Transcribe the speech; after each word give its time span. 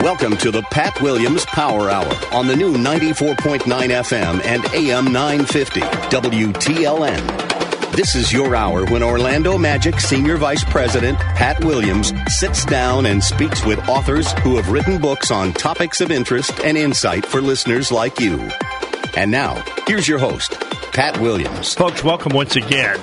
Welcome 0.00 0.36
to 0.38 0.50
the 0.50 0.62
Pat 0.70 1.00
Williams 1.00 1.46
Power 1.46 1.88
Hour 1.88 2.12
on 2.32 2.48
the 2.48 2.56
new 2.56 2.74
94.9 2.74 3.60
FM 3.60 4.44
and 4.44 4.64
AM 4.74 5.12
950 5.12 5.80
WTLN. 5.80 7.92
This 7.92 8.16
is 8.16 8.32
your 8.32 8.56
hour 8.56 8.84
when 8.86 9.04
Orlando 9.04 9.56
Magic 9.56 10.00
Senior 10.00 10.36
Vice 10.36 10.64
President 10.64 11.16
Pat 11.18 11.64
Williams 11.64 12.12
sits 12.26 12.64
down 12.64 13.06
and 13.06 13.22
speaks 13.22 13.64
with 13.64 13.78
authors 13.88 14.32
who 14.40 14.56
have 14.56 14.70
written 14.70 15.00
books 15.00 15.30
on 15.30 15.52
topics 15.52 16.00
of 16.00 16.10
interest 16.10 16.52
and 16.64 16.76
insight 16.76 17.24
for 17.24 17.40
listeners 17.40 17.92
like 17.92 18.18
you. 18.18 18.50
And 19.16 19.30
now, 19.30 19.62
here's 19.86 20.08
your 20.08 20.18
host, 20.18 20.52
Pat 20.92 21.18
Williams. 21.20 21.72
Folks, 21.72 22.02
welcome 22.02 22.34
once 22.34 22.56
again 22.56 22.98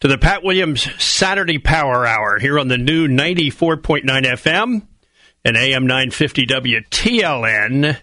to 0.00 0.06
the 0.06 0.16
Pat 0.16 0.44
Williams 0.44 0.88
Saturday 1.02 1.58
Power 1.58 2.06
Hour 2.06 2.38
here 2.38 2.58
on 2.58 2.68
the 2.68 2.78
new 2.78 3.08
94.9 3.08 4.04
FM 4.04 4.86
and 5.48 5.56
AM 5.56 5.86
950 5.86 6.46
WTLN 6.46 7.98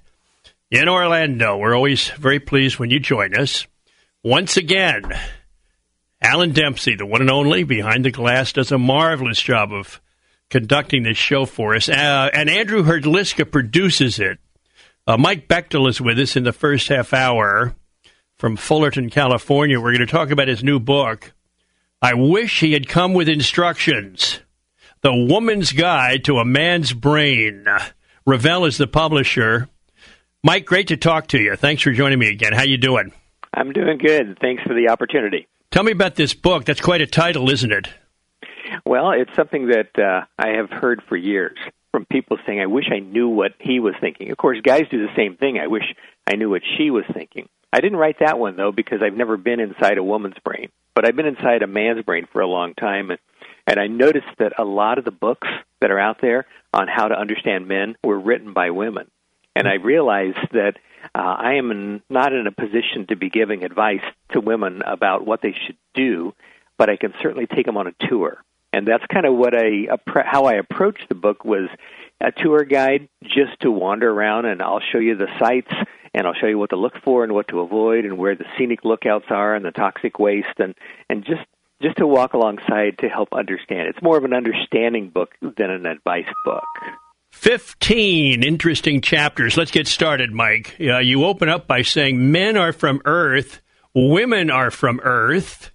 in 0.72 0.90
Orlando. 0.90 1.56
We're 1.58 1.76
always 1.76 2.10
very 2.10 2.40
pleased 2.40 2.80
when 2.80 2.90
you 2.90 3.00
join 3.00 3.36
us. 3.36 3.68
Once 4.24 4.58
again, 4.58 5.04
Alan 6.24 6.54
Dempsey, 6.54 6.96
the 6.96 7.06
one 7.06 7.22
and 7.22 7.30
only 7.30 7.64
behind 7.64 8.04
the 8.04 8.10
glass, 8.10 8.52
does 8.52 8.72
a 8.72 8.80
marvelous 8.80 9.40
job 9.40 9.72
of 9.72 10.02
conducting 10.50 11.04
this 11.04 11.20
show 11.20 11.46
for 11.46 11.76
us. 11.76 11.88
Uh, 11.88 12.32
and 12.34 12.50
Andrew 12.50 12.82
Herdliska 12.82 13.52
produces 13.52 14.18
it. 14.18 14.40
Uh, 15.06 15.16
Mike 15.16 15.48
Bechtle 15.48 15.88
is 15.88 16.02
with 16.02 16.18
us 16.18 16.36
in 16.36 16.46
the 16.46 16.52
first 16.52 16.88
half 16.88 17.14
hour 17.14 17.76
from 18.40 18.58
Fullerton, 18.58 19.12
California. 19.12 19.80
We're 19.80 19.96
going 19.96 20.00
to 20.00 20.08
talk 20.08 20.32
about 20.32 20.48
his 20.48 20.64
new 20.64 20.80
book. 20.80 21.32
I 22.02 22.16
wish 22.16 22.62
he 22.62 22.74
had 22.74 22.90
come 22.90 23.14
with 23.14 23.30
instructions. 23.30 24.40
The 25.06 25.14
Woman's 25.14 25.72
Guide 25.72 26.24
to 26.24 26.40
a 26.40 26.46
Man's 26.46 26.92
Brain. 26.92 27.68
Revell 28.26 28.66
is 28.66 28.80
the 28.80 28.88
publisher. 28.88 29.70
Mike, 30.44 30.66
great 30.66 30.88
to 30.88 30.98
talk 30.98 31.28
to 31.28 31.40
you. 31.40 31.56
Thanks 31.56 31.84
for 31.84 31.92
joining 31.92 32.18
me 32.18 32.28
again. 32.30 32.54
How 32.54 32.64
you 32.64 32.80
doing? 32.80 33.14
I'm 33.54 33.72
doing 33.72 34.00
good. 34.00 34.40
Thanks 34.42 34.64
for 34.64 34.74
the 34.74 34.90
opportunity. 34.90 35.48
Tell 35.70 35.84
me 35.84 35.92
about 35.92 36.16
this 36.16 36.34
book. 36.34 36.66
That's 36.66 36.82
quite 36.82 37.02
a 37.02 37.06
title, 37.06 37.52
isn't 37.52 37.72
it? 37.72 37.88
Well, 38.84 39.12
it's 39.12 39.30
something 39.36 39.68
that 39.68 39.92
uh, 39.96 40.26
I 40.40 40.58
have 40.58 40.72
heard 40.72 41.04
for 41.08 41.16
years 41.16 41.56
from 41.92 42.06
people 42.06 42.40
saying, 42.48 42.60
I 42.60 42.66
wish 42.66 42.86
I 42.92 42.98
knew 42.98 43.30
what 43.30 43.52
he 43.60 43.80
was 43.80 43.94
thinking. 44.02 44.32
Of 44.32 44.38
course, 44.38 44.58
guys 44.64 44.86
do 44.90 45.06
the 45.06 45.14
same 45.16 45.38
thing. 45.38 45.60
I 45.60 45.68
wish 45.68 45.84
I 46.26 46.36
knew 46.36 46.50
what 46.50 46.64
she 46.80 46.90
was 46.90 47.04
thinking. 47.14 47.48
I 47.72 47.80
didn't 47.80 48.00
write 48.00 48.22
that 48.22 48.40
one, 48.40 48.56
though, 48.56 48.72
because 48.72 49.04
I've 49.04 49.14
never 49.14 49.38
been 49.38 49.60
inside 49.60 50.00
a 50.00 50.04
woman's 50.04 50.40
brain, 50.44 50.70
but 50.96 51.08
I've 51.08 51.16
been 51.16 51.28
inside 51.28 51.62
a 51.62 51.68
man's 51.68 52.04
brain 52.04 52.26
for 52.34 52.42
a 52.42 52.48
long 52.48 52.74
time. 52.74 53.12
And 53.12 53.20
and 53.68 53.80
I 53.80 53.88
noticed 53.88 54.38
that 54.40 54.60
a 54.60 54.64
lot 54.64 54.98
of 54.98 55.06
the 55.06 55.12
books 55.12 55.48
that 55.82 55.92
are 55.92 56.00
out 56.00 56.22
there 56.22 56.46
on 56.74 56.88
how 56.88 57.08
to 57.08 57.20
understand 57.20 57.68
men 57.68 57.96
were 58.04 58.20
written 58.20 58.54
by 58.54 58.70
women. 58.70 59.10
And 59.56 59.68
I 59.68 59.76
realized 59.76 60.52
that 60.52 60.78
uh, 61.14 61.20
I 61.20 61.54
am 61.54 62.02
not 62.10 62.34
in 62.34 62.48
a 62.48 62.52
position 62.52 63.08
to 63.08 63.16
be 63.16 63.30
giving 63.30 63.64
advice 63.64 64.04
to 64.32 64.42
women 64.42 64.82
about 64.86 65.26
what 65.26 65.42
they 65.42 65.56
should 65.66 65.78
do, 65.94 66.34
but 66.78 66.90
I 66.90 66.98
can 66.98 67.14
certainly 67.22 67.48
take 67.48 67.66
them 67.66 67.78
on 67.78 67.88
a 67.88 68.08
tour. 68.08 68.44
And 68.74 68.86
that's 68.86 69.06
kind 69.06 69.26
of 69.26 69.36
what 69.36 69.54
I 69.56 69.88
how 70.26 70.46
I 70.46 70.56
approached 70.56 71.08
the 71.08 71.16
book 71.16 71.46
was 71.46 71.70
a 72.20 72.32
tour 72.32 72.64
guide 72.66 73.08
just 73.24 73.60
to 73.62 73.72
wander 73.72 74.12
around 74.12 74.46
and 74.46 74.62
I'll 74.62 74.82
show 74.92 74.98
you 74.98 75.16
the 75.16 75.28
sites 75.40 75.72
and 76.14 76.28
I'll 76.28 76.34
show 76.34 76.48
you 76.48 76.58
what 76.58 76.72
to 76.72 76.76
look 76.76 76.96
for 77.04 77.24
and 77.24 77.34
what 77.34 77.48
to 77.50 77.62
avoid 77.62 78.04
and 78.04 78.18
where 78.18 78.36
the 78.36 78.46
scenic 78.58 78.84
lookouts 78.84 79.26
are 79.30 79.56
and 79.56 79.64
the 79.64 79.72
toxic 79.72 80.20
waste 80.20 80.60
and 80.60 80.76
and 81.10 81.24
just 81.24 81.46
just 81.82 81.98
to 81.98 82.08
walk 82.08 82.34
alongside 82.34 82.98
to 83.00 83.10
help 83.10 83.30
understand. 83.34 83.88
It's 83.88 84.02
more 84.02 84.18
of 84.18 84.24
an 84.24 84.34
understanding 84.34 85.10
book 85.10 85.32
than 85.42 85.70
an 85.70 85.86
advice 85.86 86.32
book. 86.44 86.64
15 87.32 88.44
interesting 88.44 89.02
chapters. 89.02 89.58
Let's 89.58 89.72
get 89.72 89.88
started, 89.88 90.32
Mike. 90.32 90.78
Uh, 90.80 91.00
you 91.00 91.26
open 91.26 91.50
up 91.50 91.68
by 91.68 91.82
saying 91.82 92.32
men 92.32 92.56
are 92.56 92.72
from 92.72 93.02
Earth, 93.06 93.62
women 93.94 94.50
are 94.50 94.72
from 94.72 95.02
Earth. 95.04 95.72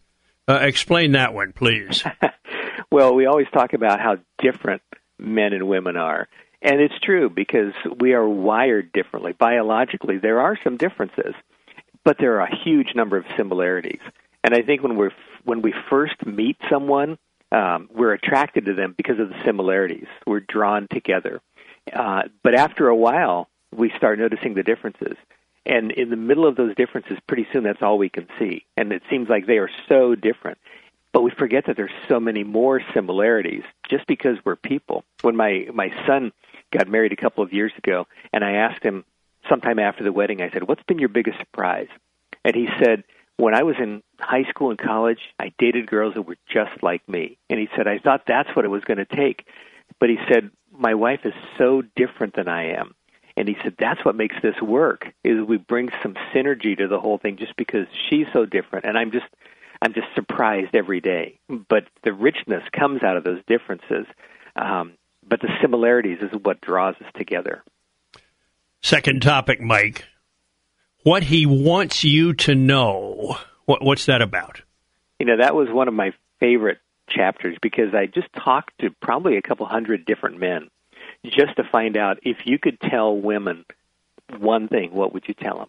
Uh, 0.49 0.55
explain 0.63 1.13
that 1.13 1.35
one, 1.35 1.53
please. 1.53 2.03
well, 2.91 3.15
we 3.15 3.27
always 3.27 3.47
talk 3.53 3.73
about 3.75 4.01
how 4.01 4.17
different 4.39 4.83
men 5.19 5.53
and 5.53 5.69
women 5.69 5.97
are. 5.97 6.29
And 6.63 6.81
it's 6.81 6.99
true 7.03 7.31
because 7.31 7.73
we 7.99 8.15
are 8.15 8.27
wired 8.27 8.93
differently. 8.93 9.33
Biologically, 9.33 10.19
there 10.19 10.41
are 10.41 10.59
some 10.65 10.77
differences, 10.77 11.35
but 12.05 12.17
there 12.19 12.41
are 12.41 12.47
a 12.47 12.57
huge 12.65 12.95
number 12.95 13.17
of 13.17 13.25
similarities. 13.37 14.01
And 14.43 14.55
I 14.55 14.63
think 14.63 14.83
when 14.83 14.97
we're 14.97 15.13
when 15.45 15.63
we 15.63 15.75
first 15.89 16.25
meet 16.27 16.57
someone, 16.71 17.19
um, 17.53 17.89
we're 17.93 18.13
attracted 18.13 18.67
to 18.67 18.75
them 18.75 18.95
because 18.97 19.19
of 19.19 19.29
the 19.29 19.43
similarities. 19.45 20.07
We're 20.27 20.41
drawn 20.41 20.87
together. 20.89 21.41
Uh, 21.93 22.23
but 22.43 22.55
after 22.55 22.89
a 22.89 22.97
while, 22.97 23.49
we 23.75 23.93
start 23.97 24.19
noticing 24.19 24.55
the 24.55 24.63
differences. 24.63 25.17
And 25.67 25.91
in 25.93 26.11
the 26.11 26.17
middle 26.17 26.47
of 26.47 26.57
those 26.57 26.75
differences, 26.75 27.19
pretty 27.27 27.47
soon 27.53 27.65
that's 27.65 27.83
all 27.83 27.99
we 27.99 28.09
can 28.09 28.29
see. 28.39 28.65
And 28.77 28.93
it 28.93 29.03
seems 29.11 29.29
like 29.29 29.47
they 29.47 29.59
are 29.59 29.71
so 29.89 30.15
different. 30.15 30.59
But 31.13 31.23
we 31.23 31.33
forget 31.33 31.67
that 31.67 31.77
there's 31.77 31.91
so 32.09 32.21
many 32.21 32.45
more 32.45 32.81
similarities 32.95 33.65
just 33.89 34.07
because 34.07 34.37
we're 34.45 34.57
people. 34.57 35.05
When 35.23 35.37
my, 35.37 35.67
my 35.75 35.91
son 36.07 36.33
got 36.71 36.89
married 36.89 37.13
a 37.13 37.17
couple 37.17 37.43
of 37.43 37.53
years 37.53 37.73
ago, 37.77 38.07
and 38.33 38.45
I 38.45 38.53
asked 38.53 38.83
him 38.83 39.05
sometime 39.49 39.79
after 39.79 40.05
the 40.05 40.13
wedding, 40.13 40.41
I 40.41 40.51
said, 40.51 40.69
What's 40.69 40.83
been 40.85 40.99
your 40.99 41.09
biggest 41.09 41.39
surprise? 41.39 41.89
And 42.45 42.55
he 42.55 42.69
said, 42.79 43.05
when 43.41 43.55
I 43.55 43.63
was 43.63 43.77
in 43.79 44.03
high 44.19 44.45
school 44.45 44.71
and 44.71 44.79
college, 44.79 45.21
I 45.39 45.53
dated 45.59 45.87
girls 45.87 46.15
that 46.15 46.23
were 46.23 46.37
just 46.53 46.83
like 46.83 47.09
me. 47.09 47.39
And 47.49 47.59
he 47.59 47.69
said, 47.75 47.87
I 47.87 47.99
thought 47.99 48.23
that's 48.27 48.55
what 48.55 48.65
it 48.65 48.69
was 48.69 48.85
going 48.85 48.99
to 48.99 49.05
take. 49.05 49.47
But 49.99 50.11
he 50.11 50.19
said, 50.31 50.51
my 50.71 50.95
wife 50.95 51.21
is 51.25 51.33
so 51.59 51.83
different 51.97 52.35
than 52.35 52.49
I 52.49 52.75
am. 52.75 52.95
And 53.37 53.49
he 53.49 53.57
said, 53.63 53.77
that's 53.79 54.05
what 54.05 54.15
makes 54.15 54.37
this 54.43 54.61
work, 54.61 55.07
is 55.25 55.43
we 55.43 55.57
bring 55.57 55.89
some 56.03 56.15
synergy 56.35 56.77
to 56.77 56.89
the 56.89 57.01
whole 57.01 57.19
thing 57.19 57.37
just 57.39 57.57
because 57.57 57.87
she's 58.09 58.27
so 58.33 58.45
different. 58.45 58.85
And 58.85 58.99
I'm 58.99 59.11
just, 59.11 59.27
I'm 59.81 59.95
just 59.95 60.09
surprised 60.15 60.75
every 60.75 61.01
day. 61.01 61.39
But 61.49 61.85
the 62.05 62.13
richness 62.13 62.63
comes 62.79 63.03
out 63.03 63.17
of 63.17 63.25
those 63.25 63.41
differences. 63.47 64.07
Um, 64.57 64.95
but 65.27 65.41
the 65.41 65.49
similarities 65.63 66.19
is 66.21 66.31
what 66.43 66.61
draws 66.61 66.97
us 66.97 67.11
together. 67.17 67.63
Second 68.83 69.23
topic, 69.23 69.61
Mike 69.61 70.05
what 71.03 71.23
he 71.25 71.47
wants 71.47 72.05
you 72.05 72.35
to 72.35 72.55
know. 72.55 73.37
What, 73.65 73.83
what's 73.83 74.07
that 74.07 74.23
about? 74.23 74.63
You 75.19 75.27
know, 75.27 75.39
that 75.39 75.55
was 75.55 75.69
one 75.71 75.89
of 75.89 75.95
my 75.95 76.13
favorite 76.39 76.79
chapters 77.09 77.57
because 77.61 77.95
I 77.95 78.07
just 78.07 78.29
talked 78.33 78.79
to 78.81 78.91
probably 79.03 79.37
a 79.37 79.43
couple 79.43 79.67
hundred 79.67 80.05
different 80.05 80.39
men 80.39 80.71
just 81.25 81.57
to 81.57 81.65
find 81.71 81.97
out 81.97 82.19
if 82.23 82.47
you 82.47 82.59
could 82.59 82.81
tell 82.81 83.17
women 83.17 83.65
one 84.39 84.69
thing, 84.69 84.93
what 84.93 85.13
would 85.13 85.25
you 85.27 85.35
tell 85.35 85.59
them? 85.59 85.69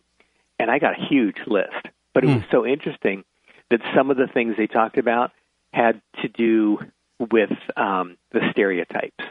And 0.60 0.70
I 0.70 0.80
got 0.80 1.00
a 1.00 1.06
huge 1.10 1.38
list. 1.48 1.88
But 2.14 2.24
it 2.24 2.28
mm. 2.28 2.36
was 2.36 2.44
so 2.52 2.66
interesting 2.66 3.24
that 3.70 3.82
some 3.96 4.12
of 4.12 4.18
the 4.18 4.28
things 4.28 4.56
they 4.58 4.68
talked 4.68 4.98
about 4.98 5.32
had 5.74 6.02
to 6.22 6.28
do 6.28 6.80
with 7.20 7.52
um, 7.78 8.18
the 8.32 8.42
stereotypes, 8.52 9.24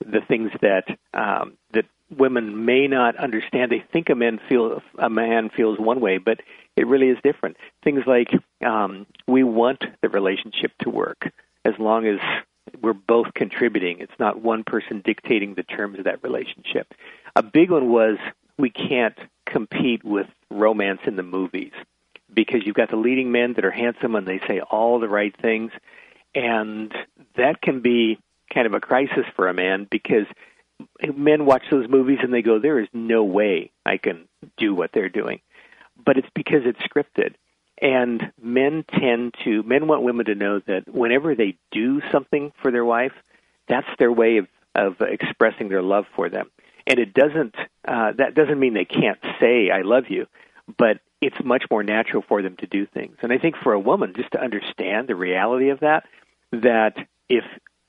the 0.00 0.20
things 0.26 0.50
that 0.60 0.84
um, 1.14 1.54
that 1.72 1.86
women 2.16 2.64
may 2.64 2.86
not 2.86 3.16
understand. 3.16 3.70
They 3.70 3.84
think 3.92 4.10
a 4.10 4.14
man 4.14 4.40
feel 4.48 4.82
a 4.98 5.10
man 5.10 5.50
feels 5.50 5.78
one 5.78 6.00
way, 6.00 6.18
but 6.18 6.40
it 6.76 6.86
really 6.86 7.08
is 7.08 7.18
different. 7.22 7.56
Things 7.82 8.02
like 8.06 8.28
um, 8.64 9.06
we 9.26 9.42
want 9.42 9.84
the 10.00 10.08
relationship 10.08 10.72
to 10.80 10.90
work 10.90 11.30
as 11.64 11.74
long 11.78 12.06
as 12.06 12.18
we're 12.80 12.92
both 12.92 13.34
contributing. 13.34 13.98
It's 14.00 14.18
not 14.18 14.40
one 14.40 14.64
person 14.64 15.02
dictating 15.04 15.54
the 15.54 15.62
terms 15.62 15.98
of 15.98 16.04
that 16.04 16.22
relationship. 16.22 16.92
A 17.36 17.42
big 17.42 17.70
one 17.70 17.90
was 17.90 18.18
we 18.58 18.70
can't 18.70 19.18
compete 19.46 20.04
with 20.04 20.26
romance 20.50 21.00
in 21.06 21.16
the 21.16 21.22
movies 21.22 21.72
because 22.32 22.64
you've 22.64 22.76
got 22.76 22.90
the 22.90 22.96
leading 22.96 23.32
men 23.32 23.54
that 23.54 23.64
are 23.64 23.70
handsome 23.70 24.14
and 24.14 24.26
they 24.26 24.40
say 24.46 24.60
all 24.60 25.00
the 25.00 25.08
right 25.08 25.34
things, 25.40 25.72
and 26.34 26.94
that 27.36 27.60
can 27.60 27.80
be 27.80 28.18
kind 28.52 28.66
of 28.66 28.74
a 28.74 28.80
crisis 28.80 29.24
for 29.34 29.48
a 29.48 29.54
man 29.54 29.86
because 29.90 30.26
men 31.14 31.46
watch 31.46 31.64
those 31.70 31.88
movies 31.88 32.18
and 32.22 32.32
they 32.32 32.42
go, 32.42 32.58
"There 32.58 32.78
is 32.78 32.88
no 32.92 33.24
way 33.24 33.70
I 33.84 33.96
can 33.96 34.28
do 34.56 34.74
what 34.74 34.90
they're 34.92 35.08
doing," 35.08 35.40
but 36.04 36.16
it's 36.18 36.30
because 36.34 36.62
it's 36.64 36.80
scripted. 36.80 37.34
And 37.80 38.32
men 38.40 38.84
tend 38.88 39.34
to 39.44 39.62
men 39.64 39.88
want 39.88 40.02
women 40.02 40.26
to 40.26 40.34
know 40.34 40.60
that 40.60 40.88
whenever 40.88 41.34
they 41.34 41.56
do 41.72 42.00
something 42.12 42.52
for 42.62 42.70
their 42.70 42.84
wife, 42.84 43.12
that's 43.68 43.88
their 43.98 44.12
way 44.12 44.38
of 44.38 44.48
of 44.74 45.00
expressing 45.00 45.68
their 45.68 45.82
love 45.82 46.06
for 46.14 46.28
them. 46.28 46.50
And 46.86 46.98
it 46.98 47.14
doesn't 47.14 47.54
uh, 47.86 48.12
that 48.18 48.34
doesn't 48.34 48.58
mean 48.58 48.74
they 48.74 48.84
can't 48.84 49.18
say 49.40 49.70
I 49.70 49.82
love 49.82 50.04
you, 50.08 50.26
but 50.78 51.00
it's 51.20 51.36
much 51.44 51.64
more 51.70 51.82
natural 51.82 52.22
for 52.26 52.42
them 52.42 52.56
to 52.56 52.66
do 52.66 52.86
things. 52.86 53.16
And 53.22 53.32
I 53.32 53.38
think 53.38 53.56
for 53.62 53.72
a 53.72 53.80
woman, 53.80 54.12
just 54.16 54.32
to 54.32 54.42
understand 54.42 55.08
the 55.08 55.14
reality 55.14 55.70
of 55.70 55.80
that, 55.80 56.04
that 56.50 56.96
if 57.28 57.44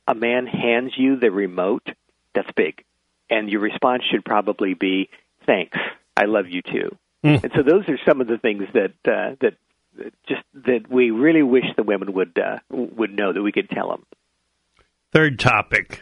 a 0.07 0.13
man 0.13 0.45
hands 0.45 0.93
you 0.95 1.17
the 1.17 1.31
remote, 1.31 1.87
that's 2.33 2.49
big. 2.55 2.83
And 3.29 3.49
your 3.49 3.61
response 3.61 4.03
should 4.11 4.25
probably 4.25 4.73
be, 4.73 5.09
thanks, 5.45 5.77
I 6.15 6.25
love 6.25 6.47
you 6.49 6.61
too. 6.61 6.97
Mm. 7.23 7.43
And 7.43 7.51
so 7.55 7.63
those 7.63 7.87
are 7.87 7.97
some 8.07 8.21
of 8.21 8.27
the 8.27 8.37
things 8.37 8.63
that, 8.73 8.93
uh, 9.05 9.35
that 9.41 9.55
just 10.27 10.41
that 10.65 10.89
we 10.89 11.11
really 11.11 11.43
wish 11.43 11.65
the 11.75 11.83
women 11.83 12.13
would 12.13 12.37
uh, 12.37 12.59
would 12.69 13.15
know 13.15 13.33
that 13.33 13.41
we 13.41 13.51
could 13.51 13.69
tell 13.69 13.89
them. 13.89 14.05
Third 15.11 15.39
topic: 15.39 16.01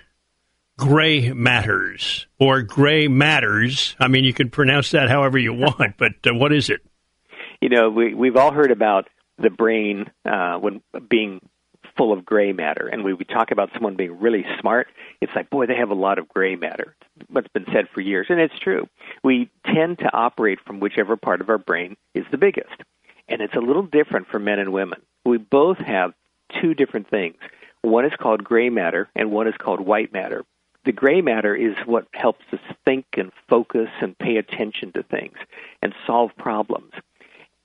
gray 0.78 1.32
matters 1.34 2.28
or 2.40 2.62
gray 2.62 3.08
matters. 3.08 3.96
I 4.00 4.08
mean, 4.08 4.24
you 4.24 4.34
can 4.34 4.50
pronounce 4.50 4.92
that 4.92 5.10
however 5.10 5.38
you 5.38 5.54
want, 5.54 5.98
but 5.98 6.14
uh, 6.26 6.34
what 6.34 6.54
is 6.54 6.70
it? 6.70 6.82
You 7.60 7.70
know, 7.70 7.90
we 7.90 8.14
we've 8.14 8.38
all 8.38 8.52
heard 8.52 8.72
about 8.72 9.08
the 9.38 9.50
brain 9.50 10.10
uh, 10.26 10.58
when 10.58 10.82
being 11.10 11.42
full 12.02 12.12
of 12.12 12.26
gray 12.26 12.52
matter. 12.52 12.88
And 12.88 13.04
when 13.04 13.16
we 13.16 13.26
talk 13.26 13.52
about 13.52 13.70
someone 13.76 13.96
being 13.96 14.20
really 14.20 14.44
smart, 14.60 14.88
it's 15.22 15.34
like, 15.36 15.52
boy, 15.52 15.68
they 15.68 15.76
have 15.76 15.92
a 15.92 15.94
lot 15.94 16.18
of 16.18 16.28
gray 16.28 16.56
matter. 16.56 16.96
What's 17.30 17.48
been 17.50 17.68
said 17.72 17.90
for 17.94 18.02
years, 18.02 18.26
and 18.30 18.40
it's 18.40 18.58
true. 18.58 18.88
We 19.24 19.52
tend 19.72 20.00
to 20.00 20.12
operate 20.12 20.58
from 20.66 20.80
whichever 20.80 21.16
part 21.16 21.42
of 21.42 21.50
our 21.50 21.60
brain 21.60 21.96
is 22.16 22.26
the 22.32 22.40
biggest. 22.40 22.74
And 23.28 23.40
it's 23.40 23.54
a 23.54 23.60
little 23.60 23.84
different 23.84 24.30
for 24.30 24.40
men 24.40 24.58
and 24.58 24.74
women. 24.74 25.00
We 25.26 25.38
both 25.38 25.78
have 25.78 26.14
two 26.60 26.74
different 26.74 27.08
things. 27.08 27.38
One 27.84 28.06
is 28.06 28.14
called 28.20 28.44
gray 28.44 28.72
matter, 28.72 29.08
and 29.16 29.30
one 29.30 29.48
is 29.48 29.54
called 29.60 29.80
white 29.80 30.12
matter. 30.12 30.44
The 30.86 30.94
gray 30.94 31.22
matter 31.22 31.56
is 31.56 31.76
what 31.86 32.08
helps 32.16 32.46
us 32.52 32.60
think 32.84 33.06
and 33.16 33.32
focus 33.48 33.90
and 34.02 34.18
pay 34.18 34.38
attention 34.38 34.92
to 34.94 35.04
things 35.04 35.38
and 35.84 35.94
solve 36.08 36.32
problems. 36.36 36.94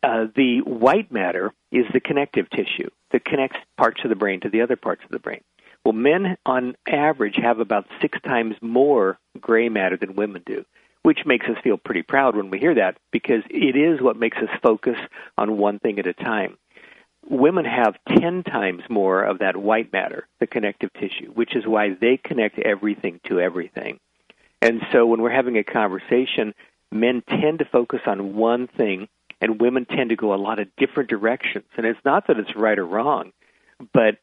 Uh, 0.07 0.27
the 0.37 0.61
white 0.61 1.11
matter 1.11 1.53
is 1.73 1.85
the 1.93 1.99
connective 1.99 2.49
tissue 2.51 2.89
that 3.11 3.25
connects 3.25 3.59
parts 3.77 4.01
of 4.05 4.09
the 4.09 4.15
brain 4.15 4.39
to 4.39 4.49
the 4.49 4.61
other 4.61 4.77
parts 4.77 5.03
of 5.03 5.11
the 5.11 5.19
brain. 5.19 5.41
Well, 5.85 5.95
men 5.95 6.37
on 6.47 6.77
average 6.87 7.35
have 7.43 7.59
about 7.59 7.89
six 8.01 8.17
times 8.21 8.55
more 8.61 9.19
gray 9.41 9.69
matter 9.69 9.97
than 9.97 10.15
women 10.15 10.45
do, 10.47 10.65
which 11.03 11.27
makes 11.27 11.47
us 11.47 11.57
feel 11.65 11.77
pretty 11.77 12.03
proud 12.03 12.37
when 12.37 12.51
we 12.51 12.61
hear 12.61 12.77
that 12.77 12.99
because 13.11 13.43
it 13.51 13.75
is 13.75 14.01
what 14.01 14.17
makes 14.17 14.37
us 14.37 14.49
focus 14.63 14.97
on 15.37 15.59
one 15.59 15.81
thing 15.81 15.99
at 15.99 16.07
a 16.07 16.13
time. 16.13 16.57
Women 17.29 17.65
have 17.65 17.97
10 18.17 18.45
times 18.45 18.85
more 18.89 19.25
of 19.25 19.41
that 19.41 19.57
white 19.57 19.93
matter, 19.93 20.29
the 20.39 20.47
connective 20.47 20.93
tissue, 20.93 21.33
which 21.35 21.57
is 21.57 21.67
why 21.67 21.97
they 22.01 22.17
connect 22.17 22.61
everything 22.61 23.19
to 23.25 23.41
everything. 23.41 23.99
And 24.63 24.83
so 24.93 25.05
when 25.07 25.21
we're 25.21 25.31
having 25.31 25.59
a 25.59 25.65
conversation, 25.65 26.55
men 26.93 27.25
tend 27.29 27.59
to 27.59 27.65
focus 27.65 28.03
on 28.07 28.37
one 28.37 28.69
thing 28.69 29.09
and 29.41 29.61
women 29.61 29.85
tend 29.85 30.11
to 30.11 30.17
go 30.17 30.35
a 30.35 30.37
lot 30.37 30.59
of 30.59 30.69
different 30.77 31.11
directions. 31.11 31.67
And 31.77 31.87
it's 31.87 32.05
not 32.05 32.27
that 32.29 32.39
it's 32.39 32.57
right 32.57 32.79
or 32.79 32.87
wrong, 32.87 33.33
but 33.93 34.17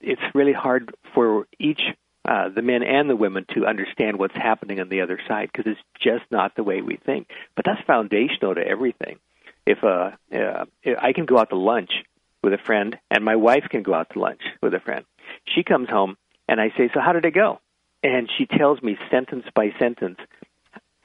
it's 0.00 0.22
really 0.34 0.52
hard 0.52 0.94
for 1.14 1.46
each 1.58 1.80
uh, 2.24 2.50
the 2.50 2.62
men 2.62 2.82
and 2.82 3.08
the 3.08 3.16
women 3.16 3.46
to 3.54 3.66
understand 3.66 4.18
what's 4.18 4.34
happening 4.34 4.80
on 4.80 4.88
the 4.88 5.00
other 5.00 5.18
side 5.26 5.48
because 5.50 5.70
it's 5.70 5.80
just 5.98 6.24
not 6.30 6.54
the 6.54 6.62
way 6.62 6.82
we 6.82 6.96
think. 6.96 7.28
But 7.56 7.64
that's 7.64 7.80
foundational 7.86 8.54
to 8.54 8.60
everything. 8.60 9.18
If 9.64 9.82
uh, 9.82 10.10
uh, 10.34 10.64
I 11.00 11.12
can 11.14 11.24
go 11.24 11.38
out 11.38 11.50
to 11.50 11.56
lunch 11.56 11.90
with 12.42 12.52
a 12.52 12.58
friend, 12.58 12.98
and 13.10 13.24
my 13.24 13.36
wife 13.36 13.64
can 13.70 13.82
go 13.82 13.94
out 13.94 14.10
to 14.12 14.18
lunch 14.18 14.42
with 14.62 14.74
a 14.74 14.80
friend, 14.80 15.04
she 15.54 15.62
comes 15.62 15.88
home 15.88 16.16
and 16.46 16.60
I 16.60 16.68
say, 16.76 16.90
"So 16.92 17.00
how 17.00 17.12
did 17.12 17.24
it 17.24 17.34
go?" 17.34 17.60
And 18.02 18.30
she 18.36 18.46
tells 18.46 18.82
me 18.82 18.98
sentence 19.10 19.44
by 19.54 19.72
sentence 19.78 20.18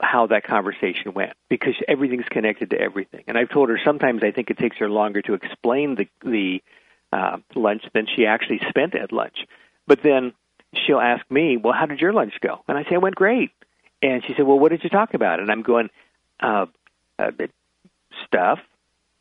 how 0.03 0.27
that 0.27 0.43
conversation 0.43 1.13
went 1.13 1.33
because 1.49 1.73
everything's 1.87 2.27
connected 2.29 2.71
to 2.71 2.79
everything. 2.79 3.23
And 3.27 3.37
I've 3.37 3.49
told 3.49 3.69
her 3.69 3.79
sometimes 3.83 4.21
I 4.23 4.31
think 4.31 4.49
it 4.49 4.57
takes 4.57 4.77
her 4.77 4.89
longer 4.89 5.21
to 5.23 5.33
explain 5.33 5.95
the 5.95 6.07
the 6.23 6.61
uh, 7.11 7.37
lunch 7.55 7.83
than 7.93 8.07
she 8.07 8.25
actually 8.25 8.59
spent 8.69 8.95
at 8.95 9.11
lunch. 9.11 9.45
But 9.87 10.01
then 10.01 10.33
she'll 10.73 10.99
ask 10.99 11.29
me, 11.31 11.57
"Well, 11.57 11.73
how 11.73 11.85
did 11.85 11.99
your 11.99 12.13
lunch 12.13 12.33
go?" 12.41 12.63
And 12.67 12.77
I 12.77 12.83
say, 12.83 12.93
"It 12.93 13.01
went 13.01 13.15
great." 13.15 13.51
And 14.01 14.23
she 14.25 14.33
said, 14.33 14.45
"Well, 14.45 14.59
what 14.59 14.71
did 14.71 14.83
you 14.83 14.89
talk 14.89 15.13
about?" 15.13 15.39
And 15.39 15.49
I'm 15.49 15.61
going, 15.61 15.89
uh, 16.39 16.65
uh, 17.17 17.31
"Stuff," 18.25 18.59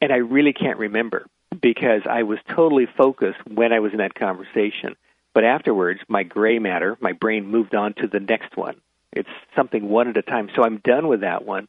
and 0.01 0.13
I 0.13 0.17
really 0.17 0.53
can't 0.53 0.79
remember 0.79 1.27
because 1.61 2.03
I 2.09 2.25
was 2.25 2.39
totally 2.49 2.87
focused 2.87 3.41
when 3.47 3.73
I 3.73 3.81
was 3.81 3.93
in 3.93 3.99
that 3.99 4.15
conversation. 4.15 4.97
But 5.35 5.45
afterwards, 5.45 6.01
my 6.09 6.25
gray 6.25 6.59
matter, 6.59 6.97
my 7.01 7.13
brain 7.13 7.47
moved 7.47 7.75
on 7.75 7.95
to 7.95 8.07
the 8.07 8.21
next 8.21 8.57
one 8.57 8.77
it's 9.13 9.29
something 9.57 9.89
one 9.89 10.09
at 10.09 10.17
a 10.17 10.23
time. 10.23 10.49
So 10.55 10.65
I'm 10.65 10.79
done 10.79 11.09
with 11.09 11.21
that 11.21 11.45
one, 11.45 11.69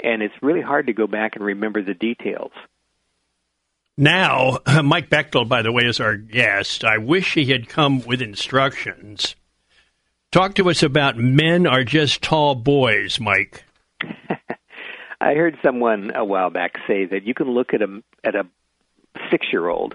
and 0.00 0.22
it's 0.22 0.34
really 0.42 0.60
hard 0.60 0.86
to 0.86 0.92
go 0.92 1.06
back 1.06 1.36
and 1.36 1.44
remember 1.44 1.82
the 1.82 1.94
details. 1.94 2.52
Now, 3.96 4.58
Mike 4.82 5.08
Bechtle, 5.08 5.48
by 5.48 5.62
the 5.62 5.72
way, 5.72 5.84
is 5.84 6.00
our 6.00 6.16
guest. 6.16 6.84
I 6.84 6.98
wish 6.98 7.34
he 7.34 7.46
had 7.46 7.68
come 7.68 8.00
with 8.04 8.20
instructions. 8.20 9.36
Talk 10.32 10.56
to 10.56 10.68
us 10.68 10.82
about 10.82 11.16
men 11.16 11.66
are 11.66 11.84
just 11.84 12.22
tall 12.22 12.56
boys, 12.56 13.20
Mike. 13.20 13.64
I 15.20 15.34
heard 15.34 15.56
someone 15.62 16.12
a 16.14 16.24
while 16.24 16.50
back 16.50 16.76
say 16.88 17.04
that 17.06 17.22
you 17.22 17.34
can 17.34 17.50
look 17.50 17.72
at 17.72 17.82
a 17.82 18.02
at 18.24 18.34
a 18.34 18.46
six 19.30 19.46
year 19.52 19.68
old, 19.68 19.94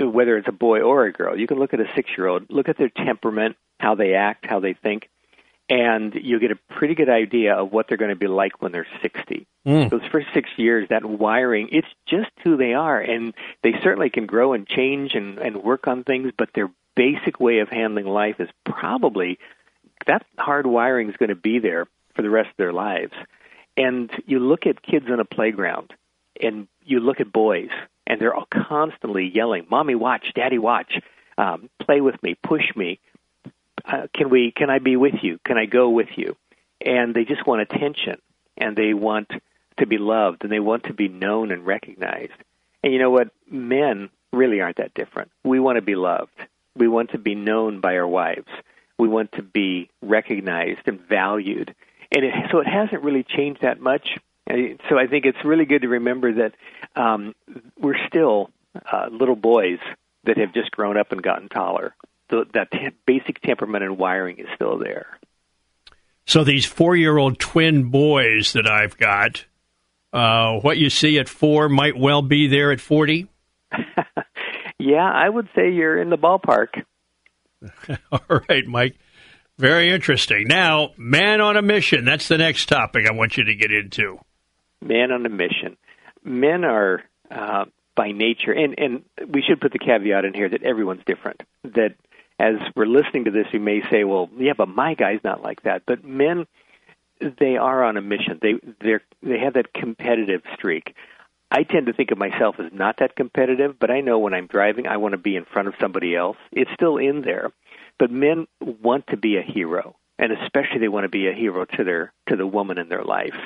whether 0.00 0.36
it's 0.36 0.48
a 0.48 0.52
boy 0.52 0.80
or 0.80 1.04
a 1.04 1.12
girl. 1.12 1.38
You 1.38 1.46
can 1.46 1.58
look 1.58 1.72
at 1.72 1.80
a 1.80 1.86
six 1.94 2.10
year 2.18 2.26
old, 2.26 2.46
look 2.50 2.68
at 2.68 2.76
their 2.76 2.90
temperament, 2.90 3.56
how 3.78 3.94
they 3.94 4.14
act, 4.14 4.44
how 4.44 4.58
they 4.58 4.74
think, 4.74 5.08
and 5.68 6.14
you 6.14 6.38
get 6.40 6.50
a 6.50 6.74
pretty 6.74 6.94
good 6.94 7.08
idea 7.08 7.54
of 7.54 7.72
what 7.72 7.88
they're 7.88 7.96
going 7.96 8.10
to 8.10 8.16
be 8.16 8.26
like 8.26 8.60
when 8.60 8.72
they're 8.72 8.86
60. 9.00 9.46
Mm. 9.66 9.90
Those 9.90 10.02
first 10.12 10.26
six 10.34 10.50
years, 10.56 10.88
that 10.90 11.04
wiring, 11.04 11.68
it's 11.72 11.88
just 12.06 12.30
who 12.42 12.56
they 12.56 12.74
are. 12.74 13.00
And 13.00 13.32
they 13.62 13.72
certainly 13.82 14.10
can 14.10 14.26
grow 14.26 14.52
and 14.52 14.66
change 14.66 15.14
and, 15.14 15.38
and 15.38 15.62
work 15.62 15.86
on 15.86 16.04
things, 16.04 16.32
but 16.36 16.50
their 16.54 16.70
basic 16.94 17.40
way 17.40 17.60
of 17.60 17.68
handling 17.68 18.06
life 18.06 18.36
is 18.40 18.48
probably 18.64 19.38
that 20.06 20.24
hard 20.38 20.66
wiring 20.66 21.08
is 21.08 21.16
going 21.16 21.30
to 21.30 21.34
be 21.34 21.58
there 21.58 21.86
for 22.14 22.22
the 22.22 22.30
rest 22.30 22.50
of 22.50 22.56
their 22.56 22.72
lives. 22.72 23.12
And 23.76 24.10
you 24.26 24.38
look 24.38 24.66
at 24.66 24.82
kids 24.82 25.06
on 25.10 25.18
a 25.18 25.24
playground, 25.24 25.92
and 26.40 26.68
you 26.84 27.00
look 27.00 27.20
at 27.20 27.32
boys, 27.32 27.70
and 28.06 28.20
they're 28.20 28.34
all 28.34 28.46
constantly 28.50 29.30
yelling, 29.34 29.66
"Mommy, 29.70 29.94
watch! 29.94 30.32
Daddy, 30.34 30.58
watch! 30.58 31.00
Um, 31.38 31.68
play 31.80 32.00
with 32.00 32.22
me! 32.22 32.36
Push 32.42 32.76
me!" 32.76 33.00
Uh, 33.84 34.06
can 34.14 34.30
we 34.30 34.52
can 34.52 34.70
I 34.70 34.78
be 34.78 34.96
with 34.96 35.14
you? 35.22 35.38
Can 35.44 35.58
I 35.58 35.66
go 35.66 35.90
with 35.90 36.08
you? 36.16 36.36
And 36.84 37.14
they 37.14 37.24
just 37.24 37.46
want 37.46 37.62
attention 37.62 38.20
and 38.56 38.76
they 38.76 38.94
want 38.94 39.30
to 39.78 39.86
be 39.86 39.98
loved 39.98 40.42
and 40.42 40.52
they 40.52 40.60
want 40.60 40.84
to 40.84 40.92
be 40.92 41.08
known 41.08 41.50
and 41.50 41.66
recognized. 41.66 42.32
And 42.82 42.92
you 42.92 42.98
know 42.98 43.10
what? 43.10 43.28
Men 43.50 44.10
really 44.32 44.60
aren't 44.60 44.76
that 44.76 44.94
different. 44.94 45.30
We 45.42 45.60
want 45.60 45.76
to 45.76 45.82
be 45.82 45.96
loved. 45.96 46.38
We 46.76 46.88
want 46.88 47.10
to 47.10 47.18
be 47.18 47.34
known 47.34 47.80
by 47.80 47.96
our 47.96 48.06
wives. 48.06 48.48
We 48.98 49.08
want 49.08 49.32
to 49.32 49.42
be 49.42 49.90
recognized 50.02 50.86
and 50.86 51.00
valued. 51.00 51.74
And 52.12 52.24
it, 52.24 52.34
so 52.50 52.58
it 52.58 52.66
hasn't 52.66 53.02
really 53.02 53.24
changed 53.24 53.62
that 53.62 53.80
much. 53.80 54.16
So 54.46 54.98
I 54.98 55.06
think 55.06 55.24
it's 55.24 55.44
really 55.44 55.64
good 55.64 55.82
to 55.82 55.88
remember 55.88 56.32
that 56.34 56.54
um, 56.94 57.34
we're 57.78 58.06
still 58.06 58.50
uh, 58.92 59.08
little 59.10 59.36
boys 59.36 59.78
that 60.24 60.36
have 60.36 60.52
just 60.52 60.70
grown 60.70 60.96
up 60.96 61.12
and 61.12 61.22
gotten 61.22 61.48
taller 61.48 61.94
that 62.54 62.70
te- 62.70 62.90
basic 63.06 63.40
temperament 63.40 63.84
and 63.84 63.98
wiring 63.98 64.38
is 64.38 64.46
still 64.54 64.78
there. 64.78 65.18
So 66.26 66.42
these 66.42 66.64
four-year-old 66.64 67.38
twin 67.38 67.90
boys 67.90 68.54
that 68.54 68.66
I've 68.66 68.96
got, 68.96 69.44
uh, 70.12 70.58
what 70.60 70.78
you 70.78 70.90
see 70.90 71.18
at 71.18 71.28
four 71.28 71.68
might 71.68 71.96
well 71.96 72.22
be 72.22 72.48
there 72.48 72.72
at 72.72 72.80
forty. 72.80 73.28
yeah, 74.78 75.10
I 75.12 75.28
would 75.28 75.48
say 75.54 75.70
you're 75.70 76.00
in 76.00 76.10
the 76.10 76.18
ballpark. 76.18 76.82
All 78.12 78.40
right, 78.48 78.66
Mike. 78.66 78.96
Very 79.58 79.90
interesting. 79.90 80.46
Now, 80.48 80.90
man 80.96 81.40
on 81.40 81.56
a 81.56 81.62
mission. 81.62 82.04
That's 82.04 82.26
the 82.26 82.38
next 82.38 82.66
topic 82.68 83.06
I 83.08 83.12
want 83.12 83.36
you 83.36 83.44
to 83.44 83.54
get 83.54 83.70
into. 83.70 84.18
Man 84.82 85.12
on 85.12 85.24
a 85.24 85.28
mission. 85.28 85.76
Men 86.24 86.64
are 86.64 87.02
uh, 87.30 87.66
by 87.96 88.10
nature, 88.10 88.52
and 88.52 88.74
and 88.78 89.02
we 89.32 89.42
should 89.46 89.60
put 89.60 89.72
the 89.72 89.78
caveat 89.78 90.24
in 90.24 90.34
here 90.34 90.48
that 90.48 90.62
everyone's 90.62 91.02
different. 91.06 91.42
That 91.62 91.94
as 92.38 92.56
we're 92.74 92.86
listening 92.86 93.24
to 93.24 93.30
this, 93.30 93.46
you 93.52 93.60
may 93.60 93.82
say, 93.90 94.04
"Well, 94.04 94.28
yeah, 94.36 94.54
but 94.56 94.68
my 94.68 94.94
guy's 94.94 95.22
not 95.22 95.42
like 95.42 95.62
that." 95.62 95.82
But 95.86 96.04
men, 96.04 96.46
they 97.20 97.56
are 97.56 97.84
on 97.84 97.96
a 97.96 98.02
mission. 98.02 98.38
They 98.42 98.54
they 98.80 98.98
they 99.22 99.38
have 99.38 99.54
that 99.54 99.72
competitive 99.72 100.42
streak. 100.54 100.94
I 101.50 101.62
tend 101.62 101.86
to 101.86 101.92
think 101.92 102.10
of 102.10 102.18
myself 102.18 102.56
as 102.58 102.72
not 102.72 102.96
that 102.98 103.14
competitive, 103.14 103.78
but 103.78 103.90
I 103.90 104.00
know 104.00 104.18
when 104.18 104.34
I'm 104.34 104.48
driving, 104.48 104.88
I 104.88 104.96
want 104.96 105.12
to 105.12 105.18
be 105.18 105.36
in 105.36 105.44
front 105.44 105.68
of 105.68 105.74
somebody 105.80 106.16
else. 106.16 106.36
It's 106.50 106.70
still 106.72 106.96
in 106.96 107.22
there, 107.22 107.52
but 107.98 108.10
men 108.10 108.48
want 108.60 109.06
to 109.08 109.16
be 109.16 109.36
a 109.36 109.42
hero, 109.42 109.94
and 110.18 110.32
especially 110.32 110.80
they 110.80 110.88
want 110.88 111.04
to 111.04 111.08
be 111.08 111.28
a 111.28 111.32
hero 111.32 111.64
to 111.64 111.84
their 111.84 112.12
to 112.28 112.36
the 112.36 112.46
woman 112.46 112.78
in 112.78 112.88
their 112.88 113.04
life. 113.04 113.36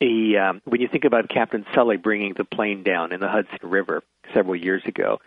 He, 0.00 0.36
um, 0.36 0.62
when 0.64 0.80
you 0.80 0.88
think 0.88 1.04
about 1.04 1.28
Captain 1.28 1.66
Sully 1.74 1.96
bringing 1.96 2.34
the 2.34 2.44
plane 2.44 2.82
down 2.82 3.12
in 3.12 3.20
the 3.20 3.28
Hudson 3.28 3.58
River 3.62 4.02
several 4.32 4.54
years 4.54 4.82
ago, 4.84 5.20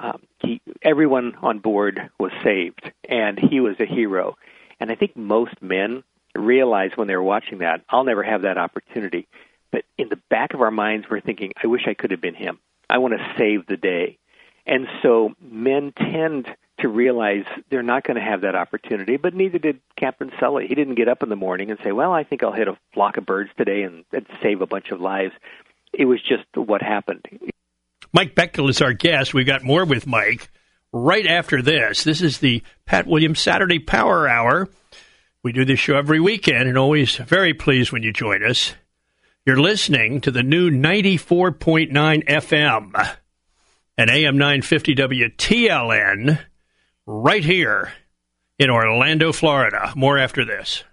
um, 0.00 0.22
he 0.40 0.60
everyone 0.82 1.36
on 1.42 1.58
board 1.58 2.10
was 2.18 2.32
saved, 2.42 2.90
and 3.08 3.38
he 3.38 3.60
was 3.60 3.78
a 3.80 3.86
hero. 3.86 4.36
And 4.78 4.90
I 4.90 4.94
think 4.94 5.16
most 5.16 5.60
men 5.60 6.02
realize 6.34 6.92
when 6.94 7.06
they're 7.06 7.22
watching 7.22 7.58
that, 7.58 7.82
I'll 7.88 8.04
never 8.04 8.22
have 8.22 8.42
that 8.42 8.56
opportunity. 8.56 9.28
But 9.70 9.84
in 9.98 10.08
the 10.08 10.18
back 10.30 10.54
of 10.54 10.62
our 10.62 10.70
minds, 10.70 11.06
we're 11.10 11.20
thinking, 11.20 11.52
I 11.62 11.66
wish 11.66 11.86
I 11.86 11.94
could 11.94 12.12
have 12.12 12.20
been 12.20 12.34
him. 12.34 12.58
I 12.88 12.98
want 12.98 13.14
to 13.14 13.34
save 13.38 13.66
the 13.66 13.76
day. 13.76 14.18
And 14.66 14.88
so 15.02 15.34
men 15.40 15.92
tend 15.92 16.48
to 16.78 16.88
realize 16.88 17.44
they're 17.68 17.82
not 17.82 18.04
going 18.04 18.16
to 18.16 18.22
have 18.22 18.40
that 18.40 18.54
opportunity, 18.54 19.16
but 19.16 19.34
neither 19.34 19.58
did 19.58 19.80
Captain 19.96 20.32
Sully. 20.40 20.66
He 20.66 20.74
didn't 20.74 20.94
get 20.94 21.08
up 21.08 21.22
in 21.22 21.28
the 21.28 21.36
morning 21.36 21.70
and 21.70 21.78
say, 21.84 21.92
Well, 21.92 22.12
I 22.12 22.24
think 22.24 22.42
I'll 22.42 22.52
hit 22.52 22.68
a 22.68 22.78
flock 22.94 23.16
of 23.16 23.26
birds 23.26 23.50
today 23.56 23.82
and, 23.82 24.04
and 24.12 24.26
save 24.42 24.62
a 24.62 24.66
bunch 24.66 24.90
of 24.90 25.00
lives. 25.00 25.34
It 25.92 26.06
was 26.06 26.22
just 26.22 26.44
what 26.54 26.82
happened. 26.82 27.26
Mike 28.12 28.34
Bechtle 28.34 28.68
is 28.68 28.82
our 28.82 28.92
guest. 28.92 29.34
We've 29.34 29.46
got 29.46 29.62
more 29.62 29.84
with 29.84 30.06
Mike 30.06 30.50
right 30.92 31.26
after 31.26 31.62
this. 31.62 32.04
This 32.04 32.20
is 32.20 32.38
the 32.38 32.62
Pat 32.84 33.06
Williams 33.06 33.40
Saturday 33.40 33.78
Power 33.78 34.28
Hour. 34.28 34.68
We 35.42 35.52
do 35.52 35.64
this 35.64 35.78
show 35.78 35.96
every 35.96 36.20
weekend 36.20 36.68
and 36.68 36.76
always 36.76 37.16
very 37.16 37.54
pleased 37.54 37.92
when 37.92 38.02
you 38.02 38.12
join 38.12 38.44
us. 38.44 38.74
You're 39.46 39.60
listening 39.60 40.20
to 40.22 40.30
the 40.30 40.42
new 40.42 40.70
94.9 40.70 41.90
FM 42.26 43.16
and 43.96 44.10
AM 44.10 44.36
950 44.36 44.94
WTLN 44.96 46.38
right 47.06 47.44
here 47.44 47.92
in 48.58 48.70
Orlando, 48.70 49.32
Florida. 49.32 49.92
More 49.96 50.18
after 50.18 50.44
this. 50.44 50.84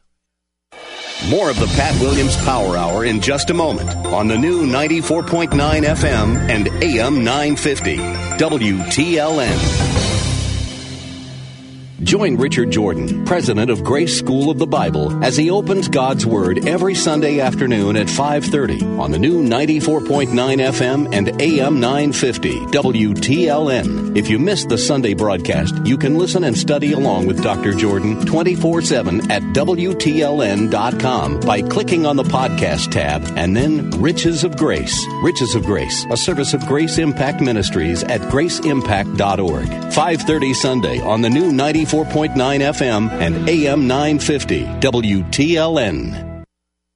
More 1.25 1.49
of 1.49 1.59
the 1.59 1.65
Pat 1.75 1.99
Williams 1.99 2.37
Power 2.37 2.77
Hour 2.77 3.03
in 3.03 3.19
just 3.19 3.49
a 3.49 3.53
moment 3.53 3.89
on 4.07 4.27
the 4.27 4.37
new 4.37 4.65
94.9 4.65 5.49
FM 5.49 6.49
and 6.49 6.67
AM 6.81 7.23
950 7.23 7.97
WTLN. 7.97 9.86
Join 12.03 12.37
Richard 12.37 12.69
Jordan, 12.69 13.25
president 13.25 13.71
of 13.71 13.83
Grace 13.83 14.19
School 14.19 14.51
of 14.51 14.59
the 14.59 14.67
Bible, 14.67 15.23
as 15.23 15.35
he 15.35 15.49
opens 15.49 15.87
God's 15.87 16.27
Word 16.27 16.67
every 16.67 16.93
Sunday 16.93 17.39
afternoon 17.39 17.95
at 17.97 18.05
5:30 18.07 18.83
on 18.99 19.09
the 19.09 19.17
new 19.17 19.41
94.9 19.41 20.59
FM 20.59 21.07
and 21.11 21.41
AM 21.41 21.79
950 21.79 22.59
WTLN. 22.67 24.15
If 24.15 24.29
you 24.29 24.37
missed 24.37 24.69
the 24.69 24.77
Sunday 24.77 25.15
broadcast, 25.15 25.73
you 25.85 25.97
can 25.97 26.19
listen 26.19 26.43
and 26.43 26.55
study 26.55 26.91
along 26.91 27.25
with 27.25 27.41
Dr. 27.41 27.73
Jordan 27.73 28.23
24/7 28.27 29.31
at 29.31 29.41
WTLN.com 29.53 31.39
by 31.39 31.63
clicking 31.63 32.05
on 32.05 32.15
the 32.15 32.23
podcast 32.23 32.91
tab 32.91 33.23
and 33.35 33.57
then 33.57 33.89
Riches 33.99 34.43
of 34.43 34.55
Grace. 34.55 35.03
Riches 35.23 35.55
of 35.55 35.65
Grace, 35.65 36.05
a 36.11 36.17
service 36.17 36.53
of 36.53 36.63
Grace 36.67 36.99
Impact 36.99 37.41
Ministries 37.41 38.03
at 38.03 38.21
graceimpact.org. 38.21 39.67
5:30 39.91 40.53
Sunday 40.53 40.99
on 41.01 41.23
the 41.23 41.29
new 41.29 41.51
94 41.51 41.86
94.9 41.87 42.35
FM 42.35 43.09
and 43.11 43.47
AM 43.47 43.87
950 43.87 44.65
WTLN. 44.65 46.43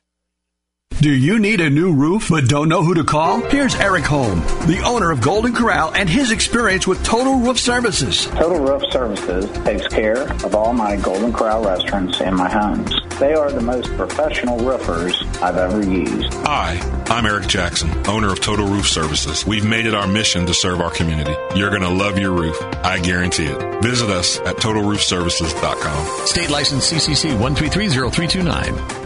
Do 1.00 1.10
you 1.10 1.40
need 1.40 1.60
a 1.60 1.68
new 1.68 1.92
roof 1.92 2.28
but 2.30 2.46
don't 2.48 2.68
know 2.68 2.84
who 2.84 2.94
to 2.94 3.02
call? 3.02 3.40
Here's 3.50 3.74
Eric 3.74 4.04
Holm, 4.04 4.38
the 4.68 4.82
owner 4.84 5.10
of 5.10 5.20
Golden 5.20 5.52
Corral, 5.52 5.92
and 5.94 6.08
his 6.08 6.30
experience 6.30 6.86
with 6.86 7.02
Total 7.04 7.40
Roof 7.40 7.58
Services. 7.58 8.26
Total 8.26 8.60
Roof 8.60 8.82
Services 8.92 9.50
takes 9.64 9.88
care 9.88 10.22
of 10.44 10.54
all 10.54 10.72
my 10.72 10.94
Golden 10.96 11.32
Corral 11.32 11.64
restaurants 11.64 12.20
and 12.20 12.36
my 12.36 12.48
homes. 12.48 12.94
They 13.18 13.34
are 13.34 13.50
the 13.50 13.60
most 13.60 13.88
professional 13.96 14.58
roofers 14.60 15.20
I've 15.42 15.56
ever 15.56 15.82
used. 15.84 16.32
Hi, 16.46 16.78
I'm 17.06 17.26
Eric 17.26 17.48
Jackson, 17.48 17.90
owner 18.06 18.30
of 18.32 18.40
Total 18.40 18.66
Roof 18.66 18.86
Services. 18.86 19.44
We've 19.44 19.66
made 19.66 19.86
it 19.86 19.94
our 19.94 20.06
mission 20.06 20.46
to 20.46 20.54
serve 20.54 20.80
our 20.80 20.90
community. 20.90 21.34
You're 21.56 21.70
going 21.70 21.82
to 21.82 21.88
love 21.90 22.16
your 22.16 22.30
roof. 22.32 22.56
I 22.84 23.00
guarantee 23.00 23.46
it. 23.46 23.82
Visit 23.82 24.08
us 24.08 24.38
at 24.40 24.56
TotalRoofServices.com. 24.56 26.26
State 26.28 26.50
license 26.50 26.92
CCC 26.92 27.36
1330329. 27.36 29.01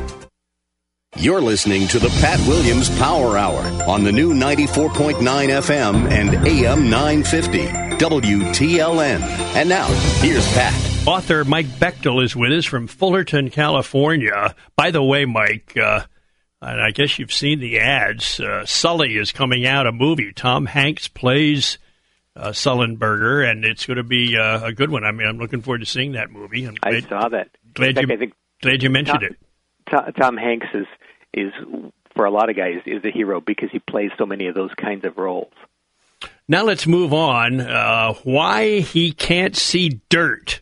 You're 1.19 1.41
listening 1.41 1.89
to 1.89 1.99
the 1.99 2.11
Pat 2.21 2.39
Williams 2.47 2.91
Power 2.99 3.39
Hour 3.39 3.63
on 3.89 4.05
the 4.05 4.13
new 4.13 4.35
94.9 4.35 5.17
FM 5.17 6.11
and 6.11 6.47
AM 6.47 6.91
950 6.91 7.59
WTLN. 7.97 9.23
And 9.57 9.69
now, 9.69 9.87
here's 10.21 10.47
Pat. 10.53 11.09
Author 11.09 11.45
Mike 11.47 11.67
Bechtle 11.67 12.23
is 12.23 12.37
with 12.37 12.53
us 12.53 12.67
from 12.67 12.87
Fullerton, 12.87 13.49
California. 13.49 14.55
By 14.77 14.91
the 14.91 15.03
way, 15.03 15.25
Mike, 15.25 15.75
uh, 15.75 16.03
and 16.61 16.83
I 16.83 16.91
guess 16.91 17.19
you've 17.19 17.33
seen 17.33 17.61
the 17.61 17.79
ads. 17.79 18.39
Uh, 18.39 18.67
Sully 18.67 19.17
is 19.17 19.33
coming 19.33 19.67
out, 19.67 19.87
a 19.87 19.93
movie. 19.93 20.35
Tom 20.35 20.67
Hanks 20.67 21.09
plays 21.09 21.79
uh, 22.37 22.51
Sullenberger, 22.51 23.51
and 23.51 23.65
it's 23.65 23.87
going 23.87 23.97
to 23.97 24.05
be 24.05 24.37
uh, 24.37 24.67
a 24.67 24.73
good 24.73 24.91
one. 24.91 25.03
I 25.03 25.13
mean, 25.13 25.27
I'm 25.27 25.39
looking 25.39 25.63
forward 25.63 25.79
to 25.79 25.87
seeing 25.87 26.13
that 26.13 26.31
movie. 26.31 26.67
I'm 26.67 26.75
glad, 26.75 26.95
I 26.95 27.09
saw 27.09 27.29
that. 27.31 27.49
Glad, 27.73 27.95
fact, 27.95 28.11
you, 28.11 28.33
glad 28.61 28.83
you 28.83 28.91
mentioned 28.91 29.21
Tom, 29.91 30.05
it. 30.07 30.17
Tom 30.21 30.37
Hanks 30.37 30.67
is 30.75 30.87
is 31.37 31.53
for 32.15 32.25
a 32.25 32.31
lot 32.31 32.51
of 32.51 32.57
guys 32.57 32.81
is 32.87 33.05
a 33.05 33.11
hero 33.11 33.41
because 33.41 33.71
he 33.71 33.79
plays 33.79 34.11
so 34.19 34.27
many 34.27 34.47
of 34.47 34.55
those 34.55 34.73
kinds 34.75 35.05
of 35.05 35.19
roles. 35.19 35.53
Now 36.49 36.65
let's 36.65 36.87
move 36.87 37.13
on. 37.13 37.61
Uh, 37.61 38.15
why 38.25 38.81
he 38.81 39.13
can't 39.13 39.55
see 39.57 40.01
dirt? 40.09 40.61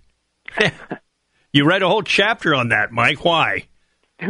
you 1.53 1.65
read 1.65 1.83
a 1.83 1.89
whole 1.89 2.03
chapter 2.03 2.55
on 2.55 2.71
that, 2.71 2.91
Mike. 2.93 3.25
Why? 3.25 3.67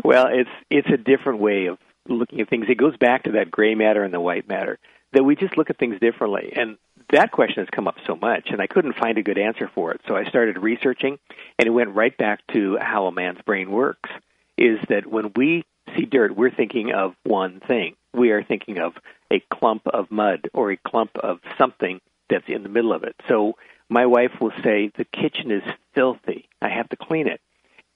Well, 0.05 0.27
it's 0.31 0.51
it's 0.71 0.89
a 0.89 0.97
different 0.97 1.41
way 1.41 1.67
of 1.67 1.79
looking 2.09 2.41
at 2.41 2.49
things. 2.49 2.67
It 2.69 2.77
goes 2.77 2.97
back 2.97 3.25
to 3.25 3.33
that 3.33 3.51
gray 3.51 3.75
matter 3.75 4.05
and 4.05 4.13
the 4.13 4.21
white 4.21 4.49
matter 4.49 4.79
that 5.13 5.25
we 5.25 5.37
just 5.37 5.57
look 5.57 5.71
at 5.71 5.79
things 5.79 5.99
differently. 6.01 6.53
And 6.55 6.77
that 7.13 7.31
question 7.31 7.63
has 7.63 7.69
come 7.71 7.87
up 7.87 7.97
so 8.07 8.17
much, 8.17 8.49
and 8.51 8.61
I 8.61 8.67
couldn't 8.67 8.97
find 8.97 9.19
a 9.19 9.23
good 9.23 9.39
answer 9.39 9.71
for 9.75 9.93
it. 9.93 10.01
So 10.09 10.17
I 10.17 10.25
started 10.25 10.59
researching, 10.59 11.19
and 11.59 11.67
it 11.67 11.71
went 11.71 11.95
right 11.95 12.17
back 12.17 12.41
to 12.53 12.79
how 12.81 13.07
a 13.07 13.13
man's 13.13 13.41
brain 13.43 13.71
works. 13.71 14.11
Is 14.57 14.79
that 14.89 15.07
when 15.07 15.33
we 15.37 15.65
see 15.97 16.05
dirt, 16.05 16.37
we're 16.37 16.51
thinking 16.51 16.93
of 16.93 17.15
one 17.25 17.61
thing. 17.67 17.97
We 18.13 18.31
are 18.31 18.43
thinking 18.43 18.79
of 18.79 18.95
a 19.31 19.43
clump 19.53 19.87
of 19.87 20.11
mud 20.11 20.49
or 20.53 20.71
a 20.71 20.77
clump 20.77 21.11
of 21.17 21.39
something 21.59 22.01
that's 22.31 22.45
in 22.49 22.63
the 22.63 22.69
middle 22.69 22.93
of 22.93 23.05
it. 23.05 23.15
So 23.29 23.55
my 23.89 24.07
wife 24.07 24.33
will 24.41 24.53
say, 24.63 24.91
The 24.97 25.05
kitchen 25.05 25.51
is 25.51 25.63
filthy. 25.95 26.49
I 26.63 26.69
have 26.69 26.89
to 26.91 26.97
clean 26.97 27.29
it. 27.29 27.41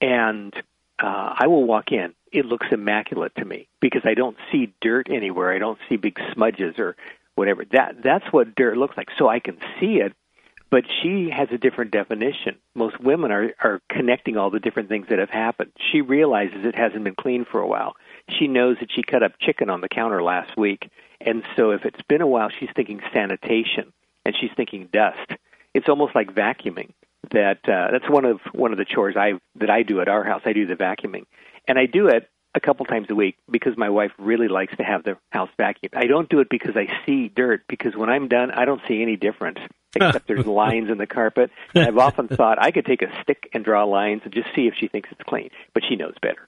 And 0.01 0.53
uh, 1.01 1.33
I 1.39 1.47
will 1.47 1.65
walk 1.65 1.91
in. 1.91 2.13
It 2.31 2.45
looks 2.45 2.67
immaculate 2.71 3.33
to 3.37 3.45
me 3.45 3.67
because 3.81 4.01
I 4.05 4.13
don't 4.13 4.37
see 4.51 4.73
dirt 4.81 5.07
anywhere. 5.09 5.51
I 5.51 5.59
don't 5.59 5.79
see 5.87 5.95
big 5.97 6.19
smudges 6.33 6.77
or 6.77 6.95
whatever. 7.35 7.65
That 7.71 7.95
that's 8.03 8.25
what 8.31 8.55
dirt 8.55 8.77
looks 8.77 8.97
like. 8.97 9.07
So 9.17 9.27
I 9.27 9.39
can 9.39 9.57
see 9.79 9.95
it, 9.95 10.13
but 10.71 10.83
she 11.01 11.29
has 11.29 11.49
a 11.51 11.57
different 11.57 11.91
definition. 11.91 12.57
Most 12.75 12.99
women 12.99 13.31
are 13.31 13.53
are 13.59 13.81
connecting 13.89 14.37
all 14.37 14.49
the 14.49 14.59
different 14.59 14.89
things 14.89 15.07
that 15.09 15.19
have 15.19 15.29
happened. 15.29 15.71
She 15.91 16.01
realizes 16.01 16.63
it 16.63 16.75
hasn't 16.75 17.03
been 17.03 17.15
cleaned 17.15 17.47
for 17.47 17.59
a 17.59 17.67
while. 17.67 17.95
She 18.29 18.47
knows 18.47 18.77
that 18.79 18.91
she 18.91 19.01
cut 19.01 19.23
up 19.23 19.33
chicken 19.39 19.69
on 19.69 19.81
the 19.81 19.89
counter 19.89 20.21
last 20.21 20.55
week, 20.57 20.89
and 21.19 21.43
so 21.55 21.71
if 21.71 21.85
it's 21.85 22.01
been 22.03 22.21
a 22.21 22.27
while, 22.27 22.49
she's 22.49 22.69
thinking 22.75 23.01
sanitation 23.13 23.91
and 24.25 24.35
she's 24.39 24.51
thinking 24.55 24.89
dust. 24.91 25.31
It's 25.73 25.89
almost 25.89 26.15
like 26.15 26.33
vacuuming. 26.33 26.91
That 27.31 27.67
uh, 27.67 27.91
that's 27.91 28.09
one 28.09 28.25
of 28.25 28.39
one 28.53 28.71
of 28.71 28.77
the 28.77 28.85
chores 28.85 29.15
I 29.17 29.33
that 29.55 29.69
I 29.69 29.83
do 29.83 30.01
at 30.01 30.07
our 30.07 30.23
house. 30.23 30.41
I 30.45 30.53
do 30.53 30.65
the 30.65 30.75
vacuuming, 30.75 31.25
and 31.67 31.77
I 31.77 31.85
do 31.85 32.07
it 32.07 32.29
a 32.55 32.59
couple 32.59 32.85
times 32.85 33.07
a 33.09 33.15
week 33.15 33.37
because 33.49 33.77
my 33.77 33.89
wife 33.89 34.11
really 34.17 34.47
likes 34.47 34.75
to 34.77 34.83
have 34.83 35.03
the 35.03 35.17
house 35.31 35.49
vacuumed. 35.59 35.95
I 35.95 36.07
don't 36.07 36.29
do 36.29 36.39
it 36.39 36.49
because 36.49 36.75
I 36.75 36.87
see 37.05 37.27
dirt 37.27 37.63
because 37.67 37.95
when 37.95 38.09
I'm 38.09 38.27
done, 38.27 38.51
I 38.51 38.65
don't 38.65 38.81
see 38.87 39.01
any 39.01 39.15
difference 39.15 39.59
except 39.95 40.27
there's 40.27 40.45
lines 40.47 40.89
in 40.89 40.97
the 40.97 41.07
carpet. 41.07 41.51
And 41.73 41.85
I've 41.85 41.97
often 41.97 42.27
thought 42.29 42.61
I 42.61 42.71
could 42.71 42.85
take 42.85 43.01
a 43.01 43.07
stick 43.21 43.49
and 43.53 43.63
draw 43.63 43.83
lines 43.83 44.21
and 44.23 44.33
just 44.33 44.47
see 44.55 44.67
if 44.67 44.75
she 44.75 44.87
thinks 44.87 45.09
it's 45.11 45.21
clean, 45.23 45.49
but 45.73 45.83
she 45.87 45.95
knows 45.95 46.15
better. 46.21 46.47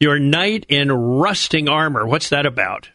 Your 0.00 0.18
knight 0.18 0.66
in 0.68 0.92
rusting 0.92 1.68
armor, 1.68 2.06
what's 2.06 2.28
that 2.28 2.44
about? 2.44 2.90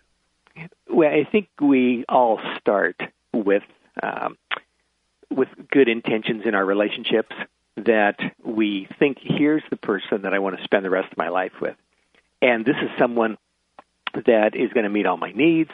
Well, 0.88 1.10
I 1.10 1.24
think 1.30 1.48
we 1.60 2.06
all 2.08 2.40
start 2.60 3.02
with 3.34 3.64
um, 4.04 4.38
with 5.30 5.48
good 5.72 5.88
intentions 5.88 6.44
in 6.46 6.54
our 6.54 6.66
relationships 6.66 7.34
that 7.78 8.20
we 8.44 8.88
think 9.00 9.18
here's 9.22 9.64
the 9.70 9.78
person 9.78 10.24
that 10.24 10.34
I 10.34 10.40
want 10.40 10.58
to 10.58 10.64
spend 10.64 10.84
the 10.84 10.90
rest 10.90 11.12
of 11.12 11.18
my 11.18 11.30
life 11.30 11.54
with. 11.62 11.76
And 12.42 12.66
this 12.66 12.76
is 12.82 12.90
someone 13.00 13.38
that 14.14 14.56
is 14.56 14.74
going 14.74 14.84
to 14.84 14.90
meet 14.90 15.06
all 15.06 15.18
my 15.18 15.32
needs. 15.32 15.72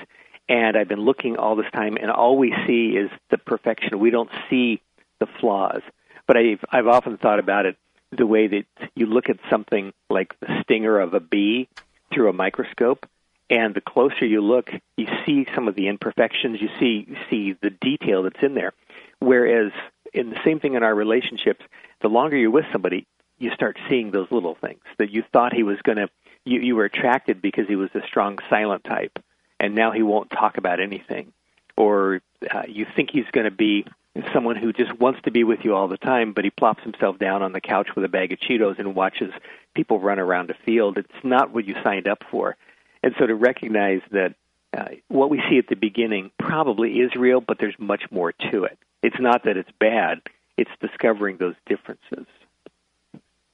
And 0.50 0.78
I've 0.78 0.88
been 0.88 1.02
looking 1.02 1.38
all 1.38 1.56
this 1.56 1.70
time, 1.74 1.98
and 1.98 2.10
all 2.10 2.38
we 2.38 2.56
see 2.66 2.96
is 2.96 3.10
the 3.30 3.38
perfection. 3.38 4.00
We 4.00 4.12
don't 4.12 4.30
see 4.50 4.82
the 5.20 5.28
flaws. 5.40 5.82
But 6.26 6.38
I've, 6.38 6.64
I've 6.70 6.88
often 6.88 7.18
thought 7.18 7.40
about 7.40 7.66
it 7.66 7.78
the 8.12 8.26
way 8.26 8.48
that 8.48 8.66
you 8.96 9.06
look 9.06 9.30
at 9.30 9.40
something 9.50 9.94
like 10.10 10.40
the 10.40 10.62
stinger 10.64 11.00
of 11.00 11.14
a 11.14 11.20
bee 11.20 11.68
through 12.14 12.30
a 12.30 12.34
microscope, 12.34 13.06
and 13.50 13.74
the 13.74 13.82
closer 13.82 14.26
you 14.26 14.42
look, 14.42 14.72
you 14.98 15.08
see 15.26 15.46
some 15.56 15.68
of 15.68 15.76
the 15.76 15.88
imperfections. 15.88 16.62
You 16.62 16.70
see 16.80 17.08
see 17.30 17.54
the 17.62 17.70
detail 17.70 18.24
that's 18.24 18.42
in 18.42 18.56
there. 18.56 18.74
Whereas 19.20 19.72
in 20.14 20.30
the 20.30 20.40
same 20.44 20.60
thing 20.60 20.76
in 20.76 20.84
our 20.84 20.96
relationships, 20.96 21.66
the 22.02 22.10
longer 22.10 22.38
you're 22.38 22.52
with 22.52 22.66
somebody, 22.72 23.06
you 23.40 23.52
start 23.52 23.78
seeing 23.90 24.12
those 24.12 24.32
little 24.32 24.56
things 24.56 24.82
that 24.98 25.12
you 25.12 25.24
thought 25.32 25.54
he 25.54 25.64
was 25.64 25.82
going 25.84 25.98
to. 25.98 26.10
You, 26.46 26.62
you 26.62 26.76
were 26.76 26.86
attracted 26.86 27.42
because 27.42 27.68
he 27.68 27.76
was 27.76 27.90
a 27.94 28.06
strong 28.06 28.40
silent 28.50 28.84
type, 28.84 29.20
and 29.60 29.76
now 29.76 29.92
he 29.92 30.04
won't 30.04 30.30
talk 30.30 30.58
about 30.58 30.80
anything, 30.80 31.34
or 31.76 32.22
uh, 32.54 32.64
you 32.68 32.86
think 32.96 33.10
he's 33.12 33.30
going 33.32 33.46
to 33.46 33.52
be 33.52 33.86
someone 34.34 34.56
who 34.56 34.74
just 34.74 34.98
wants 35.00 35.22
to 35.24 35.32
be 35.32 35.44
with 35.44 35.60
you 35.64 35.76
all 35.76 35.88
the 35.88 35.98
time, 35.98 36.34
but 36.34 36.44
he 36.44 36.50
plops 36.50 36.84
himself 36.84 37.20
down 37.20 37.42
on 37.42 37.52
the 37.52 37.62
couch 37.62 37.90
with 37.96 38.04
a 38.04 38.10
bag 38.10 38.32
of 38.32 38.40
Cheetos 38.40 38.80
and 38.80 38.96
watches 38.96 39.32
people 39.76 40.00
run 40.00 40.20
around 40.20 40.50
a 40.50 40.56
field. 40.66 40.98
It's 40.98 41.24
not 41.24 41.54
what 41.54 41.66
you 41.66 41.76
signed 41.84 42.08
up 42.08 42.24
for. 42.30 42.56
And 43.04 43.14
so 43.20 43.28
to 43.28 43.36
recognize 43.36 44.02
that 44.12 44.34
uh, 44.76 44.86
what 45.08 45.30
we 45.30 45.42
see 45.50 45.58
at 45.58 45.68
the 45.68 45.76
beginning 45.76 46.32
probably 46.40 46.94
is 47.00 47.16
real, 47.16 47.42
but 47.42 47.58
there's 47.60 47.78
much 47.78 48.04
more 48.12 48.32
to 48.52 48.64
it. 48.64 48.78
It's 49.04 49.20
not 49.20 49.44
that 49.46 49.58
it's 49.58 49.72
bad, 49.80 50.22
it's 50.58 50.72
discovering 50.82 51.38
those 51.38 51.56
differences. 51.68 52.26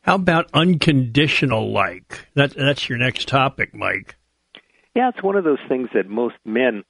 How 0.02 0.16
about 0.16 0.50
unconditional 0.54 1.72
like? 1.72 2.28
That, 2.34 2.56
that's 2.56 2.90
your 2.90 2.98
next 2.98 3.28
topic, 3.28 3.74
Mike. 3.74 4.16
Yeah, 4.96 5.10
it's 5.10 5.24
one 5.24 5.36
of 5.36 5.44
those 5.44 5.60
things 5.68 5.90
that 5.94 6.08
most 6.08 6.36
men 6.46 6.84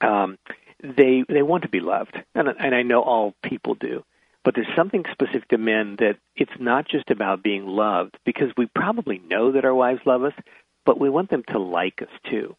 um, 0.00 0.38
they 0.82 1.24
they 1.28 1.42
want 1.42 1.62
to 1.62 1.68
be 1.68 1.80
loved, 1.80 2.16
and, 2.34 2.48
and 2.48 2.74
I 2.74 2.82
know 2.82 3.02
all 3.02 3.34
people 3.42 3.74
do. 3.74 4.04
But 4.44 4.54
there's 4.54 4.76
something 4.76 5.04
specific 5.10 5.48
to 5.48 5.58
men 5.58 5.96
that 6.00 6.18
it's 6.36 6.52
not 6.60 6.86
just 6.86 7.10
about 7.10 7.42
being 7.42 7.66
loved, 7.66 8.18
because 8.26 8.50
we 8.58 8.66
probably 8.66 9.18
know 9.18 9.52
that 9.52 9.64
our 9.64 9.74
wives 9.74 10.02
love 10.04 10.22
us, 10.22 10.34
but 10.84 11.00
we 11.00 11.08
want 11.08 11.30
them 11.30 11.44
to 11.48 11.58
like 11.58 12.02
us 12.02 12.10
too. 12.30 12.54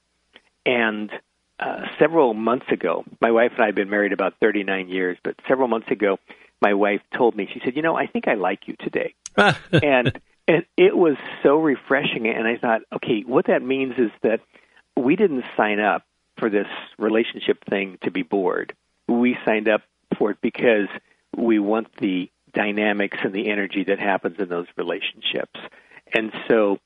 And 0.65 1.11
uh, 1.59 1.81
several 1.99 2.33
months 2.33 2.65
ago, 2.71 3.05
my 3.21 3.29
wife 3.29 3.51
and 3.53 3.61
I 3.61 3.67
have 3.67 3.75
been 3.75 3.91
married 3.91 4.13
about 4.13 4.33
39 4.41 4.89
years, 4.89 5.17
but 5.23 5.35
several 5.47 5.67
months 5.67 5.91
ago, 5.91 6.17
my 6.59 6.73
wife 6.73 7.01
told 7.15 7.35
me, 7.35 7.47
she 7.53 7.61
said, 7.63 7.75
You 7.75 7.83
know, 7.83 7.95
I 7.95 8.07
think 8.07 8.27
I 8.27 8.33
like 8.33 8.67
you 8.67 8.75
today. 8.79 9.13
and 9.71 10.19
and 10.47 10.65
it 10.77 10.95
was 10.95 11.17
so 11.43 11.57
refreshing. 11.57 12.27
And 12.27 12.47
I 12.47 12.57
thought, 12.57 12.81
okay, 12.93 13.23
what 13.25 13.47
that 13.47 13.61
means 13.61 13.93
is 13.97 14.11
that 14.21 14.41
we 14.95 15.15
didn't 15.15 15.43
sign 15.57 15.79
up 15.79 16.03
for 16.37 16.49
this 16.49 16.67
relationship 16.97 17.63
thing 17.69 17.97
to 18.03 18.11
be 18.11 18.21
bored. 18.21 18.73
We 19.07 19.37
signed 19.45 19.67
up 19.67 19.81
for 20.17 20.31
it 20.31 20.37
because 20.41 20.87
we 21.35 21.59
want 21.59 21.87
the 21.99 22.29
dynamics 22.53 23.17
and 23.23 23.33
the 23.33 23.49
energy 23.49 23.83
that 23.85 23.99
happens 23.99 24.37
in 24.39 24.49
those 24.49 24.67
relationships. 24.77 25.59
And 26.13 26.31
so 26.47 26.79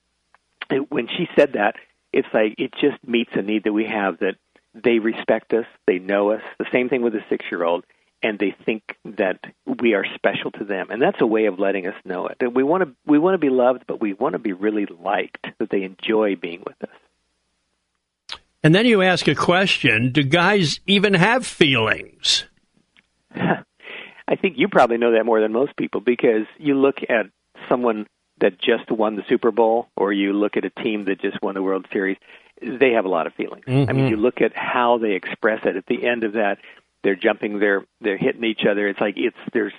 it, 0.70 0.92
when 0.92 1.08
she 1.08 1.28
said 1.36 1.54
that, 1.54 1.76
it's 2.12 2.28
like 2.34 2.56
it 2.58 2.74
just 2.82 2.98
meets 3.08 3.32
a 3.34 3.42
need 3.42 3.66
that 3.66 3.74
we 3.74 3.86
have 3.86 4.20
that 4.20 4.36
they 4.74 5.00
respect 5.00 5.54
us, 5.54 5.66
they 5.86 6.00
know 6.00 6.32
us. 6.32 6.42
The 6.58 6.66
same 6.72 6.90
thing 6.90 7.02
with 7.02 7.16
a 7.16 7.24
six 7.30 7.46
year 7.52 7.64
old, 7.64 7.86
and 8.22 8.38
they 8.40 8.56
think 8.66 8.84
that 9.06 9.40
we 9.66 9.94
are 9.94 10.06
special 10.16 10.52
to 10.52 10.66
them. 10.66 10.88
And 10.90 11.02
that's 11.02 11.22
a 11.22 11.26
way 11.26 11.46
of 11.46 11.60
letting 11.60 11.88
us 11.88 11.96
know 12.06 12.28
it. 12.28 12.38
That 12.40 12.54
we 12.54 12.64
want 12.64 12.84
to 12.84 12.96
we 13.06 13.20
want 13.20 13.36
to 13.36 13.40
be 13.40 13.50
loved, 13.50 13.84
but 13.88 14.02
we 14.02 14.14
want 14.14 14.34
to 14.34 14.40
be 14.40 14.54
really 14.54 14.86
liked, 14.86 15.48
that 15.60 15.70
they 15.70 15.84
enjoy 15.84 16.36
being 16.36 16.64
with 16.66 16.82
us. 16.84 18.40
And 18.64 18.76
then 18.76 18.86
you 18.86 19.02
ask 19.02 19.28
a 19.28 19.36
question 19.36 20.12
Do 20.12 20.24
guys 20.24 20.80
even 20.86 21.14
have 21.14 21.46
feelings? 21.46 22.46
I 23.36 24.36
think 24.36 24.58
you 24.58 24.68
probably 24.68 24.98
know 24.98 25.14
that 25.14 25.26
more 25.26 25.42
than 25.42 25.52
most 25.52 25.76
people 25.76 26.02
because 26.02 26.46
you 26.58 26.76
look 26.76 26.98
at 27.10 27.28
someone 27.68 28.06
that 28.42 28.60
just 28.60 28.90
won 28.92 29.16
the 29.16 29.24
Super 29.28 29.52
Bowl 29.52 29.88
or 29.96 30.14
you 30.14 30.34
look 30.34 30.56
at 30.56 30.66
a 30.66 30.70
team 30.70 31.06
that 31.06 31.20
just 31.20 31.42
won 31.42 31.56
the 31.56 31.64
World 31.64 31.88
Series, 31.92 32.18
they 32.62 32.92
have 32.92 33.06
a 33.06 33.10
lot 33.10 33.28
of 33.28 33.34
feelings. 33.34 33.66
Mm-hmm. 33.66 33.90
I 33.90 33.94
mean, 33.94 34.06
mm-hmm. 34.06 34.12
you 34.12 34.18
look 34.18 34.42
at 34.42 34.56
how 34.56 34.98
they 34.98 35.14
express 35.14 35.62
it. 35.66 35.76
At 35.76 35.86
the 35.88 36.06
end 36.06 36.24
of 36.24 36.34
that, 36.34 36.60
they're 37.04 37.16
jumping, 37.16 37.60
they're 37.60 37.86
they're 38.02 38.18
hitting 38.18 38.44
each 38.44 38.66
other. 38.70 38.88
It's 38.88 39.02
like 39.02 39.16
it's 39.18 39.38
there's 39.54 39.74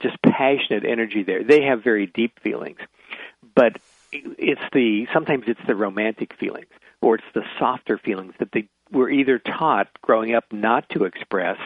just 0.00 0.20
passionate 0.22 0.84
energy 0.84 1.22
there. 1.22 1.42
They 1.44 1.62
have 1.62 1.82
very 1.82 2.06
deep 2.06 2.40
feelings. 2.40 2.78
But 3.54 3.78
it's 4.12 4.60
the 4.72 5.06
sometimes 5.12 5.44
it's 5.46 5.60
the 5.66 5.74
romantic 5.74 6.34
feelings 6.34 6.68
or 7.00 7.16
it's 7.16 7.24
the 7.34 7.44
softer 7.58 7.98
feelings 7.98 8.34
that 8.38 8.52
they 8.52 8.68
were 8.90 9.10
either 9.10 9.38
taught 9.38 9.88
growing 10.00 10.34
up 10.34 10.44
not 10.52 10.88
to 10.90 11.04
express 11.04 11.58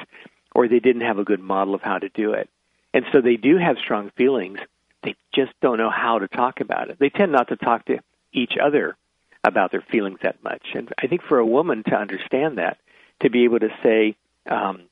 or 0.55 0.69
they 0.69 0.81
didn't 0.81 1.03
have 1.03 1.19
a 1.19 1.25
good 1.25 1.41
model 1.41 1.75
of 1.75 1.83
how 1.83 1.99
to 1.99 2.09
do 2.11 2.33
it. 2.33 2.49
And 2.93 3.05
so 3.13 3.21
they 3.21 3.37
do 3.37 3.57
have 3.57 3.79
strong 3.79 4.11
feelings. 4.17 4.59
They 5.03 5.15
just 5.35 5.53
don't 5.61 5.79
know 5.79 5.91
how 5.91 6.19
to 6.19 6.29
talk 6.29 6.61
about 6.61 6.91
it. 6.91 6.99
They 6.99 7.09
tend 7.09 7.33
not 7.33 7.49
to 7.49 7.57
talk 7.57 7.87
to 7.87 7.99
each 8.33 8.57
other 8.63 8.97
about 9.45 9.71
their 9.71 9.81
feelings 9.81 10.19
that 10.23 10.43
much. 10.45 10.63
And 10.75 10.93
I 10.99 11.07
think 11.07 11.23
for 11.23 11.39
a 11.39 11.47
woman 11.47 11.83
to 11.85 11.95
understand 11.95 12.59
that, 12.59 12.79
to 13.21 13.31
be 13.31 13.45
able 13.45 13.61
to 13.61 13.71
say, 13.83 14.17
um, 14.49 14.83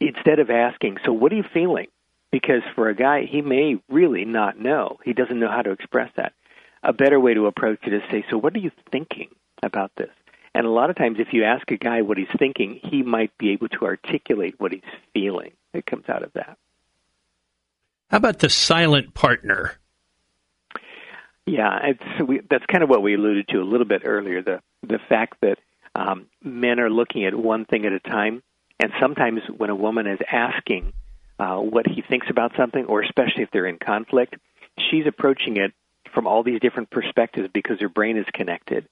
instead 0.00 0.38
of 0.38 0.50
asking, 0.50 0.98
so 1.04 1.12
what 1.12 1.32
are 1.32 1.36
you 1.36 1.44
feeling? 1.54 1.88
Because 2.30 2.62
for 2.74 2.88
a 2.88 2.94
guy, 2.94 3.24
he 3.24 3.42
may 3.42 3.80
really 3.88 4.24
not 4.24 4.58
know. 4.58 4.98
He 5.04 5.12
doesn't 5.12 5.38
know 5.38 5.50
how 5.50 5.62
to 5.62 5.70
express 5.70 6.10
that 6.16 6.32
a 6.82 6.92
better 6.92 7.20
way 7.20 7.34
to 7.34 7.46
approach 7.46 7.80
it 7.86 7.92
is 7.92 8.02
say, 8.10 8.24
so 8.30 8.36
what 8.36 8.54
are 8.54 8.58
you 8.58 8.70
thinking 8.90 9.28
about 9.62 9.92
this? 9.96 10.10
And 10.54 10.66
a 10.66 10.70
lot 10.70 10.90
of 10.90 10.96
times, 10.96 11.18
if 11.18 11.32
you 11.32 11.44
ask 11.44 11.70
a 11.70 11.76
guy 11.76 12.02
what 12.02 12.18
he's 12.18 12.26
thinking, 12.38 12.80
he 12.82 13.02
might 13.02 13.36
be 13.38 13.50
able 13.52 13.68
to 13.70 13.84
articulate 13.84 14.56
what 14.58 14.72
he's 14.72 14.82
feeling. 15.14 15.52
It 15.72 15.86
comes 15.86 16.08
out 16.08 16.22
of 16.22 16.32
that. 16.34 16.58
How 18.10 18.18
about 18.18 18.40
the 18.40 18.50
silent 18.50 19.14
partner? 19.14 19.76
Yeah, 21.46 21.78
it's, 21.84 22.28
we, 22.28 22.40
that's 22.50 22.66
kind 22.66 22.84
of 22.84 22.90
what 22.90 23.02
we 23.02 23.14
alluded 23.14 23.48
to 23.48 23.58
a 23.60 23.64
little 23.64 23.86
bit 23.86 24.02
earlier. 24.04 24.42
The 24.42 24.60
the 24.86 24.98
fact 25.08 25.38
that 25.40 25.58
um, 25.94 26.26
men 26.42 26.80
are 26.80 26.90
looking 26.90 27.24
at 27.24 27.34
one 27.34 27.64
thing 27.64 27.86
at 27.86 27.92
a 27.92 28.00
time, 28.00 28.42
and 28.80 28.92
sometimes 29.00 29.40
when 29.56 29.70
a 29.70 29.76
woman 29.76 30.06
is 30.06 30.18
asking 30.30 30.92
uh, 31.38 31.56
what 31.56 31.86
he 31.86 32.02
thinks 32.02 32.28
about 32.30 32.52
something, 32.56 32.84
or 32.86 33.02
especially 33.02 33.42
if 33.42 33.50
they're 33.50 33.66
in 33.66 33.78
conflict, 33.78 34.36
she's 34.78 35.06
approaching 35.06 35.56
it 35.56 35.72
from 36.14 36.26
all 36.26 36.42
these 36.42 36.60
different 36.60 36.90
perspectives 36.90 37.48
because 37.52 37.80
your 37.80 37.88
brain 37.88 38.16
is 38.16 38.26
connected. 38.32 38.88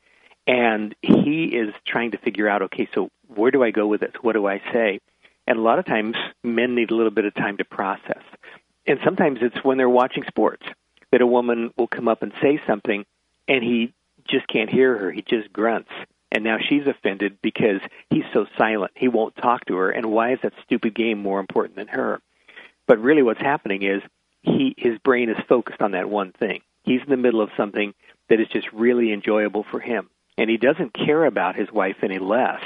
And 0.47 0.95
he 1.03 1.45
is 1.45 1.73
trying 1.87 2.13
to 2.13 2.19
figure 2.19 2.49
out, 2.49 2.63
okay, 2.63 2.89
so 2.95 3.11
where 3.29 3.51
do 3.51 3.63
I 3.63 3.71
go 3.71 3.87
with 3.87 4.01
this? 4.01 4.13
What 4.21 4.33
do 4.33 4.47
I 4.47 4.61
say? 4.73 5.01
And 5.47 5.59
a 5.59 5.63
lot 5.63 5.79
of 5.79 5.87
times, 5.87 6.17
men 6.43 6.75
need 6.75 6.91
a 6.91 6.95
little 6.95 7.11
bit 7.11 7.25
of 7.25 7.35
time 7.35 7.57
to 7.59 7.65
process. 7.65 8.23
And 8.87 8.99
sometimes 9.05 9.39
it's 9.43 9.63
when 9.65 9.79
they're 9.79 9.89
watching 9.89 10.25
sports 10.27 10.65
that 11.13 11.21
a 11.21 11.27
woman 11.27 11.73
will 11.77 11.87
come 11.87 12.09
up 12.09 12.23
and 12.23 12.33
say 12.41 12.61
something, 12.67 13.05
and 13.49 13.63
he 13.63 13.93
just 14.29 14.47
can't 14.49 14.71
hear 14.71 14.97
her. 14.97 15.11
He 15.11 15.23
just 15.23 15.53
grunts. 15.53 15.91
And 16.33 16.45
now 16.45 16.59
she's 16.59 16.87
offended 16.87 17.39
because 17.43 17.81
he's 18.09 18.25
so 18.33 18.47
silent. 18.57 18.93
He 18.95 19.09
won't 19.09 19.37
talk 19.37 19.65
to 19.67 19.77
her. 19.77 19.91
And 19.91 20.13
why 20.13 20.33
is 20.33 20.39
that 20.43 20.53
stupid 20.65 20.95
game 20.95 21.19
more 21.19 21.41
important 21.41 21.77
than 21.77 21.89
her? 21.89 22.21
But 22.87 23.01
really, 23.01 23.23
what's 23.23 23.41
happening 23.41 23.83
is 23.83 24.03
he 24.43 24.75
his 24.77 24.99
brain 24.99 25.29
is 25.29 25.37
focused 25.49 25.81
on 25.81 25.93
that 25.93 26.09
one 26.09 26.33
thing. 26.33 26.61
He's 26.85 27.03
in 27.03 27.11
the 27.11 27.17
middle 27.17 27.41
of 27.41 27.51
something 27.57 27.95
that 28.29 28.41
is 28.41 28.49
just 28.49 28.73
really 28.73 29.13
enjoyable 29.13 29.65
for 29.71 29.81
him. 29.81 30.09
And 30.39 30.49
he 30.49 30.57
doesn't 30.57 30.95
care 30.95 31.25
about 31.25 31.57
his 31.57 31.71
wife 31.71 31.97
any 32.03 32.19
less. 32.19 32.63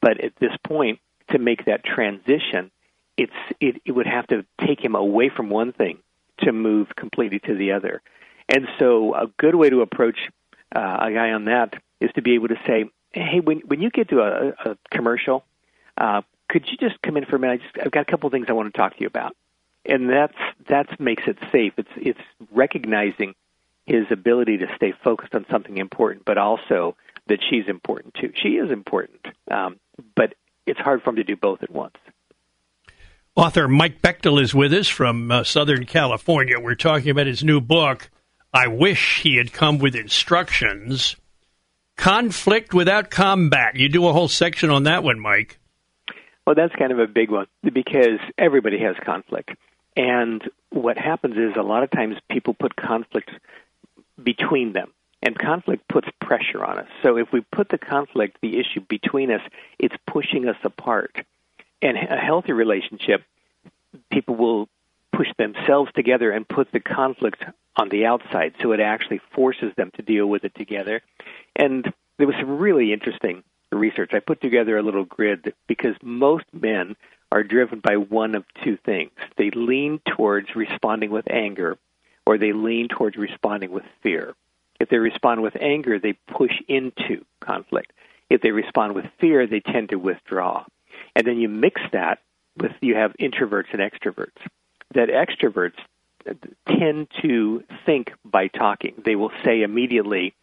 But 0.00 0.22
at 0.22 0.32
this 0.40 0.52
point, 0.66 0.98
to 1.30 1.38
make 1.38 1.66
that 1.66 1.84
transition, 1.84 2.70
it's 3.16 3.32
it, 3.60 3.80
it 3.84 3.92
would 3.92 4.06
have 4.06 4.26
to 4.28 4.44
take 4.66 4.82
him 4.82 4.94
away 4.94 5.30
from 5.34 5.50
one 5.50 5.72
thing 5.72 5.98
to 6.40 6.52
move 6.52 6.88
completely 6.96 7.38
to 7.40 7.54
the 7.54 7.72
other. 7.72 8.00
And 8.48 8.66
so, 8.78 9.14
a 9.14 9.26
good 9.38 9.54
way 9.54 9.68
to 9.68 9.82
approach 9.82 10.18
uh, 10.74 10.98
a 11.00 11.12
guy 11.12 11.32
on 11.32 11.46
that 11.46 11.74
is 12.00 12.10
to 12.14 12.22
be 12.22 12.34
able 12.34 12.48
to 12.48 12.58
say, 12.66 12.90
"Hey, 13.12 13.40
when 13.40 13.60
when 13.60 13.80
you 13.80 13.90
get 13.90 14.08
to 14.10 14.20
a, 14.20 14.70
a 14.70 14.76
commercial, 14.90 15.44
uh, 15.96 16.22
could 16.48 16.66
you 16.70 16.76
just 16.76 17.00
come 17.02 17.16
in 17.16 17.24
for 17.24 17.36
a 17.36 17.38
minute? 17.38 17.60
I 17.60 17.64
just, 17.64 17.86
I've 17.86 17.92
got 17.92 18.02
a 18.02 18.10
couple 18.10 18.26
of 18.26 18.32
things 18.32 18.46
I 18.48 18.52
want 18.52 18.72
to 18.72 18.78
talk 18.78 18.94
to 18.94 19.00
you 19.00 19.06
about." 19.06 19.36
and 19.88 20.08
that's 20.08 20.36
that 20.68 21.00
makes 21.00 21.24
it 21.26 21.38
safe. 21.50 21.72
It's 21.76 21.90
it's 21.96 22.20
recognizing 22.52 23.34
his 23.86 24.04
ability 24.10 24.58
to 24.58 24.66
stay 24.76 24.92
focused 25.02 25.34
on 25.34 25.46
something 25.50 25.78
important, 25.78 26.24
but 26.26 26.36
also 26.36 26.94
that 27.26 27.40
she's 27.48 27.66
important 27.68 28.14
too. 28.14 28.32
She 28.34 28.50
is 28.50 28.70
important, 28.70 29.26
um, 29.50 29.80
but 30.14 30.34
it's 30.66 30.78
hard 30.78 31.02
for 31.02 31.10
him 31.10 31.16
to 31.16 31.24
do 31.24 31.36
both 31.36 31.62
at 31.62 31.70
once. 31.70 31.96
Author 33.34 33.68
Mike 33.68 34.02
Bechtle 34.02 34.40
is 34.42 34.54
with 34.54 34.74
us 34.74 34.88
from 34.88 35.30
uh, 35.30 35.44
Southern 35.44 35.86
California. 35.86 36.58
We're 36.60 36.74
talking 36.74 37.10
about 37.10 37.26
his 37.26 37.44
new 37.44 37.60
book, 37.60 38.10
I 38.52 38.66
Wish 38.66 39.22
He 39.22 39.36
Had 39.36 39.52
Come 39.52 39.78
with 39.78 39.94
Instructions 39.94 41.16
Conflict 41.98 42.72
Without 42.72 43.10
Combat. 43.10 43.74
You 43.74 43.88
do 43.88 44.06
a 44.06 44.12
whole 44.12 44.28
section 44.28 44.70
on 44.70 44.84
that 44.84 45.02
one, 45.04 45.18
Mike. 45.20 45.58
Well, 46.46 46.54
that's 46.54 46.74
kind 46.76 46.92
of 46.92 46.98
a 46.98 47.06
big 47.06 47.30
one 47.30 47.46
because 47.62 48.20
everybody 48.38 48.78
has 48.78 48.96
conflict. 49.04 49.50
And 49.96 50.42
what 50.70 50.96
happens 50.96 51.36
is 51.36 51.56
a 51.58 51.62
lot 51.62 51.82
of 51.82 51.90
times 51.90 52.16
people 52.30 52.54
put 52.54 52.76
conflict 52.76 53.30
between 54.22 54.72
them. 54.72 54.92
And 55.20 55.36
conflict 55.36 55.88
puts 55.88 56.06
pressure 56.20 56.64
on 56.64 56.78
us. 56.78 56.86
So 57.02 57.16
if 57.16 57.32
we 57.32 57.40
put 57.40 57.68
the 57.70 57.78
conflict, 57.78 58.38
the 58.40 58.60
issue 58.60 58.80
between 58.88 59.32
us, 59.32 59.40
it's 59.80 59.96
pushing 60.06 60.48
us 60.48 60.56
apart 60.62 61.16
and 61.82 61.96
a 61.98 62.16
healthy 62.16 62.52
relationship, 62.52 63.24
people 64.12 64.36
will 64.36 64.68
push 65.18 65.28
themselves 65.36 65.90
together 65.96 66.30
and 66.30 66.48
put 66.48 66.70
the 66.70 66.78
conflict 66.78 67.42
on 67.74 67.88
the 67.88 68.06
outside, 68.06 68.54
so 68.62 68.70
it 68.70 68.78
actually 68.78 69.20
forces 69.34 69.72
them 69.76 69.90
to 69.96 70.02
deal 70.02 70.26
with 70.26 70.44
it 70.44 70.54
together. 70.54 71.02
And 71.56 71.92
there 72.18 72.26
was 72.28 72.36
some 72.38 72.58
really 72.58 72.92
interesting 72.92 73.42
research. 73.72 74.10
I 74.14 74.20
put 74.20 74.40
together 74.40 74.78
a 74.78 74.82
little 74.82 75.04
grid 75.04 75.54
because 75.66 75.96
most 76.04 76.44
men 76.52 76.94
are 77.32 77.42
driven 77.42 77.80
by 77.80 77.96
one 77.96 78.36
of 78.36 78.44
two 78.62 78.78
things. 78.86 79.10
They 79.36 79.50
lean 79.50 80.00
towards 80.16 80.54
responding 80.54 81.10
with 81.10 81.28
anger, 81.28 81.78
or 82.24 82.38
they 82.38 82.52
lean 82.52 82.86
towards 82.86 83.16
responding 83.16 83.72
with 83.72 83.84
fear. 84.04 84.36
If 84.78 84.88
they 84.88 84.98
respond 84.98 85.42
with 85.42 85.56
anger, 85.60 85.98
they 85.98 86.12
push 86.28 86.54
into 86.68 87.24
conflict. 87.40 87.92
If 88.30 88.40
they 88.40 88.52
respond 88.52 88.94
with 88.94 89.06
fear, 89.20 89.48
they 89.48 89.60
tend 89.60 89.88
to 89.88 89.96
withdraw. 89.96 90.64
And 91.16 91.26
then 91.26 91.38
you 91.38 91.48
mix 91.48 91.80
that 91.92 92.20
with 92.56 92.72
you 92.80 92.94
have 92.94 93.14
introverts 93.20 93.72
and 93.72 93.82
extroverts. 93.82 94.38
That 94.94 95.08
extroverts 95.08 95.78
tend 96.66 97.08
to 97.22 97.64
think 97.86 98.12
by 98.24 98.48
talking. 98.48 98.94
They 99.04 99.16
will 99.16 99.32
say 99.44 99.62
immediately 99.62 100.34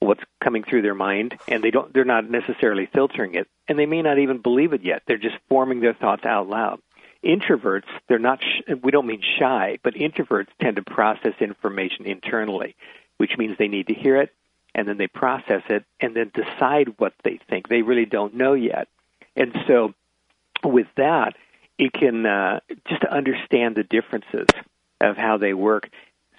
what's 0.00 0.22
coming 0.42 0.64
through 0.64 0.82
their 0.82 0.94
mind 0.94 1.38
and 1.46 1.62
they 1.62 1.70
don't 1.70 1.92
they're 1.92 2.04
not 2.04 2.28
necessarily 2.28 2.86
filtering 2.86 3.34
it 3.36 3.48
and 3.68 3.78
they 3.78 3.86
may 3.86 4.02
not 4.02 4.18
even 4.18 4.38
believe 4.38 4.72
it 4.72 4.82
yet. 4.82 5.02
They're 5.06 5.16
just 5.16 5.36
forming 5.48 5.80
their 5.80 5.94
thoughts 5.94 6.24
out 6.24 6.48
loud. 6.48 6.80
Introverts, 7.24 7.86
they're 8.08 8.18
not 8.18 8.40
sh- 8.42 8.72
we 8.82 8.90
don't 8.90 9.06
mean 9.06 9.22
shy, 9.38 9.78
but 9.84 9.94
introverts 9.94 10.48
tend 10.60 10.76
to 10.76 10.82
process 10.82 11.34
information 11.40 12.04
internally, 12.06 12.74
which 13.18 13.38
means 13.38 13.56
they 13.58 13.68
need 13.68 13.86
to 13.86 13.94
hear 13.94 14.20
it 14.20 14.34
and 14.74 14.88
then 14.88 14.96
they 14.96 15.06
process 15.06 15.62
it 15.68 15.84
and 16.00 16.16
then 16.16 16.32
decide 16.34 16.94
what 16.98 17.12
they 17.22 17.38
think. 17.48 17.68
They 17.68 17.82
really 17.82 18.06
don't 18.06 18.34
know 18.34 18.54
yet. 18.54 18.88
And 19.36 19.56
so 19.68 19.94
with 20.64 20.88
that, 20.96 21.36
it 21.82 21.92
can 21.92 22.24
uh, 22.24 22.60
just 22.88 23.04
understand 23.04 23.74
the 23.74 23.82
differences 23.82 24.46
of 25.00 25.16
how 25.16 25.36
they 25.36 25.52
work. 25.52 25.90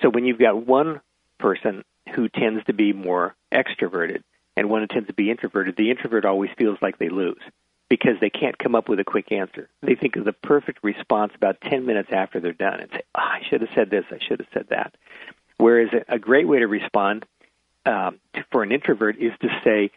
So 0.02 0.10
when 0.10 0.24
you've 0.24 0.40
got 0.40 0.66
one 0.66 1.02
person 1.38 1.84
who 2.16 2.30
tends 2.30 2.64
to 2.66 2.74
be 2.74 2.94
more 2.94 3.36
extroverted 3.52 4.24
and 4.56 4.70
one 4.70 4.82
who 4.82 4.88
tends 4.88 5.08
to 5.08 5.14
be 5.14 5.30
introverted, 5.30 5.76
the 5.76 5.90
introvert 5.90 6.24
always 6.24 6.50
feels 6.58 6.78
like 6.82 6.98
they 6.98 7.10
lose 7.10 7.42
because 7.90 8.14
they 8.22 8.30
can't 8.30 8.58
come 8.58 8.74
up 8.74 8.88
with 8.88 9.02
a 9.02 9.04
quick 9.04 9.34
answer. 9.34 9.68
They 9.82 9.96
think 9.96 10.16
of 10.16 10.24
the 10.24 10.32
perfect 10.32 10.80
response 10.82 11.34
about 11.36 11.60
10 11.60 11.86
minutes 11.86 12.10
after 12.14 12.40
they're 12.40 12.54
done 12.54 12.80
and 12.80 12.90
say, 12.90 13.02
oh, 13.14 13.20
I 13.22 13.42
should 13.50 13.62
have 13.62 13.70
said 13.76 13.90
this, 13.90 14.06
I 14.12 14.20
should 14.26 14.40
have 14.40 14.48
said 14.54 14.68
that. 14.70 14.96
Whereas 15.58 15.90
a 16.08 16.20
great 16.20 16.48
way 16.48 16.60
to 16.60 16.68
respond 16.68 17.26
um, 17.86 18.22
for 18.50 18.64
an 18.64 18.72
introvert 18.72 19.18
is 19.18 19.34
to 19.42 19.50
say, 19.66 19.92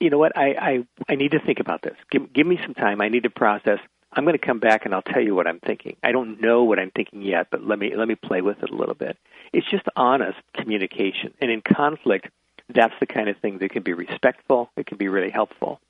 you 0.00 0.10
know 0.10 0.18
what, 0.18 0.36
I, 0.36 0.50
I, 0.50 0.86
I 1.08 1.14
need 1.14 1.30
to 1.30 1.40
think 1.40 1.60
about 1.60 1.80
this. 1.80 1.96
Give, 2.10 2.30
give 2.30 2.46
me 2.46 2.58
some 2.62 2.74
time. 2.74 3.00
I 3.00 3.08
need 3.08 3.22
to 3.22 3.30
process. 3.30 3.78
I'm 4.16 4.24
going 4.24 4.38
to 4.38 4.44
come 4.44 4.58
back 4.58 4.86
and 4.86 4.94
I'll 4.94 5.02
tell 5.02 5.20
you 5.20 5.34
what 5.34 5.46
I'm 5.46 5.60
thinking. 5.60 5.96
I 6.02 6.10
don't 6.10 6.40
know 6.40 6.64
what 6.64 6.78
I'm 6.78 6.90
thinking 6.90 7.20
yet, 7.20 7.48
but 7.50 7.62
let 7.62 7.78
me 7.78 7.94
let 7.94 8.08
me 8.08 8.14
play 8.14 8.40
with 8.40 8.62
it 8.62 8.70
a 8.70 8.74
little 8.74 8.94
bit. 8.94 9.18
It's 9.52 9.70
just 9.70 9.84
honest 9.94 10.38
communication. 10.54 11.34
And 11.40 11.50
in 11.50 11.60
conflict, 11.60 12.28
that's 12.74 12.94
the 12.98 13.06
kind 13.06 13.28
of 13.28 13.36
thing 13.38 13.58
that 13.58 13.70
can 13.70 13.82
be 13.82 13.92
respectful. 13.92 14.70
It 14.74 14.86
can 14.86 14.96
be 14.96 15.08
really 15.08 15.30
helpful. 15.30 15.80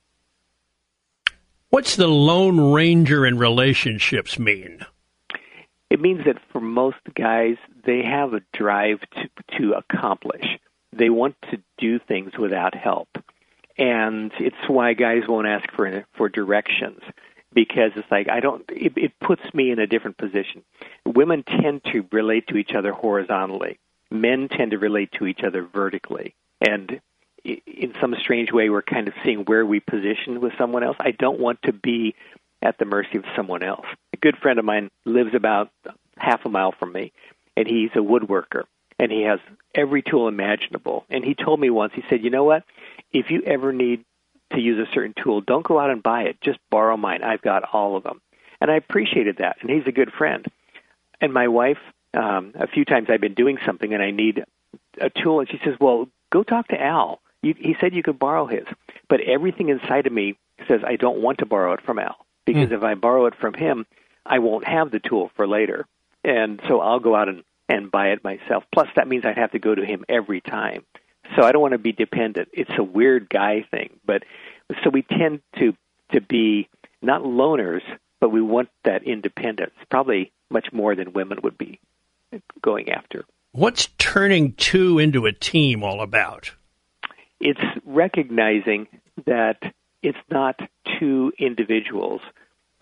What's 1.70 1.94
the 1.94 2.08
lone 2.08 2.72
ranger 2.72 3.24
in 3.24 3.38
relationships 3.38 4.38
mean? 4.38 4.84
It 5.88 6.00
means 6.00 6.24
that 6.26 6.38
for 6.50 6.60
most 6.60 6.98
guys, 7.14 7.56
they 7.84 8.02
have 8.02 8.34
a 8.34 8.40
drive 8.52 9.00
to 9.12 9.58
to 9.58 9.74
accomplish. 9.74 10.44
They 10.92 11.10
want 11.10 11.36
to 11.52 11.62
do 11.78 12.00
things 12.00 12.36
without 12.36 12.74
help 12.74 13.08
and 13.78 14.32
it's 14.40 14.56
why 14.68 14.94
guys 14.94 15.22
won't 15.28 15.46
ask 15.46 15.70
for 15.72 16.04
for 16.16 16.28
directions 16.28 17.00
because 17.56 17.92
it's 17.96 18.10
like 18.10 18.28
I 18.28 18.38
don't. 18.38 18.62
It, 18.68 18.92
it 18.96 19.18
puts 19.18 19.42
me 19.52 19.72
in 19.72 19.80
a 19.80 19.86
different 19.88 20.18
position. 20.18 20.62
Women 21.04 21.42
tend 21.42 21.82
to 21.92 22.06
relate 22.12 22.46
to 22.48 22.56
each 22.58 22.72
other 22.76 22.92
horizontally. 22.92 23.80
Men 24.10 24.48
tend 24.48 24.70
to 24.70 24.78
relate 24.78 25.10
to 25.18 25.26
each 25.26 25.40
other 25.42 25.62
vertically, 25.64 26.36
and 26.60 27.00
in 27.44 27.94
some 28.00 28.14
strange 28.20 28.52
way, 28.52 28.68
we're 28.70 28.82
kind 28.82 29.08
of 29.08 29.14
seeing 29.24 29.40
where 29.40 29.64
we 29.64 29.80
position 29.80 30.40
with 30.40 30.52
someone 30.58 30.84
else. 30.84 30.96
I 31.00 31.12
don't 31.12 31.40
want 31.40 31.62
to 31.62 31.72
be 31.72 32.14
at 32.62 32.78
the 32.78 32.84
mercy 32.84 33.18
of 33.18 33.24
someone 33.34 33.62
else. 33.62 33.86
A 34.12 34.16
good 34.16 34.36
friend 34.36 34.58
of 34.58 34.64
mine 34.64 34.90
lives 35.04 35.34
about 35.34 35.70
half 36.18 36.44
a 36.44 36.48
mile 36.48 36.72
from 36.78 36.92
me, 36.92 37.12
and 37.56 37.66
he's 37.66 37.90
a 37.94 38.00
woodworker, 38.00 38.64
and 38.98 39.10
he 39.10 39.22
has 39.22 39.40
every 39.74 40.02
tool 40.02 40.28
imaginable. 40.28 41.04
And 41.08 41.24
he 41.24 41.34
told 41.34 41.58
me 41.58 41.70
once, 41.70 41.94
he 41.94 42.04
said, 42.08 42.22
"You 42.22 42.30
know 42.30 42.44
what? 42.44 42.64
if 43.12 43.30
you 43.30 43.42
ever 43.42 43.72
need 43.72 44.04
to 44.56 44.60
use 44.60 44.78
a 44.78 44.92
certain 44.92 45.14
tool, 45.22 45.40
don't 45.40 45.64
go 45.64 45.78
out 45.78 45.90
and 45.90 46.02
buy 46.02 46.22
it. 46.22 46.40
Just 46.40 46.58
borrow 46.70 46.96
mine. 46.96 47.22
I've 47.22 47.42
got 47.42 47.62
all 47.72 47.96
of 47.96 48.02
them. 48.02 48.20
And 48.60 48.70
I 48.70 48.76
appreciated 48.76 49.38
that. 49.38 49.58
And 49.60 49.70
he's 49.70 49.86
a 49.86 49.92
good 49.92 50.12
friend. 50.12 50.46
And 51.20 51.32
my 51.32 51.48
wife, 51.48 51.78
um, 52.14 52.52
a 52.54 52.66
few 52.66 52.84
times 52.84 53.08
I've 53.10 53.20
been 53.20 53.34
doing 53.34 53.58
something 53.64 53.92
and 53.92 54.02
I 54.02 54.10
need 54.10 54.44
a 55.00 55.10
tool, 55.10 55.40
and 55.40 55.48
she 55.48 55.60
says, 55.64 55.74
"Well, 55.80 56.08
go 56.30 56.42
talk 56.42 56.68
to 56.68 56.80
Al. 56.80 57.20
You, 57.42 57.54
he 57.56 57.76
said 57.80 57.94
you 57.94 58.02
could 58.02 58.18
borrow 58.18 58.46
his." 58.46 58.66
But 59.08 59.20
everything 59.20 59.68
inside 59.68 60.06
of 60.06 60.12
me 60.12 60.36
says 60.66 60.80
I 60.84 60.96
don't 60.96 61.20
want 61.20 61.38
to 61.38 61.46
borrow 61.46 61.72
it 61.74 61.82
from 61.82 61.98
Al 61.98 62.16
because 62.44 62.70
mm. 62.70 62.72
if 62.72 62.82
I 62.82 62.94
borrow 62.94 63.26
it 63.26 63.34
from 63.34 63.54
him, 63.54 63.86
I 64.24 64.38
won't 64.38 64.66
have 64.66 64.90
the 64.90 65.00
tool 65.00 65.30
for 65.36 65.46
later. 65.46 65.86
And 66.24 66.60
so 66.66 66.80
I'll 66.80 67.00
go 67.00 67.14
out 67.14 67.28
and 67.28 67.44
and 67.68 67.90
buy 67.90 68.08
it 68.10 68.22
myself. 68.24 68.64
Plus, 68.72 68.88
that 68.96 69.08
means 69.08 69.24
I'd 69.24 69.38
have 69.38 69.52
to 69.52 69.58
go 69.58 69.74
to 69.74 69.84
him 69.84 70.04
every 70.08 70.40
time. 70.40 70.84
So 71.34 71.42
I 71.42 71.50
don't 71.50 71.62
want 71.62 71.72
to 71.72 71.78
be 71.78 71.92
dependent. 71.92 72.48
It's 72.52 72.70
a 72.78 72.84
weird 72.84 73.28
guy 73.28 73.66
thing, 73.70 73.98
but 74.04 74.22
so 74.82 74.90
we 74.90 75.02
tend 75.02 75.40
to 75.58 75.74
to 76.12 76.20
be 76.20 76.68
not 77.02 77.22
loners, 77.22 77.82
but 78.20 78.30
we 78.30 78.40
want 78.40 78.68
that 78.84 79.02
independence. 79.02 79.74
Probably 79.90 80.32
much 80.50 80.72
more 80.72 80.94
than 80.94 81.12
women 81.12 81.40
would 81.42 81.58
be 81.58 81.80
going 82.62 82.90
after. 82.90 83.24
What's 83.52 83.88
turning 83.98 84.52
two 84.52 84.98
into 84.98 85.26
a 85.26 85.32
team 85.32 85.82
all 85.82 86.00
about? 86.00 86.52
It's 87.40 87.60
recognizing 87.84 88.86
that 89.26 89.62
it's 90.02 90.18
not 90.30 90.60
two 90.98 91.32
individuals 91.38 92.20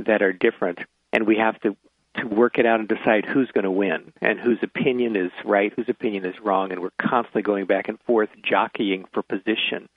that 0.05 0.23
are 0.23 0.33
different, 0.33 0.81
and 1.13 1.27
we 1.27 1.37
have 1.37 1.61
to 1.63 1.77
to 2.17 2.27
work 2.29 2.59
it 2.59 2.67
out 2.67 2.79
and 2.79 2.89
decide 2.89 3.25
who's 3.25 3.51
going 3.51 3.65
to 3.65 3.71
win 3.71 4.13
and 4.21 4.39
whose 4.39 4.59
opinion 4.63 5.17
is 5.17 5.33
right, 5.45 5.73
whose 5.75 5.89
opinion 5.89 6.25
is 6.25 6.35
wrong, 6.41 6.71
and 6.71 6.81
we're 6.81 6.91
constantly 7.01 7.43
going 7.43 7.67
back 7.67 7.89
and 7.89 7.99
forth 8.03 8.29
jockeying 8.43 9.05
for 9.13 9.23
position. 9.23 9.89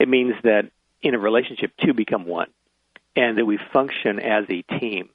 It 0.00 0.08
means 0.08 0.34
that 0.42 0.70
in 1.02 1.14
a 1.14 1.18
relationship, 1.18 1.72
two 1.82 1.94
become 1.94 2.26
one, 2.26 2.50
and 3.16 3.38
that 3.38 3.44
we 3.44 3.58
function 3.72 4.20
as 4.20 4.44
a 4.48 4.62
team, 4.78 5.08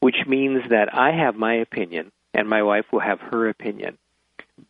which 0.00 0.26
means 0.26 0.68
that 0.70 0.94
I 0.94 1.12
have 1.12 1.36
my 1.36 1.54
opinion 1.54 2.12
and 2.32 2.48
my 2.48 2.62
wife 2.62 2.86
will 2.92 3.00
have 3.00 3.20
her 3.20 3.48
opinion. 3.48 3.98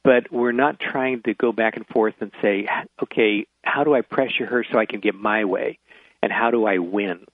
But 0.02 0.32
we're 0.32 0.52
not 0.52 0.80
trying 0.80 1.22
to 1.22 1.34
go 1.34 1.52
back 1.52 1.76
and 1.76 1.86
forth 1.86 2.14
and 2.20 2.32
say, 2.40 2.66
okay, 3.02 3.46
how 3.62 3.84
do 3.84 3.94
I 3.94 4.00
pressure 4.00 4.46
her 4.46 4.64
so 4.64 4.78
I 4.78 4.86
can 4.86 5.00
get 5.00 5.14
my 5.14 5.44
way? 5.44 5.78
And 6.22 6.32
how 6.32 6.50
do 6.50 6.66
I 6.66 6.78
win? 6.78 7.26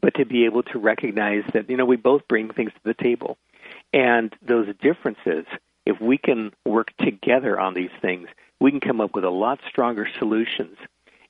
but 0.00 0.14
to 0.14 0.24
be 0.24 0.44
able 0.44 0.62
to 0.62 0.78
recognize 0.78 1.44
that 1.52 1.68
you 1.68 1.76
know 1.76 1.84
we 1.84 1.96
both 1.96 2.26
bring 2.28 2.50
things 2.50 2.72
to 2.72 2.80
the 2.84 2.94
table, 2.94 3.36
and 3.92 4.34
those 4.42 4.68
differences. 4.80 5.46
If 5.84 6.00
we 6.00 6.16
can 6.16 6.52
work 6.64 6.92
together 6.98 7.58
on 7.58 7.74
these 7.74 7.90
things, 8.00 8.28
we 8.60 8.70
can 8.70 8.78
come 8.78 9.00
up 9.00 9.14
with 9.14 9.24
a 9.24 9.30
lot 9.30 9.58
stronger 9.68 10.08
solutions, 10.18 10.76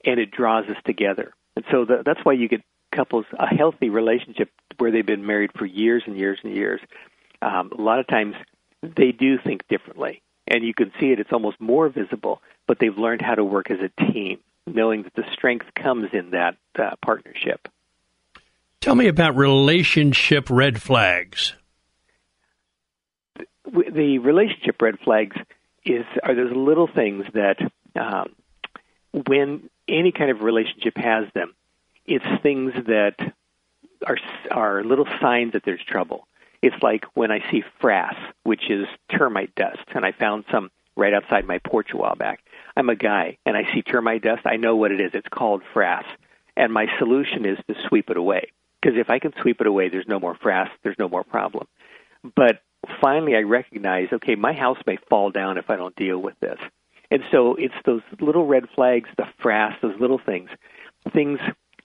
and 0.05 0.19
it 0.21 0.31
draws 0.31 0.65
us 0.67 0.77
together. 0.85 1.33
And 1.57 1.65
so 1.71 1.85
the, 1.85 2.03
that's 2.05 2.21
why 2.25 2.33
you 2.33 2.49
get 2.49 2.63
couples 2.93 3.25
a 3.39 3.47
healthy 3.47 3.91
relationship 3.91 4.51
where 4.79 4.91
they've 4.91 5.07
been 5.07 5.27
married 5.27 5.51
for 5.57 5.67
years 5.67 6.03
and 6.07 6.17
years 6.17 6.39
and 6.43 6.55
years. 6.55 6.81
Um, 7.41 7.71
a 7.77 7.81
lot 7.81 7.99
of 7.99 8.07
times 8.07 8.35
they 8.83 9.13
do 9.13 9.39
think 9.39 9.67
differently, 9.69 10.23
and 10.47 10.65
you 10.65 10.75
can 10.75 10.93
see 11.01 11.11
it. 11.11 11.21
It's 11.21 11.33
almost 11.33 11.61
more 11.61 11.89
visible, 11.89 12.41
but 12.67 12.79
they've 12.79 12.97
learned 12.97 13.23
how 13.23 13.35
to 13.35 13.45
work 13.45 13.71
as 13.71 13.79
a 13.81 14.13
team, 14.13 14.39
knowing 14.67 15.03
that 15.05 15.15
the 15.15 15.25
strength 15.33 15.67
comes 15.75 16.11
in 16.13 16.31
that 16.31 16.57
uh, 16.79 16.91
partnership. 17.05 17.69
Tell 18.81 18.95
me 18.95 19.07
about 19.07 19.37
relationship 19.37 20.51
red 20.51 20.83
flags. 20.83 21.55
The 23.65 24.19
relationship 24.19 24.83
red 24.83 24.99
flags 24.99 25.37
is 25.85 26.05
are 26.23 26.35
those 26.35 26.55
little 26.55 26.89
things 26.89 27.25
that 27.33 27.59
um, 27.97 28.35
when 29.27 29.69
any 29.89 30.13
kind 30.13 30.31
of 30.31 30.43
relationship 30.43 30.97
has 30.97 31.27
them, 31.35 31.55
it's 32.07 32.25
things 32.43 32.73
that 32.87 33.17
are 34.07 34.19
are 34.51 34.85
little 34.85 35.07
signs 35.21 35.53
that 35.53 35.65
there's 35.65 35.83
trouble. 35.85 36.27
It's 36.61 36.81
like 36.83 37.05
when 37.15 37.31
I 37.31 37.41
see 37.51 37.65
frass, 37.81 38.17
which 38.45 38.71
is 38.71 38.87
termite 39.11 39.55
dust, 39.55 39.83
and 39.95 40.05
I 40.05 40.13
found 40.13 40.45
some 40.51 40.71
right 40.97 41.15
outside 41.15 41.45
my 41.45 41.59
porch 41.59 41.93
a 41.93 41.97
while 41.97 42.15
back. 42.15 42.41
I'm 42.77 42.89
a 42.89 42.97
guy, 42.97 43.39
and 43.45 43.57
I 43.57 43.73
see 43.73 43.83
termite 43.83 44.23
dust. 44.23 44.43
I 44.45 44.57
know 44.57 44.77
what 44.77 44.93
it 44.93 45.01
is. 45.01 45.11
It's 45.15 45.29
called 45.29 45.63
frass, 45.75 46.05
and 46.57 46.73
my 46.73 46.87
solution 46.99 47.45
is 47.45 47.59
to 47.69 47.75
sweep 47.89 48.11
it 48.11 48.17
away. 48.17 48.53
Because 48.81 48.99
if 48.99 49.11
I 49.11 49.19
can 49.19 49.33
sweep 49.41 49.61
it 49.61 49.67
away, 49.67 49.89
there's 49.89 50.09
no 50.09 50.19
more 50.19 50.35
frass. 50.35 50.69
There's 50.83 50.99
no 50.99 51.09
more 51.09 51.25
problem. 51.25 51.67
But 52.37 52.63
finally, 53.01 53.37
I 53.37 53.43
recognize, 53.43 54.09
okay, 54.13 54.35
my 54.35 54.53
house 54.53 54.79
may 54.87 54.99
fall 55.09 55.31
down 55.31 55.59
if 55.59 55.71
I 55.71 55.77
don't 55.77 55.95
deal 55.95 56.19
with 56.19 56.39
this. 56.41 56.59
And 57.13 57.23
so 57.31 57.57
it's 57.57 57.75
those 57.85 58.01
little 58.21 58.47
red 58.47 58.71
flags, 58.75 59.11
the 59.19 59.27
frass, 59.45 59.79
those 59.83 60.01
little 60.01 60.19
things, 60.19 60.49
things 61.13 61.39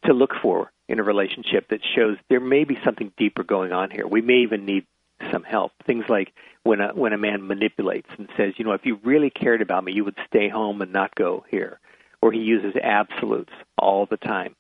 to 0.05 0.13
look 0.13 0.31
for 0.41 0.71
in 0.87 0.99
a 0.99 1.03
relationship 1.03 1.67
that 1.67 1.81
shows 1.83 2.15
there 2.29 2.39
may 2.39 2.63
be 2.63 2.79
something 2.85 3.11
deeper 3.17 3.43
going 3.43 3.73
on 3.73 3.91
here. 3.91 4.07
We 4.07 4.21
may 4.21 4.37
even 4.43 4.65
need 4.65 4.85
some 5.29 5.43
help. 5.43 5.73
Things 5.85 6.05
like 6.07 6.31
when 6.63 6.79
a 6.79 6.93
when 6.93 7.11
a 7.11 7.17
man 7.17 7.45
manipulates 7.45 8.07
and 8.17 8.29
says, 8.37 8.53
you 8.55 8.63
know, 8.63 8.71
if 8.71 8.85
you 8.85 9.01
really 9.03 9.29
cared 9.29 9.61
about 9.61 9.83
me, 9.83 9.91
you 9.91 10.05
would 10.05 10.15
stay 10.27 10.47
home 10.47 10.81
and 10.81 10.93
not 10.93 11.13
go 11.13 11.43
here. 11.51 11.81
Or 12.21 12.31
he 12.31 12.39
uses 12.39 12.77
absolutes 12.81 13.51
all 13.77 14.05
the 14.05 14.15
time. 14.15 14.55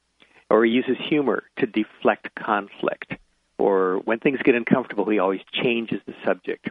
Or 0.49 0.65
he 0.65 0.71
uses 0.71 0.97
humor 0.99 1.43
to 1.59 1.65
deflect 1.65 2.35
conflict. 2.35 3.13
Or 3.57 4.01
when 4.03 4.19
things 4.19 4.39
get 4.43 4.55
uncomfortable, 4.55 5.07
he 5.07 5.19
always 5.19 5.41
changes 5.53 6.01
the 6.05 6.13
subject. 6.25 6.67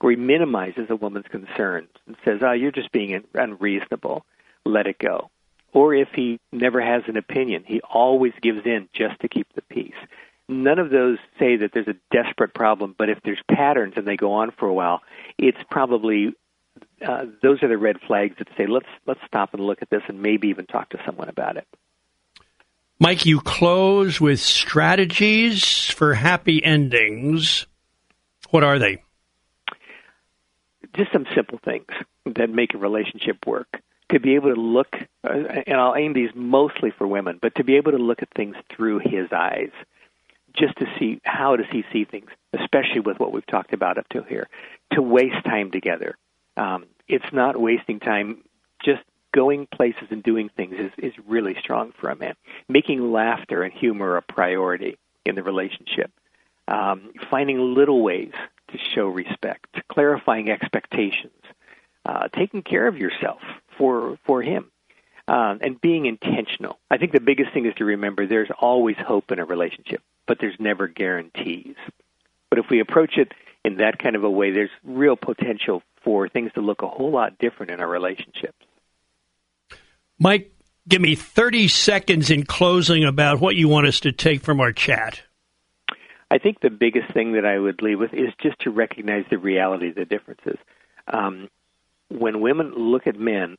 Or 0.00 0.10
he 0.10 0.16
minimizes 0.16 0.90
a 0.90 0.96
woman's 0.96 1.26
concerns 1.30 1.88
and 2.06 2.16
says, 2.24 2.40
oh, 2.42 2.52
you're 2.52 2.72
just 2.72 2.92
being 2.92 3.24
unreasonable. 3.34 4.26
Let 4.66 4.86
it 4.86 4.98
go 4.98 5.30
or 5.74 5.92
if 5.92 6.08
he 6.14 6.40
never 6.52 6.80
has 6.80 7.02
an 7.08 7.16
opinion, 7.16 7.64
he 7.66 7.80
always 7.82 8.32
gives 8.40 8.64
in 8.64 8.88
just 8.94 9.20
to 9.20 9.28
keep 9.28 9.52
the 9.54 9.62
peace. 9.62 9.92
None 10.48 10.78
of 10.78 10.90
those 10.90 11.18
say 11.38 11.56
that 11.56 11.72
there's 11.74 11.88
a 11.88 11.96
desperate 12.12 12.54
problem, 12.54 12.94
but 12.96 13.10
if 13.10 13.18
there's 13.24 13.42
patterns 13.50 13.94
and 13.96 14.06
they 14.06 14.16
go 14.16 14.34
on 14.34 14.52
for 14.52 14.68
a 14.68 14.72
while, 14.72 15.02
it's 15.36 15.58
probably 15.70 16.32
uh, 17.06 17.26
those 17.42 17.62
are 17.62 17.68
the 17.68 17.78
red 17.78 18.00
flags 18.06 18.36
that 18.38 18.48
say 18.56 18.66
let's 18.66 18.86
let's 19.06 19.20
stop 19.26 19.52
and 19.52 19.64
look 19.64 19.82
at 19.82 19.90
this 19.90 20.02
and 20.08 20.22
maybe 20.22 20.48
even 20.48 20.66
talk 20.66 20.90
to 20.90 20.98
someone 21.04 21.28
about 21.28 21.56
it. 21.56 21.66
Mike, 23.00 23.26
you 23.26 23.40
close 23.40 24.20
with 24.20 24.38
strategies 24.38 25.90
for 25.90 26.14
happy 26.14 26.64
endings. 26.64 27.66
What 28.50 28.62
are 28.62 28.78
they? 28.78 29.02
Just 30.96 31.12
some 31.12 31.26
simple 31.34 31.58
things 31.64 31.86
that 32.26 32.50
make 32.50 32.74
a 32.74 32.78
relationship 32.78 33.46
work 33.46 33.80
to 34.10 34.20
be 34.20 34.34
able 34.34 34.54
to 34.54 34.60
look, 34.60 34.94
uh, 35.24 35.62
and 35.66 35.76
I'll 35.76 35.96
aim 35.96 36.12
these 36.12 36.30
mostly 36.34 36.90
for 36.90 37.06
women, 37.06 37.38
but 37.40 37.54
to 37.56 37.64
be 37.64 37.76
able 37.76 37.92
to 37.92 37.98
look 37.98 38.22
at 38.22 38.28
things 38.36 38.56
through 38.74 39.00
his 39.00 39.32
eyes, 39.32 39.70
just 40.54 40.76
to 40.78 40.86
see 40.98 41.20
how 41.24 41.56
does 41.56 41.66
he 41.72 41.84
see 41.92 42.04
things, 42.04 42.30
especially 42.52 43.00
with 43.00 43.18
what 43.18 43.32
we've 43.32 43.46
talked 43.46 43.72
about 43.72 43.98
up 43.98 44.08
to 44.10 44.22
here, 44.22 44.48
to 44.92 45.02
waste 45.02 45.44
time 45.44 45.70
together. 45.70 46.16
Um, 46.56 46.86
it's 47.08 47.32
not 47.32 47.60
wasting 47.60 47.98
time. 47.98 48.42
Just 48.84 49.02
going 49.34 49.66
places 49.66 50.08
and 50.10 50.22
doing 50.22 50.48
things 50.56 50.74
is, 50.78 50.92
is 50.98 51.12
really 51.26 51.56
strong 51.58 51.92
for 52.00 52.08
a 52.08 52.16
man. 52.16 52.34
Making 52.68 53.12
laughter 53.12 53.62
and 53.62 53.72
humor 53.72 54.16
a 54.16 54.22
priority 54.22 54.96
in 55.26 55.34
the 55.34 55.42
relationship. 55.42 56.12
Um, 56.68 57.12
finding 57.30 57.74
little 57.74 58.02
ways 58.02 58.32
to 58.74 58.78
show 58.94 59.06
respect, 59.06 59.76
clarifying 59.88 60.50
expectations, 60.50 61.32
uh, 62.04 62.28
taking 62.28 62.62
care 62.62 62.86
of 62.86 62.98
yourself 62.98 63.40
for 63.78 64.18
for 64.26 64.42
him, 64.42 64.70
um, 65.28 65.60
and 65.62 65.80
being 65.80 66.06
intentional. 66.06 66.78
I 66.90 66.98
think 66.98 67.12
the 67.12 67.20
biggest 67.20 67.52
thing 67.52 67.66
is 67.66 67.74
to 67.76 67.84
remember 67.84 68.26
there's 68.26 68.50
always 68.58 68.96
hope 68.96 69.30
in 69.30 69.38
a 69.38 69.44
relationship, 69.44 70.02
but 70.26 70.38
there's 70.40 70.56
never 70.58 70.88
guarantees. 70.88 71.76
But 72.50 72.58
if 72.58 72.66
we 72.70 72.80
approach 72.80 73.16
it 73.16 73.32
in 73.64 73.76
that 73.76 73.98
kind 73.98 74.16
of 74.16 74.24
a 74.24 74.30
way, 74.30 74.50
there's 74.50 74.70
real 74.82 75.16
potential 75.16 75.82
for 76.02 76.28
things 76.28 76.52
to 76.54 76.60
look 76.60 76.82
a 76.82 76.88
whole 76.88 77.10
lot 77.10 77.38
different 77.38 77.72
in 77.72 77.80
our 77.80 77.88
relationships. 77.88 78.58
Mike, 80.18 80.52
give 80.86 81.00
me 81.00 81.14
30 81.14 81.68
seconds 81.68 82.30
in 82.30 82.44
closing 82.44 83.04
about 83.04 83.40
what 83.40 83.56
you 83.56 83.68
want 83.68 83.86
us 83.86 84.00
to 84.00 84.12
take 84.12 84.42
from 84.42 84.60
our 84.60 84.72
chat. 84.72 85.22
I 86.30 86.38
think 86.38 86.60
the 86.60 86.70
biggest 86.70 87.12
thing 87.12 87.32
that 87.32 87.44
I 87.44 87.58
would 87.58 87.82
leave 87.82 87.98
with 87.98 88.14
is 88.14 88.30
just 88.40 88.58
to 88.60 88.70
recognize 88.70 89.24
the 89.30 89.38
reality 89.38 89.88
of 89.88 89.94
the 89.94 90.04
differences. 90.04 90.58
Um, 91.06 91.48
when 92.08 92.40
women 92.40 92.74
look 92.74 93.06
at 93.06 93.18
men 93.18 93.56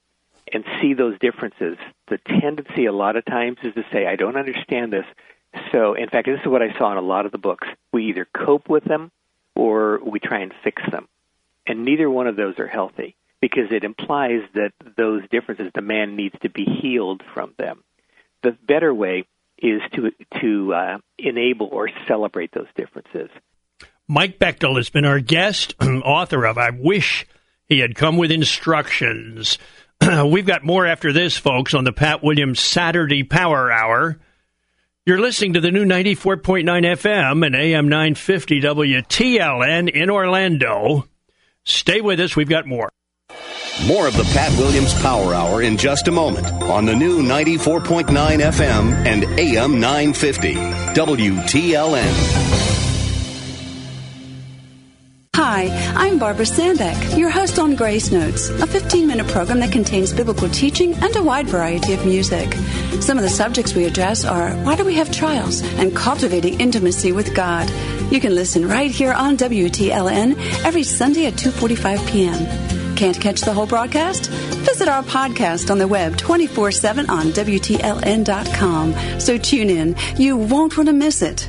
and 0.51 0.63
see 0.81 0.93
those 0.93 1.17
differences, 1.19 1.77
the 2.07 2.17
tendency 2.17 2.85
a 2.85 2.91
lot 2.91 3.15
of 3.15 3.25
times 3.25 3.57
is 3.63 3.73
to 3.75 3.85
say, 3.91 4.05
I 4.05 4.15
don't 4.15 4.37
understand 4.37 4.93
this. 4.93 5.05
So, 5.71 5.93
in 5.93 6.09
fact, 6.09 6.27
this 6.27 6.39
is 6.41 6.47
what 6.47 6.61
I 6.61 6.77
saw 6.77 6.91
in 6.91 6.97
a 6.97 7.01
lot 7.01 7.25
of 7.25 7.31
the 7.31 7.37
books. 7.37 7.67
We 7.93 8.05
either 8.05 8.27
cope 8.33 8.69
with 8.69 8.83
them 8.83 9.11
or 9.55 9.99
we 10.03 10.19
try 10.19 10.39
and 10.39 10.53
fix 10.63 10.81
them. 10.91 11.07
And 11.65 11.85
neither 11.85 12.09
one 12.09 12.27
of 12.27 12.35
those 12.35 12.59
are 12.59 12.67
healthy 12.67 13.15
because 13.41 13.71
it 13.71 13.83
implies 13.83 14.41
that 14.53 14.73
those 14.97 15.23
differences, 15.29 15.71
the 15.73 15.81
man 15.81 16.15
needs 16.15 16.35
to 16.41 16.49
be 16.49 16.65
healed 16.65 17.23
from 17.33 17.53
them. 17.57 17.83
The 18.43 18.51
better 18.51 18.93
way 18.93 19.25
is 19.57 19.81
to, 19.93 20.11
to 20.41 20.73
uh, 20.73 20.97
enable 21.17 21.67
or 21.67 21.89
celebrate 22.07 22.51
those 22.53 22.67
differences. 22.75 23.29
Mike 24.07 24.37
Bechtle 24.37 24.77
has 24.77 24.89
been 24.89 25.05
our 25.05 25.19
guest, 25.19 25.75
author 25.81 26.45
of 26.45 26.57
I 26.57 26.69
Wish 26.69 27.25
he 27.67 27.79
had 27.79 27.95
come 27.95 28.17
with 28.17 28.31
instructions. 28.31 29.57
We've 30.25 30.45
got 30.45 30.63
more 30.63 30.85
after 30.85 31.11
this, 31.11 31.37
folks, 31.37 31.73
on 31.73 31.83
the 31.83 31.93
Pat 31.93 32.23
Williams 32.23 32.59
Saturday 32.59 33.23
Power 33.23 33.71
Hour. 33.71 34.19
You're 35.05 35.19
listening 35.19 35.53
to 35.53 35.61
the 35.61 35.71
new 35.71 35.85
94.9 35.85 36.63
FM 36.63 37.45
and 37.45 37.55
AM 37.55 37.87
950 37.89 38.61
WTLN 38.61 39.89
in 39.89 40.09
Orlando. 40.09 41.07
Stay 41.63 42.01
with 42.01 42.19
us. 42.19 42.35
We've 42.35 42.49
got 42.49 42.65
more. 42.67 42.91
More 43.83 44.07
of 44.07 44.15
the 44.15 44.23
Pat 44.33 44.57
Williams 44.57 44.93
Power 45.01 45.35
Hour 45.35 45.61
in 45.61 45.77
just 45.77 46.07
a 46.07 46.11
moment 46.11 46.47
on 46.63 46.85
the 46.85 46.95
new 46.95 47.21
94.9 47.21 48.07
FM 48.07 49.05
and 49.05 49.25
AM 49.39 49.79
950 49.79 50.55
WTLN. 50.95 52.55
Hi, 55.35 55.67
I'm 55.95 56.17
Barbara 56.17 56.45
Sandbeck, 56.45 57.17
your 57.17 57.29
host 57.29 57.59
on 57.59 57.75
Grace 57.75 58.11
Notes, 58.11 58.49
a 58.49 58.65
15 58.65 59.05
minute 59.05 59.27
program 59.27 59.59
that 59.59 59.71
contains 59.71 60.13
biblical 60.13 60.49
teaching 60.49 60.93
and 60.95 61.15
a 61.15 61.21
wide 61.21 61.47
variety 61.47 61.93
of 61.93 62.03
music. 62.05 62.51
Some 63.01 63.17
of 63.17 63.23
the 63.23 63.29
subjects 63.29 63.75
we 63.75 63.85
address 63.85 64.25
are 64.25 64.55
why 64.63 64.77
do 64.77 64.85
we 64.85 64.95
have 64.95 65.11
trials 65.11 65.61
and 65.77 65.95
cultivating 65.95 66.59
intimacy 66.59 67.11
with 67.11 67.35
God. 67.35 67.69
You 68.11 68.19
can 68.19 68.33
listen 68.33 68.67
right 68.67 68.89
here 68.89 69.13
on 69.13 69.37
WTLN 69.37 70.63
every 70.65 70.83
Sunday 70.83 71.27
at 71.27 71.33
2:45 71.33 72.09
p.m. 72.09 72.84
Can't 72.95 73.19
catch 73.19 73.41
the 73.41 73.53
whole 73.53 73.67
broadcast? 73.67 74.29
Visit 74.29 74.87
our 74.87 75.03
podcast 75.03 75.69
on 75.69 75.77
the 75.77 75.87
web 75.87 76.17
24 76.17 76.71
7 76.71 77.09
on 77.09 77.27
WTLN.com. 77.27 79.19
So 79.19 79.37
tune 79.37 79.69
in. 79.69 79.95
You 80.15 80.37
won't 80.37 80.77
want 80.77 80.87
to 80.87 80.93
miss 80.93 81.21
it. 81.21 81.47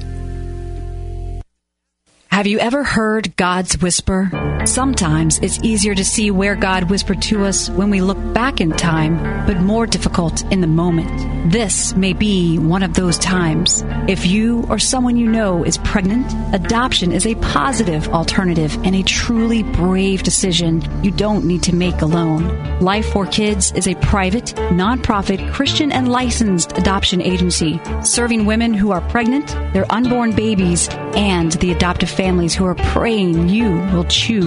Have 2.31 2.47
you 2.47 2.59
ever 2.59 2.85
heard 2.85 3.35
God's 3.37 3.81
whisper? 3.81 4.56
Sometimes 4.67 5.39
it's 5.39 5.61
easier 5.63 5.95
to 5.95 6.05
see 6.05 6.33
where 6.33 6.57
God 6.57 6.91
whispered 6.91 7.23
to 7.23 7.45
us 7.45 7.71
when 7.71 7.89
we 7.89 8.01
look 8.01 8.19
back 8.35 8.61
in 8.61 8.73
time, 8.73 9.17
but 9.47 9.61
more 9.61 9.87
difficult 9.87 10.43
in 10.51 10.61
the 10.61 10.67
moment. 10.67 11.53
This 11.53 11.95
may 11.95 12.13
be 12.13 12.59
one 12.59 12.83
of 12.83 12.95
those 12.95 13.17
times. 13.19 13.85
If 14.09 14.27
you 14.27 14.67
or 14.69 14.81
someone 14.81 15.17
you 15.17 15.29
know 15.29 15.63
is 15.63 15.79
pregnant, 15.79 16.35
adoption 16.53 17.13
is 17.13 17.27
a 17.27 17.37
positive 17.37 18.09
alternative 18.09 18.77
and 18.85 18.97
a 18.97 19.05
truly 19.05 19.63
brave 19.63 20.25
decision 20.25 20.83
you 21.05 21.13
don't 21.13 21.45
need 21.45 21.63
to 21.63 21.75
make 21.75 22.03
alone. 22.03 22.81
Life 22.81 23.09
for 23.13 23.25
Kids 23.25 23.71
is 23.73 23.87
a 23.87 23.95
private, 23.97 24.47
nonprofit, 24.73 25.53
Christian 25.53 25.93
and 25.93 26.11
licensed 26.11 26.77
adoption 26.77 27.23
agency 27.23 27.81
serving 28.03 28.45
women 28.45 28.75
who 28.75 28.91
are 28.91 29.01
pregnant, 29.03 29.47
their 29.73 29.91
unborn 29.93 30.35
babies, 30.35 30.89
and 31.15 31.53
the 31.53 31.71
adoptive 31.71 32.11
families 32.11 32.55
who 32.55 32.65
are 32.65 32.75
praying 32.75 33.49
you 33.49 33.71
will 33.93 34.05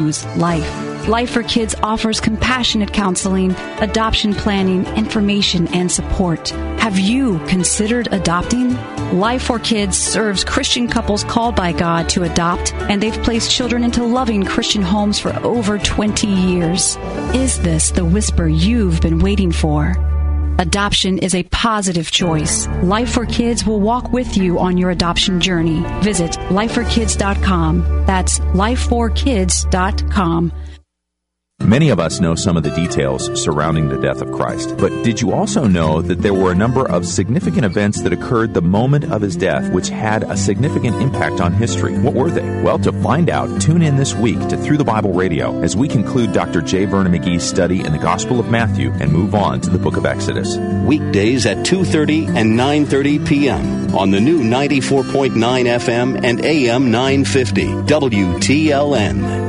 choose 0.09 0.25
life. 0.37 1.07
Life 1.07 1.31
for 1.31 1.43
Kids 1.43 1.75
offers 1.81 2.19
compassionate 2.19 2.93
counseling, 2.93 3.51
adoption 3.79 4.33
planning, 4.33 4.85
information, 4.95 5.67
and 5.69 5.91
support. 5.91 6.49
Have 6.79 6.99
you 6.99 7.39
considered 7.47 8.09
adopting? 8.11 8.75
Life 9.17 9.43
for 9.43 9.59
Kids 9.59 9.97
serves 9.97 10.43
Christian 10.43 10.87
couples 10.87 11.23
called 11.23 11.55
by 11.55 11.71
God 11.71 12.09
to 12.09 12.23
adopt, 12.23 12.73
and 12.73 13.01
they've 13.01 13.23
placed 13.23 13.51
children 13.51 13.83
into 13.83 14.03
loving 14.03 14.45
Christian 14.45 14.83
homes 14.83 15.19
for 15.19 15.35
over 15.43 15.79
20 15.79 16.27
years. 16.27 16.97
Is 17.33 17.59
this 17.61 17.91
the 17.91 18.05
whisper 18.05 18.47
you've 18.47 19.01
been 19.01 19.19
waiting 19.19 19.51
for? 19.51 20.08
Adoption 20.59 21.17
is 21.19 21.35
a 21.35 21.43
positive 21.43 22.11
choice. 22.11 22.67
Life 22.83 23.13
for 23.13 23.25
Kids 23.25 23.65
will 23.65 23.79
walk 23.79 24.11
with 24.11 24.35
you 24.35 24.59
on 24.59 24.77
your 24.77 24.89
adoption 24.89 25.39
journey. 25.39 25.85
Visit 26.01 26.31
lifeforkids.com. 26.31 28.03
That's 28.05 28.39
lifeforkids.com. 28.39 30.51
Many 31.61 31.89
of 31.89 31.99
us 31.99 32.19
know 32.19 32.35
some 32.35 32.57
of 32.57 32.63
the 32.63 32.71
details 32.71 33.29
surrounding 33.43 33.89
the 33.89 33.99
death 34.01 34.21
of 34.21 34.31
Christ, 34.31 34.75
but 34.77 34.89
did 35.03 35.21
you 35.21 35.33
also 35.33 35.65
know 35.65 36.01
that 36.01 36.21
there 36.21 36.33
were 36.33 36.51
a 36.51 36.55
number 36.55 36.89
of 36.89 37.05
significant 37.05 37.65
events 37.65 38.01
that 38.01 38.13
occurred 38.13 38.53
the 38.53 38.61
moment 38.61 39.11
of 39.11 39.21
his 39.21 39.35
death 39.35 39.71
which 39.71 39.89
had 39.89 40.23
a 40.23 40.37
significant 40.37 40.95
impact 41.01 41.41
on 41.41 41.53
history? 41.53 41.97
What 41.99 42.15
were 42.15 42.31
they? 42.31 42.63
Well, 42.63 42.79
to 42.79 42.91
find 43.03 43.29
out, 43.29 43.61
tune 43.61 43.81
in 43.81 43.97
this 43.97 44.15
week 44.15 44.39
to 44.47 44.57
Through 44.57 44.77
the 44.77 44.83
Bible 44.83 45.11
Radio 45.11 45.61
as 45.61 45.75
we 45.75 45.87
conclude 45.87 46.31
Dr. 46.31 46.61
J. 46.61 46.85
Vernon 46.85 47.11
McGee's 47.11 47.43
study 47.43 47.83
in 47.85 47.91
the 47.91 47.99
Gospel 47.99 48.39
of 48.39 48.49
Matthew 48.49 48.91
and 48.93 49.11
move 49.11 49.35
on 49.35 49.61
to 49.61 49.69
the 49.69 49.79
book 49.79 49.97
of 49.97 50.05
Exodus. 50.05 50.57
Weekdays 50.85 51.45
at 51.45 51.57
2:30 51.57 52.29
and 52.35 52.57
9:30 52.57 53.27
p.m. 53.27 53.95
on 53.95 54.11
the 54.11 54.19
new 54.19 54.39
94.9 54.39 55.33
FM 55.33 56.23
and 56.23 56.43
AM 56.43 56.89
950 56.89 57.65
WTLN. 57.65 59.48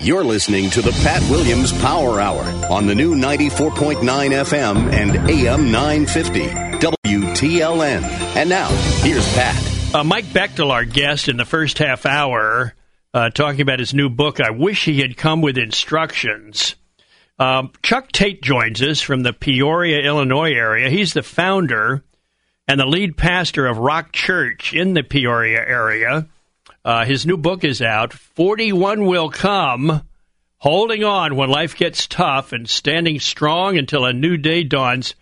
You're 0.00 0.22
listening 0.22 0.70
to 0.70 0.80
the 0.80 0.92
Pat 1.02 1.28
Williams 1.28 1.72
Power 1.80 2.20
Hour 2.20 2.44
on 2.70 2.86
the 2.86 2.94
new 2.94 3.16
94.9 3.16 3.98
FM 3.98 4.92
and 4.92 5.28
AM 5.28 5.72
950 5.72 6.40
WTLN. 6.78 8.04
And 8.36 8.48
now, 8.48 8.68
here's 9.02 9.26
Pat. 9.34 9.94
Uh, 9.94 10.04
Mike 10.04 10.26
Bechtle, 10.26 10.70
our 10.70 10.84
guest 10.84 11.28
in 11.28 11.36
the 11.36 11.44
first 11.44 11.78
half 11.78 12.06
hour, 12.06 12.74
uh, 13.12 13.30
talking 13.30 13.60
about 13.60 13.80
his 13.80 13.92
new 13.92 14.08
book, 14.08 14.38
I 14.38 14.50
Wish 14.50 14.84
He 14.84 15.00
Had 15.00 15.16
Come 15.16 15.40
with 15.40 15.58
Instructions. 15.58 16.76
Um, 17.40 17.72
Chuck 17.82 18.12
Tate 18.12 18.40
joins 18.40 18.80
us 18.80 19.00
from 19.00 19.24
the 19.24 19.32
Peoria, 19.32 19.98
Illinois 19.98 20.52
area. 20.52 20.90
He's 20.90 21.12
the 21.12 21.24
founder 21.24 22.04
and 22.68 22.78
the 22.78 22.86
lead 22.86 23.16
pastor 23.16 23.66
of 23.66 23.78
Rock 23.78 24.12
Church 24.12 24.72
in 24.72 24.94
the 24.94 25.02
Peoria 25.02 25.58
area. 25.58 26.28
Uh, 26.88 27.04
his 27.04 27.26
new 27.26 27.36
book 27.36 27.64
is 27.64 27.82
out. 27.82 28.14
41 28.14 29.04
will 29.04 29.28
come. 29.28 30.08
Holding 30.56 31.04
on 31.04 31.36
when 31.36 31.50
life 31.50 31.76
gets 31.76 32.06
tough 32.06 32.52
and 32.52 32.66
standing 32.66 33.20
strong 33.20 33.76
until 33.76 34.06
a 34.06 34.14
new 34.14 34.38
day 34.38 34.64
dawns. 34.64 35.14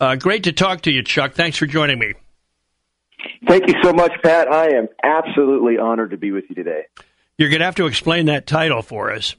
Uh, 0.00 0.16
great 0.16 0.44
to 0.44 0.52
talk 0.52 0.80
to 0.80 0.90
you, 0.90 1.02
Chuck. 1.02 1.34
Thanks 1.34 1.58
for 1.58 1.66
joining 1.66 1.98
me. 1.98 2.14
Thank 3.46 3.68
you 3.68 3.74
so 3.82 3.92
much, 3.92 4.12
Pat. 4.22 4.50
I 4.50 4.70
am 4.70 4.88
absolutely 5.04 5.76
honored 5.76 6.12
to 6.12 6.16
be 6.16 6.32
with 6.32 6.44
you 6.48 6.54
today. 6.54 6.86
You're 7.36 7.50
going 7.50 7.58
to 7.58 7.66
have 7.66 7.74
to 7.74 7.86
explain 7.86 8.24
that 8.24 8.46
title 8.46 8.80
for 8.80 9.12
us. 9.12 9.36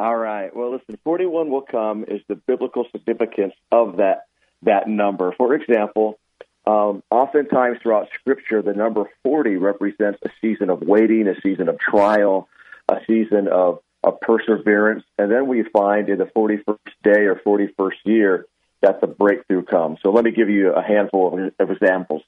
All 0.00 0.16
right. 0.16 0.50
Well, 0.56 0.72
listen, 0.72 0.98
41 1.04 1.52
will 1.52 1.62
come 1.62 2.04
is 2.08 2.20
the 2.26 2.34
biblical 2.34 2.84
significance 2.90 3.54
of 3.70 3.98
that 3.98 4.22
that 4.62 4.88
number. 4.88 5.32
For 5.38 5.54
example, 5.54 6.18
um, 6.66 7.02
oftentimes 7.10 7.78
throughout 7.82 8.08
Scripture, 8.20 8.60
the 8.60 8.74
number 8.74 9.08
40 9.22 9.56
represents 9.56 10.18
a 10.24 10.30
season 10.40 10.70
of 10.70 10.82
waiting, 10.82 11.28
a 11.28 11.40
season 11.40 11.68
of 11.68 11.78
trial, 11.78 12.48
a 12.88 12.96
season 13.06 13.48
of, 13.48 13.80
of 14.02 14.20
perseverance. 14.20 15.04
And 15.18 15.30
then 15.30 15.46
we 15.46 15.62
find 15.62 16.08
in 16.08 16.18
the 16.18 16.24
41st 16.24 16.78
day 17.02 17.26
or 17.26 17.36
41st 17.36 17.96
year 18.04 18.46
that 18.80 19.00
the 19.00 19.06
breakthrough 19.06 19.62
comes. 19.62 19.98
So 20.02 20.10
let 20.10 20.24
me 20.24 20.32
give 20.32 20.50
you 20.50 20.72
a 20.72 20.82
handful 20.82 21.38
of, 21.38 21.52
of 21.58 21.70
examples. 21.70 22.22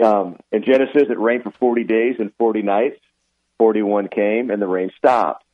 Um, 0.00 0.38
in 0.52 0.62
Genesis, 0.62 1.04
it 1.10 1.18
rained 1.18 1.42
for 1.42 1.50
40 1.50 1.84
days 1.84 2.16
and 2.18 2.32
40 2.38 2.62
nights. 2.62 3.00
41 3.58 4.08
came, 4.08 4.50
and 4.50 4.62
the 4.62 4.66
rain 4.66 4.90
stopped. 4.96 5.44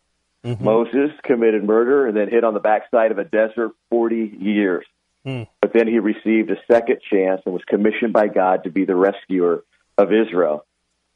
Mm-hmm. 0.44 0.64
Moses 0.64 1.10
committed 1.24 1.64
murder 1.64 2.06
and 2.06 2.16
then 2.16 2.28
hid 2.28 2.44
on 2.44 2.54
the 2.54 2.60
backside 2.60 3.10
of 3.10 3.18
a 3.18 3.24
desert 3.24 3.72
40 3.90 4.36
years. 4.38 4.86
Hmm. 5.26 5.42
But 5.60 5.72
then 5.72 5.88
he 5.88 5.98
received 5.98 6.50
a 6.50 6.56
second 6.70 7.00
chance 7.10 7.42
and 7.44 7.52
was 7.52 7.64
commissioned 7.66 8.12
by 8.12 8.28
God 8.28 8.62
to 8.62 8.70
be 8.70 8.84
the 8.84 8.94
rescuer 8.94 9.64
of 9.98 10.12
Israel. 10.12 10.64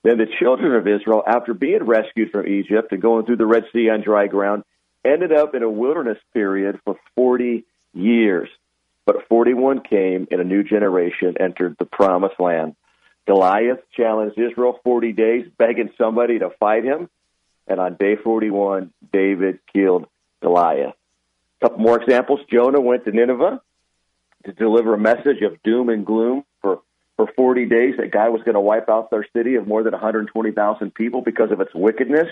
Then 0.03 0.19
the 0.19 0.27
children 0.41 0.75
of 0.75 0.89
Israel, 0.89 1.23
after 1.25 1.55
being 1.55 1.85
rescued 1.85 2.33
from 2.33 2.49
Egypt 2.49 2.91
and 2.91 3.01
going 3.01 3.25
through 3.25 3.37
the 3.37 3.47
Red 3.47 3.65
Sea 3.73 3.89
on 3.91 4.03
dry 4.03 4.27
ground, 4.27 4.65
ended 5.05 5.33
up 5.33 5.55
in 5.55 5.63
a 5.63 5.71
wilderness 5.71 6.19
period 6.35 6.81
for 6.85 6.97
40 7.15 7.65
years. 7.95 8.49
But 9.07 9.29
41 9.29 9.83
came, 9.83 10.27
and 10.31 10.41
a 10.41 10.45
new 10.45 10.65
generation 10.65 11.37
entered 11.39 11.77
the 11.79 11.85
promised 11.85 12.41
land. 12.41 12.75
Goliath 13.27 13.81
challenged 13.97 14.39
Israel 14.39 14.81
40 14.83 15.13
days, 15.13 15.47
begging 15.57 15.91
somebody 15.97 16.41
to 16.41 16.51
fight 16.59 16.83
him. 16.83 17.09
And 17.69 17.79
on 17.79 17.95
day 17.95 18.17
41, 18.17 18.93
David 19.13 19.61
killed 19.73 20.07
Goliath. 20.43 20.95
A 21.61 21.65
couple 21.65 21.79
more 21.79 22.01
examples. 22.01 22.41
Jonah 22.51 22.81
went 22.81 23.05
to 23.05 23.13
Nineveh 23.13 23.61
to 24.45 24.53
deliver 24.53 24.95
a 24.95 24.99
message 24.99 25.43
of 25.43 25.63
doom 25.63 25.89
and 25.89 26.05
gloom 26.05 26.45
for 26.61 26.81
for 27.21 27.31
40 27.37 27.67
days 27.67 27.97
that 27.99 28.13
God 28.13 28.31
was 28.31 28.41
going 28.45 28.55
to 28.55 28.61
wipe 28.61 28.89
out 28.89 29.11
their 29.11 29.27
city 29.37 29.57
of 29.57 29.67
more 29.67 29.83
than 29.83 29.93
120,000 29.93 30.95
people 30.95 31.21
because 31.21 31.51
of 31.51 31.61
its 31.61 31.75
wickedness. 31.75 32.29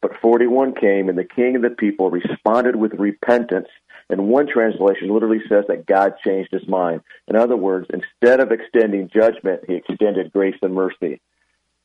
But 0.00 0.16
41 0.22 0.74
came, 0.74 1.10
and 1.10 1.18
the 1.18 1.24
king 1.24 1.54
and 1.54 1.62
the 1.62 1.68
people 1.68 2.10
responded 2.10 2.76
with 2.76 2.94
repentance. 2.94 3.68
And 4.08 4.28
one 4.28 4.46
translation 4.46 5.12
literally 5.12 5.42
says 5.50 5.64
that 5.68 5.84
God 5.84 6.14
changed 6.24 6.50
his 6.50 6.66
mind. 6.66 7.02
In 7.28 7.36
other 7.36 7.58
words, 7.58 7.88
instead 7.92 8.40
of 8.40 8.52
extending 8.52 9.10
judgment, 9.12 9.64
he 9.66 9.74
extended 9.74 10.32
grace 10.32 10.56
and 10.62 10.72
mercy. 10.72 11.20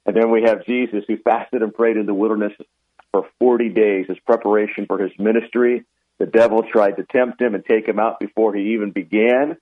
And 0.05 0.15
then 0.15 0.31
we 0.31 0.43
have 0.43 0.65
Jesus 0.65 1.03
who 1.07 1.17
fasted 1.17 1.61
and 1.61 1.73
prayed 1.73 1.97
in 1.97 2.05
the 2.05 2.13
wilderness 2.13 2.53
for 3.11 3.27
40 3.39 3.69
days 3.69 4.05
as 4.09 4.17
preparation 4.19 4.85
for 4.85 4.99
his 4.99 5.11
ministry 5.19 5.83
the 6.21 6.27
devil 6.27 6.61
tried 6.61 6.97
to 6.97 7.03
tempt 7.03 7.41
him 7.41 7.55
and 7.55 7.65
take 7.65 7.87
him 7.87 7.97
out 7.97 8.19
before 8.19 8.53
he 8.53 8.73
even 8.73 8.91
began. 8.91 9.57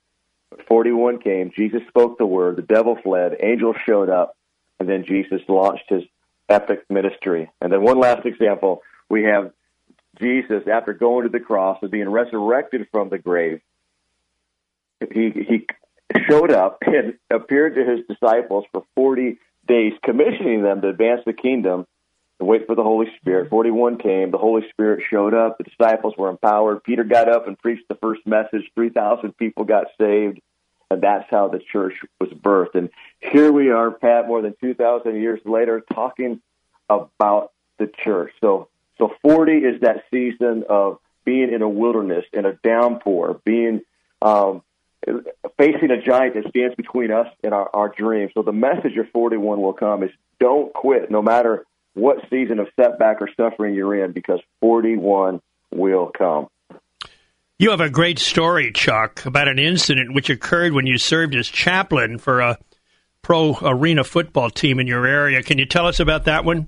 But 0.50 0.68
41 0.68 1.20
came. 1.20 1.54
Jesus 1.56 1.80
spoke 1.88 2.18
the 2.18 2.26
word. 2.26 2.58
The 2.58 2.64
devil 2.64 2.98
fled. 3.02 3.38
Angels 3.42 3.78
showed 3.88 4.10
up. 4.10 4.36
And 4.78 4.90
then 4.90 5.06
Jesus 5.06 5.40
launched 5.48 5.86
his 5.88 6.04
epic 6.50 6.84
ministry. 6.90 7.50
And 7.62 7.72
then 7.72 7.82
one 7.82 7.98
last 7.98 8.26
example 8.26 8.82
we 9.08 9.24
have 9.24 9.54
Jesus, 10.20 10.64
after 10.70 10.92
going 10.92 11.24
to 11.24 11.30
the 11.30 11.40
cross 11.40 11.80
and 11.82 11.92
being 11.92 12.10
resurrected 12.10 12.88
from 12.92 13.08
the 13.08 13.20
grave, 13.20 13.62
he, 15.14 15.30
he 15.30 15.66
showed 16.30 16.52
up 16.52 16.80
and 16.86 17.14
appeared 17.30 17.76
to 17.76 17.86
his 17.86 18.06
disciples 18.06 18.66
for 18.74 18.84
40 18.96 19.38
days, 19.66 19.94
commissioning 20.04 20.64
them 20.64 20.82
to 20.82 20.90
advance 20.90 21.22
the 21.26 21.32
kingdom 21.32 21.88
and 22.40 22.48
wait 22.48 22.66
for 22.66 22.76
the 22.76 22.84
Holy 22.84 23.08
Spirit. 23.20 23.50
41 23.50 23.98
came. 23.98 24.32
The 24.32 24.38
Holy 24.38 24.64
Spirit 24.70 25.04
showed 25.10 25.34
up. 25.34 25.58
The 25.58 25.66
disciples 25.66 26.14
were 26.18 26.30
empowered. 26.30 26.84
Peter 26.84 27.04
got 27.04 27.30
up 27.30 27.48
and 27.48 27.58
preached 27.58 27.88
the 27.90 27.96
first 27.96 28.26
message. 28.26 28.70
3,000 28.76 29.36
people 29.38 29.66
got 29.66 29.88
saved. 30.00 30.40
And 30.92 31.02
that's 31.02 31.30
how 31.30 31.50
the 31.50 31.60
church 31.60 31.94
was 32.20 32.30
birthed. 32.30 32.76
And 32.76 32.90
here 33.20 33.52
we 33.52 33.70
are, 33.70 33.92
Pat, 33.92 34.28
more 34.28 34.42
than 34.42 34.56
2,000 34.60 35.16
years 35.18 35.40
later, 35.46 35.84
talking 35.94 36.42
about 36.90 37.52
the 37.78 37.92
church. 38.04 38.32
So, 38.42 38.70
so 38.98 39.14
40 39.22 39.52
is 39.58 39.82
that 39.82 40.06
season 40.10 40.64
of 40.68 40.98
being 41.26 41.54
in 41.54 41.62
a 41.62 41.70
wilderness, 41.70 42.26
in 42.34 42.46
a 42.46 42.54
downpour, 42.54 43.40
being 43.46 43.82
um, 44.22 44.64
facing 45.58 45.92
a 45.92 46.02
giant 46.02 46.34
that 46.36 46.50
stands 46.50 46.76
between 46.76 47.12
us 47.12 47.28
and 47.44 47.54
our, 47.54 47.70
our 47.74 47.90
dreams. 47.90 48.32
So 48.34 48.42
the 48.42 48.52
message 48.52 48.98
of 48.98 49.10
41 49.12 49.62
will 49.62 49.74
come 49.74 50.04
is 50.04 50.10
don't 50.40 50.74
quit, 50.74 51.12
no 51.12 51.22
matter 51.22 51.66
what 51.94 52.18
season 52.30 52.60
of 52.60 52.68
setback 52.80 53.22
or 53.22 53.30
suffering 53.36 53.76
you're 53.76 54.04
in 54.04 54.12
because 54.12 54.40
41 54.62 55.42
will 55.72 56.12
come. 56.18 56.48
You 57.58 57.72
have 57.72 57.82
a 57.82 57.90
great 57.90 58.20
story, 58.20 58.72
Chuck, 58.72 59.26
about 59.26 59.50
an 59.50 59.60
incident 59.60 60.14
which 60.14 60.30
occurred 60.30 60.72
when 60.74 60.86
you 60.86 60.98
served 60.98 61.36
as 61.36 61.50
chaplain 61.50 62.18
for 62.18 62.40
a 62.40 62.58
pro 63.22 63.58
arena 63.62 64.04
football 64.04 64.50
team 64.50 64.80
in 64.80 64.88
your 64.88 65.06
area. 65.06 65.44
Can 65.44 65.58
you 65.58 65.66
tell 65.66 65.86
us 65.86 66.00
about 66.00 66.26
that 66.26 66.46
one? 66.46 66.68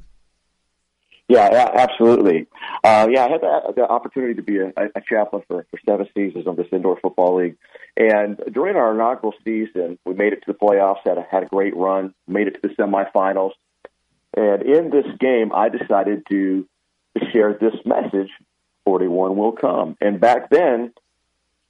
Yeah, 1.29 1.69
absolutely. 1.75 2.47
Uh, 2.83 3.07
yeah, 3.09 3.23
I 3.23 3.29
had 3.29 3.39
the, 3.39 3.73
the 3.77 3.87
opportunity 3.87 4.33
to 4.33 4.41
be 4.41 4.57
a, 4.57 4.67
a 4.67 5.01
chaplain 5.07 5.43
for, 5.47 5.65
for 5.71 5.79
seven 5.87 6.07
seasons 6.13 6.45
of 6.45 6.57
this 6.57 6.67
indoor 6.73 6.99
football 7.01 7.37
league. 7.37 7.55
And 7.95 8.37
during 8.51 8.75
our 8.75 8.93
inaugural 8.93 9.33
season, 9.45 9.97
we 10.05 10.13
made 10.13 10.33
it 10.33 10.43
to 10.45 10.51
the 10.51 10.53
playoffs, 10.53 10.97
had 11.05 11.17
a, 11.17 11.25
had 11.31 11.43
a 11.43 11.45
great 11.45 11.73
run, 11.73 12.13
made 12.27 12.47
it 12.47 12.61
to 12.61 12.67
the 12.67 12.75
semifinals, 12.75 13.51
and 14.35 14.63
in 14.63 14.89
this 14.89 15.05
game, 15.19 15.51
I 15.53 15.69
decided 15.69 16.23
to, 16.29 16.67
share 17.33 17.53
this 17.53 17.73
message 17.85 18.29
41 18.85 19.35
will 19.35 19.51
come. 19.51 19.97
And 19.99 20.21
back 20.21 20.49
then, 20.49 20.93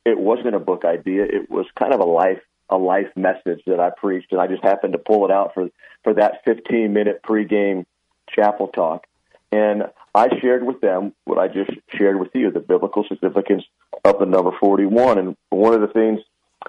it 0.05 0.19
wasn't 0.19 0.53
a 0.53 0.59
book 0.59 0.85
idea. 0.85 1.23
It 1.23 1.49
was 1.49 1.65
kind 1.77 1.93
of 1.93 1.99
a 1.99 2.05
life 2.05 2.41
a 2.69 2.77
life 2.77 3.07
message 3.17 3.61
that 3.67 3.79
I 3.79 3.89
preached, 3.89 4.31
and 4.31 4.39
I 4.39 4.47
just 4.47 4.63
happened 4.63 4.93
to 4.93 4.99
pull 4.99 5.25
it 5.25 5.31
out 5.31 5.53
for 5.53 5.69
for 6.03 6.13
that 6.13 6.41
15 6.45 6.93
minute 6.93 7.21
pregame 7.21 7.85
chapel 8.29 8.69
talk. 8.69 9.05
And 9.51 9.83
I 10.15 10.29
shared 10.39 10.65
with 10.65 10.79
them 10.79 11.13
what 11.25 11.37
I 11.37 11.47
just 11.47 11.71
shared 11.97 12.19
with 12.19 12.29
you, 12.33 12.49
the 12.51 12.61
biblical 12.61 13.03
significance 13.07 13.63
of 14.05 14.19
the 14.19 14.25
number 14.25 14.51
41. 14.59 15.17
And 15.17 15.35
one 15.49 15.73
of 15.73 15.81
the 15.81 15.87
things 15.87 16.21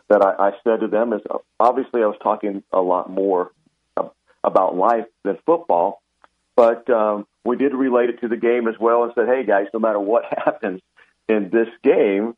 that 0.09 0.23
I, 0.23 0.49
I 0.49 0.51
said 0.65 0.81
to 0.81 0.89
them 0.89 1.13
is 1.13 1.21
obviously 1.61 2.03
I 2.03 2.07
was 2.07 2.19
talking 2.23 2.63
a 2.73 2.81
lot 2.81 3.09
more 3.09 3.53
about 4.45 4.77
life 4.77 5.07
than 5.25 5.39
football. 5.47 6.03
But 6.57 6.89
um, 6.91 7.27
we 7.45 7.57
did 7.57 7.75
relate 7.75 8.11
it 8.11 8.21
to 8.21 8.29
the 8.29 8.37
game 8.37 8.69
as 8.69 8.75
well 8.79 9.05
and 9.05 9.13
said, 9.15 9.27
hey, 9.29 9.45
guys, 9.45 9.67
no 9.73 9.81
matter 9.81 10.01
what 10.01 10.25
happens 10.45 10.81
in 11.29 11.51
this 11.51 11.69
game, 11.83 12.35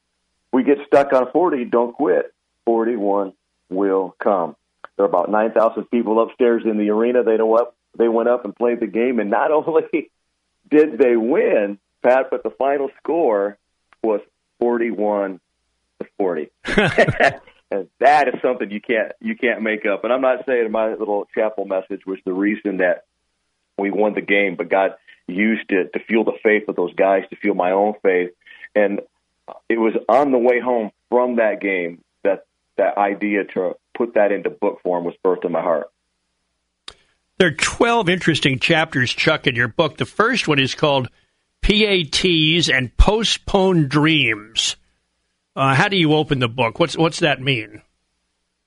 we 0.53 0.63
get 0.63 0.79
stuck 0.87 1.13
on 1.13 1.31
40, 1.33 1.65
don't 1.67 1.95
quit. 1.95 2.33
41 2.67 3.33
will 3.69 4.15
come. 4.19 4.57
There 4.97 5.05
are 5.05 5.09
about 5.09 5.31
9,000 5.31 5.85
people 5.91 6.23
upstairs 6.23 6.63
in 6.65 6.79
the 6.79 6.91
arena. 6.91 7.25
They 7.25 7.37
know 7.37 7.47
what 7.47 7.75
they 7.99 8.09
went 8.09 8.29
up 8.29 8.45
and 8.45 8.55
played 8.55 8.81
the 8.81 8.87
game, 8.87 9.19
and 9.19 9.31
not 9.31 9.51
only 9.51 10.11
did 10.71 10.99
they 10.99 11.17
win, 11.17 11.79
Pat? 12.03 12.29
But 12.31 12.43
the 12.43 12.51
final 12.51 12.91
score 13.03 13.59
was 14.03 14.21
41 14.61 15.41
to 16.01 16.07
40. 16.17 16.51
and 17.71 17.89
that 18.01 18.29
is 18.29 18.35
something 18.43 18.71
you 18.71 18.81
can't 18.81 19.13
you 19.21 19.37
can't 19.37 19.63
make 19.63 19.87
up. 19.87 20.05
And 20.05 20.13
I'm 20.13 20.21
not 20.21 20.47
saying 20.47 20.71
my 20.71 20.95
little 20.95 21.27
chapel 21.35 21.65
message 21.65 22.07
was 22.07 22.19
the 22.25 22.33
reason 22.33 22.79
that 22.79 23.05
we 23.79 23.91
won 23.91 24.15
the 24.15 24.21
game, 24.21 24.57
but 24.57 24.69
God 24.69 24.95
used 25.27 25.71
it 25.71 25.93
to 25.93 25.99
fuel 26.01 26.25
the 26.25 26.39
faith 26.43 26.69
of 26.69 26.77
those 26.77 26.95
guys, 26.95 27.25
to 27.31 27.37
fuel 27.37 27.55
my 27.55 27.73
own 27.73 27.95
faith. 28.03 28.31
And 28.75 29.01
it 29.69 29.79
was 29.79 29.95
on 30.09 30.33
the 30.33 30.39
way 30.39 30.61
home 30.61 30.91
from 31.11 31.37
that 31.37 31.61
game 31.61 32.03
that 32.23 32.47
that 32.77 32.97
idea 32.97 33.45
to 33.45 33.77
put 33.97 34.15
that 34.15 34.33
into 34.33 34.51
book 34.51 34.81
form 34.83 35.05
was 35.05 35.15
birthed 35.25 35.45
in 35.45 35.53
my 35.53 35.63
heart. 35.63 35.91
There 37.39 37.49
are 37.49 37.53
12 37.53 38.09
interesting 38.09 38.59
chapters, 38.61 39.13
Chuck, 39.13 39.47
in 39.47 39.57
your 39.57 39.69
book. 39.69 39.97
The 39.97 40.05
first 40.05 40.47
one 40.47 40.61
is 40.61 40.75
called 40.75 41.09
PATs 41.63 42.69
and 42.69 42.97
Postponed 42.97 43.89
Dreams. 43.89 44.77
Uh, 45.57 45.75
how 45.75 45.89
do 45.89 45.97
you 45.97 46.15
open 46.15 46.41
the 46.41 46.49
book? 46.49 46.79
What's 46.81 46.97
what's 46.97 47.21
that 47.21 47.41
mean? 47.41 47.83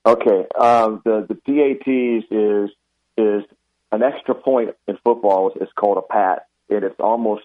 Okay, 0.06 0.46
um, 0.58 1.02
the 1.04 1.26
the 1.28 1.36
PATs 1.36 2.26
is 2.32 2.70
is 3.18 3.44
an 3.92 4.04
extra 4.04 4.36
point 4.36 4.76
in 4.88 4.98
football. 5.04 5.52
It's 5.60 5.72
called 5.74 5.98
a 5.98 6.02
pat, 6.02 6.48
and 6.70 6.84
it's 6.84 7.00
almost 7.00 7.44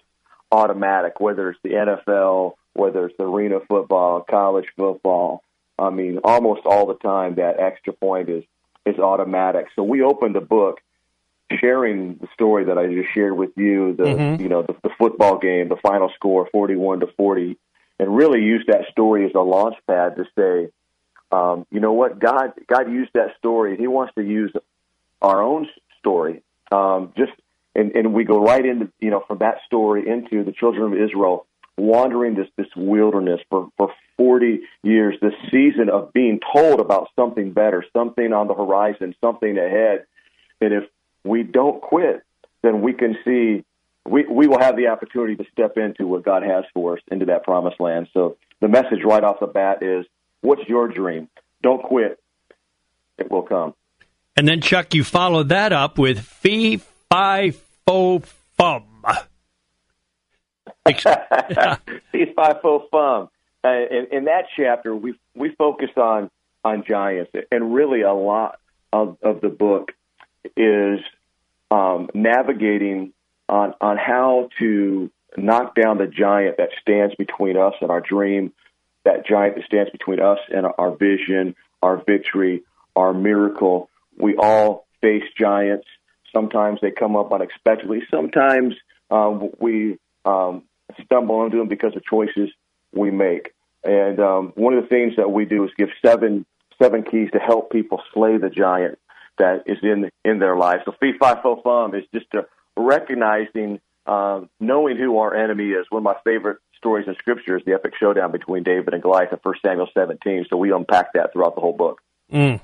automatic. 0.51 1.19
Whether 1.19 1.49
it's 1.49 1.59
the 1.63 1.71
NFL, 1.71 2.53
whether 2.73 3.07
it's 3.07 3.19
arena 3.19 3.59
football, 3.67 4.21
college 4.21 4.67
football, 4.77 5.43
I 5.77 5.89
mean, 5.89 6.19
almost 6.23 6.61
all 6.65 6.85
the 6.85 6.95
time 6.95 7.35
that 7.35 7.59
extra 7.59 7.91
point 7.91 8.29
is 8.29 8.43
is 8.85 8.97
automatic. 8.97 9.67
So 9.75 9.83
we 9.83 10.01
opened 10.01 10.35
the 10.35 10.41
book 10.41 10.79
sharing 11.59 12.15
the 12.15 12.27
story 12.33 12.65
that 12.65 12.77
I 12.77 12.87
just 12.87 13.13
shared 13.13 13.35
with 13.35 13.51
you, 13.57 13.93
the 13.95 14.03
mm-hmm. 14.03 14.41
you 14.41 14.47
know 14.47 14.61
the, 14.61 14.75
the 14.83 14.89
football 14.97 15.37
game, 15.37 15.67
the 15.67 15.77
final 15.77 16.09
score, 16.15 16.47
forty-one 16.51 17.01
to 17.01 17.07
forty 17.17 17.57
and 18.03 18.15
really 18.15 18.41
use 18.41 18.65
that 18.67 18.91
story 18.91 19.25
as 19.25 19.31
a 19.33 19.39
launch 19.39 19.75
pad 19.87 20.17
to 20.17 20.25
say, 20.37 20.69
um, 21.31 21.65
you 21.71 21.79
know 21.79 21.93
what, 21.93 22.19
God, 22.19 22.51
God 22.67 22.91
used 22.91 23.11
that 23.13 23.37
story. 23.37 23.77
He 23.77 23.87
wants 23.87 24.13
to 24.15 24.21
use 24.21 24.51
our 25.21 25.41
own 25.41 25.69
story. 25.99 26.43
Um, 26.69 27.13
just 27.17 27.31
and, 27.73 27.95
and 27.95 28.13
we 28.13 28.25
go 28.25 28.43
right 28.43 28.63
into 28.63 28.91
you 28.99 29.09
know 29.09 29.23
from 29.25 29.37
that 29.39 29.59
story 29.65 30.07
into 30.07 30.43
the 30.43 30.51
children 30.51 30.91
of 30.91 30.99
Israel 30.99 31.47
wandering 31.77 32.35
this 32.35 32.47
this 32.57 32.67
wilderness 32.75 33.39
for 33.49 33.69
for 33.77 33.93
40 34.17 34.61
years, 34.83 35.15
this 35.21 35.33
season 35.49 35.89
of 35.89 36.11
being 36.13 36.39
told 36.53 36.81
about 36.81 37.09
something 37.15 37.51
better, 37.51 37.85
something 37.93 38.33
on 38.33 38.47
the 38.47 38.53
horizon, 38.53 39.15
something 39.21 39.57
ahead. 39.57 40.05
And 40.61 40.73
if 40.73 40.83
we 41.23 41.43
don't 41.43 41.81
quit, 41.81 42.21
then 42.61 42.81
we 42.81 42.93
can 42.93 43.17
see 43.25 43.63
we, 44.05 44.25
we 44.25 44.47
will 44.47 44.59
have 44.59 44.75
the 44.75 44.87
opportunity 44.87 45.35
to 45.35 45.45
step 45.51 45.77
into 45.77 46.07
what 46.07 46.23
God 46.23 46.43
has 46.43 46.65
for 46.73 46.97
us 46.97 47.03
into 47.11 47.25
that 47.25 47.43
promised 47.43 47.79
land. 47.79 48.07
So 48.13 48.37
the 48.59 48.67
message 48.67 48.99
right 49.05 49.23
off 49.23 49.39
the 49.39 49.47
bat 49.47 49.81
is 49.81 50.05
what's 50.41 50.67
your 50.67 50.87
dream? 50.87 51.29
Don't 51.61 51.81
quit. 51.81 52.19
It 53.17 53.31
will 53.31 53.43
come. 53.43 53.73
And 54.35 54.47
then, 54.47 54.61
Chuck, 54.61 54.93
you 54.93 55.03
follow 55.03 55.43
that 55.43 55.71
up 55.71 55.97
with 55.97 56.19
fee, 56.19 56.77
fi, 57.09 57.51
fo, 57.85 58.19
fum. 58.57 58.83
fee, 60.87 62.25
fi, 62.35 62.53
fo, 62.61 62.87
fum. 62.91 63.29
Uh, 63.63 63.69
in, 63.69 64.07
in 64.11 64.25
that 64.25 64.45
chapter, 64.57 64.93
we 64.93 65.13
we 65.35 65.49
focus 65.55 65.89
on 65.95 66.29
on 66.65 66.83
giants, 66.85 67.31
and 67.51 67.73
really 67.73 68.01
a 68.01 68.13
lot 68.13 68.59
of, 68.91 69.17
of 69.21 69.41
the 69.41 69.49
book 69.49 69.91
is 70.57 70.99
um, 71.71 72.09
navigating 72.13 73.13
on 73.49 73.73
on 73.81 73.97
how 73.97 74.49
to 74.59 75.11
knock 75.37 75.75
down 75.75 75.97
the 75.97 76.07
giant 76.07 76.57
that 76.57 76.69
stands 76.81 77.15
between 77.15 77.57
us 77.57 77.73
and 77.81 77.89
our 77.89 78.01
dream, 78.01 78.53
that 79.05 79.25
giant 79.25 79.55
that 79.55 79.65
stands 79.65 79.91
between 79.91 80.19
us 80.19 80.39
and 80.49 80.67
our 80.77 80.95
vision, 80.95 81.55
our 81.81 81.97
victory, 82.03 82.63
our 82.95 83.13
miracle. 83.13 83.89
We 84.17 84.35
all 84.37 84.85
face 85.01 85.23
giants. 85.39 85.87
Sometimes 86.31 86.79
they 86.81 86.91
come 86.91 87.15
up 87.15 87.31
unexpectedly. 87.31 88.01
Sometimes 88.09 88.75
um, 89.11 89.49
we 89.59 89.97
um, 90.25 90.63
stumble 91.03 91.45
into 91.45 91.57
them 91.57 91.67
because 91.67 91.95
of 91.95 92.03
choices 92.05 92.49
we 92.91 93.11
make. 93.11 93.53
And 93.83 94.19
um, 94.19 94.53
one 94.55 94.73
of 94.73 94.83
the 94.83 94.89
things 94.89 95.13
that 95.17 95.31
we 95.31 95.45
do 95.45 95.63
is 95.65 95.71
give 95.77 95.89
seven 96.05 96.45
seven 96.81 97.03
keys 97.03 97.29
to 97.33 97.39
help 97.39 97.71
people 97.71 98.01
slay 98.13 98.37
the 98.37 98.49
giant 98.49 98.97
that 99.37 99.63
is 99.65 99.77
in 99.83 100.09
in 100.23 100.39
their 100.39 100.55
lives. 100.55 100.83
So 100.85 100.93
fee 100.99 101.13
fi 101.19 101.41
fo 101.41 101.61
fum 101.63 101.93
is 101.95 102.03
just 102.13 102.27
a 102.33 102.45
recognizing, 102.77 103.79
um, 104.05 104.49
knowing 104.59 104.97
who 104.97 105.17
our 105.19 105.35
enemy 105.35 105.69
is. 105.69 105.85
One 105.89 105.99
of 105.99 106.03
my 106.03 106.15
favorite 106.23 106.59
stories 106.77 107.07
in 107.07 107.15
Scripture 107.15 107.57
is 107.57 107.63
the 107.65 107.73
epic 107.73 107.93
showdown 107.99 108.31
between 108.31 108.63
David 108.63 108.93
and 108.93 109.01
Goliath 109.01 109.31
in 109.31 109.39
1 109.41 109.55
Samuel 109.65 109.87
17. 109.93 110.47
So 110.49 110.57
we 110.57 110.71
unpack 110.71 111.13
that 111.13 111.33
throughout 111.33 111.55
the 111.55 111.61
whole 111.61 111.75
book. 111.75 112.01
Mm. 112.31 112.61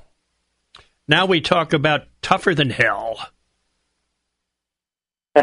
Now 1.08 1.26
we 1.26 1.40
talk 1.40 1.72
about 1.72 2.02
tougher 2.22 2.54
than 2.54 2.70
hell. 2.70 3.18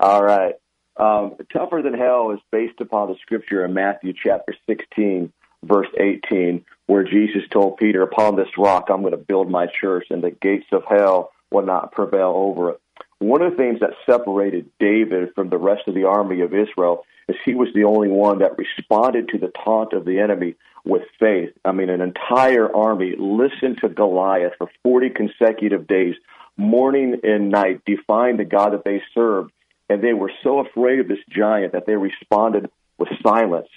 All 0.00 0.22
right. 0.22 0.54
Um, 0.96 1.36
tougher 1.52 1.82
than 1.82 1.94
hell 1.94 2.32
is 2.32 2.40
based 2.50 2.80
upon 2.80 3.08
the 3.08 3.16
scripture 3.22 3.64
in 3.64 3.74
Matthew 3.74 4.12
chapter 4.12 4.54
16, 4.66 5.32
verse 5.64 5.88
18, 5.98 6.64
where 6.86 7.02
Jesus 7.02 7.42
told 7.50 7.78
Peter, 7.78 8.02
Upon 8.02 8.36
this 8.36 8.48
rock 8.58 8.88
I'm 8.90 9.00
going 9.00 9.12
to 9.12 9.16
build 9.16 9.50
my 9.50 9.66
church, 9.80 10.06
and 10.10 10.22
the 10.22 10.30
gates 10.30 10.66
of 10.72 10.84
hell 10.88 11.32
will 11.50 11.64
not 11.64 11.92
prevail 11.92 12.32
over 12.36 12.70
it. 12.70 12.80
One 13.22 13.40
of 13.40 13.52
the 13.52 13.56
things 13.56 13.78
that 13.78 13.90
separated 14.04 14.68
David 14.80 15.32
from 15.36 15.48
the 15.48 15.56
rest 15.56 15.82
of 15.86 15.94
the 15.94 16.04
army 16.04 16.40
of 16.40 16.52
Israel 16.52 17.04
is 17.28 17.36
he 17.44 17.54
was 17.54 17.68
the 17.72 17.84
only 17.84 18.08
one 18.08 18.40
that 18.40 18.58
responded 18.58 19.28
to 19.28 19.38
the 19.38 19.52
taunt 19.64 19.92
of 19.92 20.04
the 20.04 20.18
enemy 20.18 20.56
with 20.84 21.02
faith. 21.20 21.50
I 21.64 21.70
mean, 21.70 21.88
an 21.88 22.00
entire 22.00 22.74
army 22.74 23.14
listened 23.16 23.78
to 23.80 23.88
Goliath 23.88 24.54
for 24.58 24.68
40 24.82 25.10
consecutive 25.10 25.86
days, 25.86 26.16
morning 26.56 27.20
and 27.22 27.50
night, 27.50 27.82
defying 27.86 28.38
the 28.38 28.44
God 28.44 28.72
that 28.72 28.84
they 28.84 29.00
served. 29.14 29.52
And 29.88 30.02
they 30.02 30.14
were 30.14 30.32
so 30.42 30.58
afraid 30.58 30.98
of 30.98 31.06
this 31.06 31.22
giant 31.30 31.74
that 31.74 31.86
they 31.86 31.94
responded 31.94 32.72
with 32.98 33.08
silence. 33.22 33.68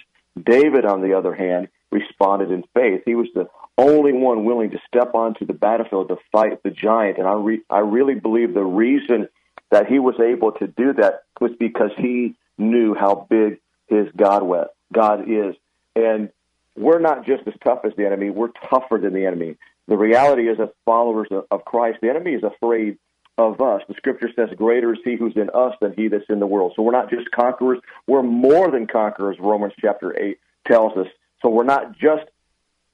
David, 0.42 0.84
on 0.84 1.02
the 1.02 1.16
other 1.16 1.34
hand, 1.34 1.68
responded 1.90 2.50
in 2.50 2.64
faith. 2.74 3.02
He 3.04 3.14
was 3.14 3.28
the 3.34 3.48
only 3.78 4.12
one 4.12 4.44
willing 4.44 4.70
to 4.70 4.78
step 4.86 5.14
onto 5.14 5.46
the 5.46 5.52
battlefield 5.52 6.08
to 6.08 6.16
fight 6.32 6.62
the 6.62 6.70
giant. 6.70 7.18
And 7.18 7.26
I, 7.26 7.34
re- 7.34 7.62
I 7.70 7.80
really 7.80 8.14
believe 8.14 8.54
the 8.54 8.64
reason 8.64 9.28
that 9.70 9.86
he 9.86 9.98
was 9.98 10.18
able 10.20 10.52
to 10.52 10.66
do 10.66 10.92
that 10.94 11.24
was 11.40 11.52
because 11.58 11.90
he 11.98 12.36
knew 12.58 12.94
how 12.94 13.26
big 13.28 13.60
his 13.88 14.08
God 14.16 14.42
was, 14.42 14.68
God 14.92 15.28
is. 15.30 15.54
And 15.94 16.30
we're 16.76 16.98
not 16.98 17.26
just 17.26 17.46
as 17.46 17.54
tough 17.64 17.80
as 17.84 17.92
the 17.96 18.06
enemy, 18.06 18.30
we're 18.30 18.52
tougher 18.70 18.98
than 18.98 19.12
the 19.12 19.26
enemy. 19.26 19.56
The 19.88 19.96
reality 19.96 20.48
is, 20.48 20.58
as 20.60 20.68
followers 20.84 21.28
of 21.50 21.64
Christ, 21.64 21.98
the 22.02 22.10
enemy 22.10 22.32
is 22.32 22.42
afraid 22.42 22.98
of 23.38 23.60
us. 23.60 23.82
The 23.88 23.94
scripture 23.94 24.30
says, 24.34 24.48
Greater 24.56 24.92
is 24.92 24.98
he 25.04 25.16
who's 25.16 25.36
in 25.36 25.50
us 25.54 25.74
than 25.80 25.92
he 25.92 26.08
that's 26.08 26.24
in 26.28 26.40
the 26.40 26.46
world. 26.46 26.72
So 26.74 26.82
we're 26.82 26.92
not 26.92 27.10
just 27.10 27.30
conquerors, 27.30 27.78
we're 28.06 28.22
more 28.22 28.70
than 28.70 28.86
conquerors, 28.86 29.36
Romans 29.38 29.74
chapter 29.80 30.18
8 30.18 30.38
tells 30.66 30.96
us. 30.96 31.06
So 31.42 31.48
we're 31.48 31.64
not 31.64 31.96
just 31.98 32.24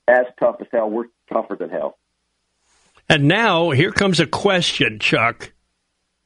as 0.09 0.26
tough 0.38 0.57
as 0.61 0.66
hell, 0.72 0.90
we're 0.90 1.07
tougher 1.32 1.57
than 1.57 1.70
hell. 1.70 1.99
And 3.09 3.28
now, 3.28 3.70
here 3.70 3.93
comes 3.93 4.20
a 4.20 4.26
question, 4.26 4.99
Chuck. 4.99 5.53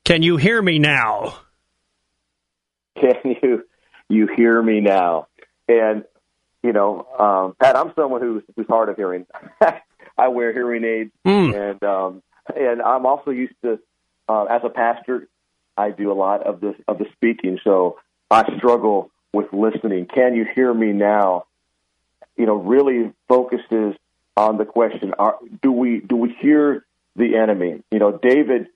Can 0.04 0.22
you 0.22 0.36
hear 0.36 0.62
me 0.62 0.78
now? 0.78 1.38
Can 3.00 3.36
you 3.42 3.64
you 4.08 4.28
hear 4.36 4.62
me 4.62 4.80
now? 4.80 5.26
And 5.68 6.04
you 6.62 6.72
know, 6.72 7.06
um, 7.18 7.56
Pat, 7.60 7.76
I'm 7.76 7.92
someone 7.94 8.20
who's 8.20 8.42
who's 8.54 8.66
hard 8.68 8.88
of 8.88 8.96
hearing. 8.96 9.26
I 10.18 10.28
wear 10.28 10.52
hearing 10.52 10.84
aids, 10.84 11.12
mm. 11.26 11.70
and 11.70 11.82
um, 11.82 12.22
and 12.54 12.80
I'm 12.80 13.04
also 13.04 13.30
used 13.30 13.54
to 13.62 13.78
uh, 14.28 14.44
as 14.44 14.62
a 14.64 14.70
pastor. 14.70 15.28
I 15.76 15.90
do 15.90 16.10
a 16.10 16.14
lot 16.14 16.46
of 16.46 16.60
the 16.60 16.74
of 16.88 16.98
the 16.98 17.06
speaking, 17.12 17.58
so 17.62 17.98
I 18.30 18.44
struggle 18.56 19.10
with 19.32 19.52
listening. 19.52 20.06
Can 20.06 20.34
you 20.34 20.46
hear 20.54 20.72
me 20.72 20.92
now? 20.92 21.46
You 22.36 22.46
know, 22.46 22.56
really 22.56 23.12
focuses 23.28 23.94
on 24.36 24.58
the 24.58 24.64
question: 24.64 25.14
are, 25.18 25.38
Do 25.62 25.72
we 25.72 26.00
do 26.00 26.16
we 26.16 26.32
hear 26.40 26.84
the 27.14 27.36
enemy? 27.36 27.82
You 27.90 27.98
know, 27.98 28.18
David 28.18 28.68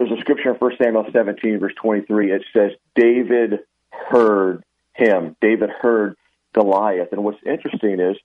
there's 0.00 0.12
a 0.12 0.20
scripture 0.20 0.48
in 0.48 0.56
1 0.56 0.72
Samuel 0.82 1.06
17, 1.12 1.58
verse 1.58 1.74
23. 1.76 2.32
It 2.32 2.42
says, 2.54 2.72
David 2.94 3.60
heard 3.90 4.64
him. 4.94 5.36
David 5.42 5.68
heard 5.68 6.16
Goliath. 6.54 7.12
And 7.12 7.22
what's 7.22 7.38
interesting 7.44 8.00
is 8.00 8.16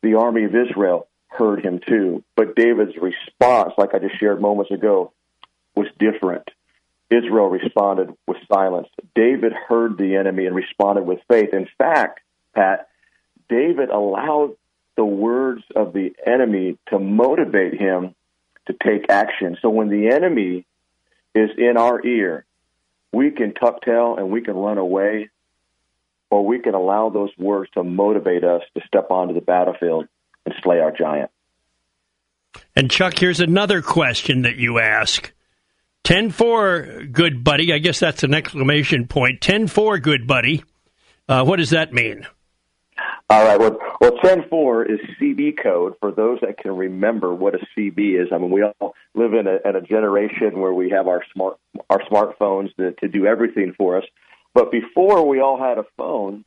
the 0.00 0.14
army 0.14 0.44
of 0.44 0.54
Israel 0.54 1.06
heard 1.28 1.62
him 1.62 1.80
too. 1.86 2.24
But 2.34 2.56
David's 2.56 2.96
response, 2.96 3.74
like 3.76 3.92
I 3.92 3.98
just 3.98 4.18
shared 4.18 4.40
moments 4.40 4.70
ago, 4.70 5.12
was 5.74 5.86
different. 5.98 6.48
Israel 7.10 7.50
responded 7.50 8.14
with 8.26 8.38
silence. 8.50 8.88
David 9.14 9.52
heard 9.52 9.98
the 9.98 10.16
enemy 10.16 10.46
and 10.46 10.56
responded 10.56 11.02
with 11.02 11.20
faith. 11.28 11.52
In 11.52 11.68
fact, 11.76 12.20
Pat, 12.54 12.88
David 13.48 13.90
allowed 13.90 14.56
the 14.96 15.04
words 15.04 15.62
of 15.74 15.92
the 15.92 16.14
enemy 16.26 16.78
to 16.88 16.98
motivate 16.98 17.74
him 17.74 18.14
to 18.66 18.72
take 18.72 19.10
action. 19.10 19.56
So 19.62 19.68
when 19.68 19.88
the 19.88 20.08
enemy 20.08 20.66
is 21.34 21.50
in 21.56 21.76
our 21.76 22.04
ear, 22.04 22.44
we 23.12 23.30
can 23.30 23.54
tuck 23.54 23.82
tail 23.82 24.16
and 24.16 24.30
we 24.30 24.40
can 24.40 24.56
run 24.56 24.78
away, 24.78 25.30
or 26.30 26.44
we 26.44 26.58
can 26.58 26.74
allow 26.74 27.10
those 27.10 27.30
words 27.38 27.70
to 27.74 27.84
motivate 27.84 28.42
us 28.42 28.62
to 28.74 28.82
step 28.86 29.10
onto 29.10 29.34
the 29.34 29.40
battlefield 29.40 30.06
and 30.44 30.54
slay 30.62 30.80
our 30.80 30.92
giant. 30.92 31.30
And 32.74 32.90
Chuck, 32.90 33.18
here's 33.18 33.40
another 33.40 33.82
question 33.82 34.42
that 34.42 34.56
you 34.56 34.78
ask. 34.78 35.32
10 36.04 36.30
4, 36.30 37.06
good 37.10 37.42
buddy. 37.42 37.72
I 37.72 37.78
guess 37.78 38.00
that's 38.00 38.22
an 38.22 38.34
exclamation 38.34 39.06
point. 39.06 39.40
10 39.40 39.66
4, 39.66 39.98
good 39.98 40.26
buddy. 40.26 40.62
Uh, 41.28 41.44
what 41.44 41.56
does 41.56 41.70
that 41.70 41.92
mean? 41.92 42.26
All 43.28 43.44
right. 43.44 43.58
Well, 43.58 43.78
well, 44.00 44.12
10.4 44.22 44.88
is 44.88 45.00
CB 45.20 45.60
code 45.60 45.94
for 46.00 46.12
those 46.12 46.38
that 46.42 46.58
can 46.58 46.76
remember 46.76 47.34
what 47.34 47.56
a 47.56 47.58
CB 47.76 48.22
is. 48.22 48.28
I 48.32 48.38
mean, 48.38 48.50
we 48.50 48.62
all 48.62 48.94
live 49.14 49.34
in 49.34 49.48
a, 49.48 49.58
in 49.68 49.74
a 49.74 49.80
generation 49.80 50.60
where 50.60 50.72
we 50.72 50.90
have 50.90 51.08
our 51.08 51.22
smart 51.32 51.58
our 51.90 52.00
smartphones 52.10 52.74
to, 52.76 52.92
to 52.92 53.08
do 53.08 53.26
everything 53.26 53.74
for 53.76 53.98
us. 53.98 54.04
But 54.54 54.70
before 54.70 55.26
we 55.26 55.40
all 55.40 55.58
had 55.58 55.78
a 55.78 55.84
phone, 55.96 56.44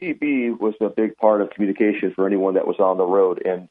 CB 0.00 0.60
was 0.60 0.74
a 0.80 0.90
big 0.90 1.16
part 1.16 1.40
of 1.40 1.50
communication 1.50 2.12
for 2.14 2.26
anyone 2.26 2.54
that 2.54 2.66
was 2.66 2.78
on 2.78 2.98
the 2.98 3.04
road. 3.04 3.42
And, 3.44 3.68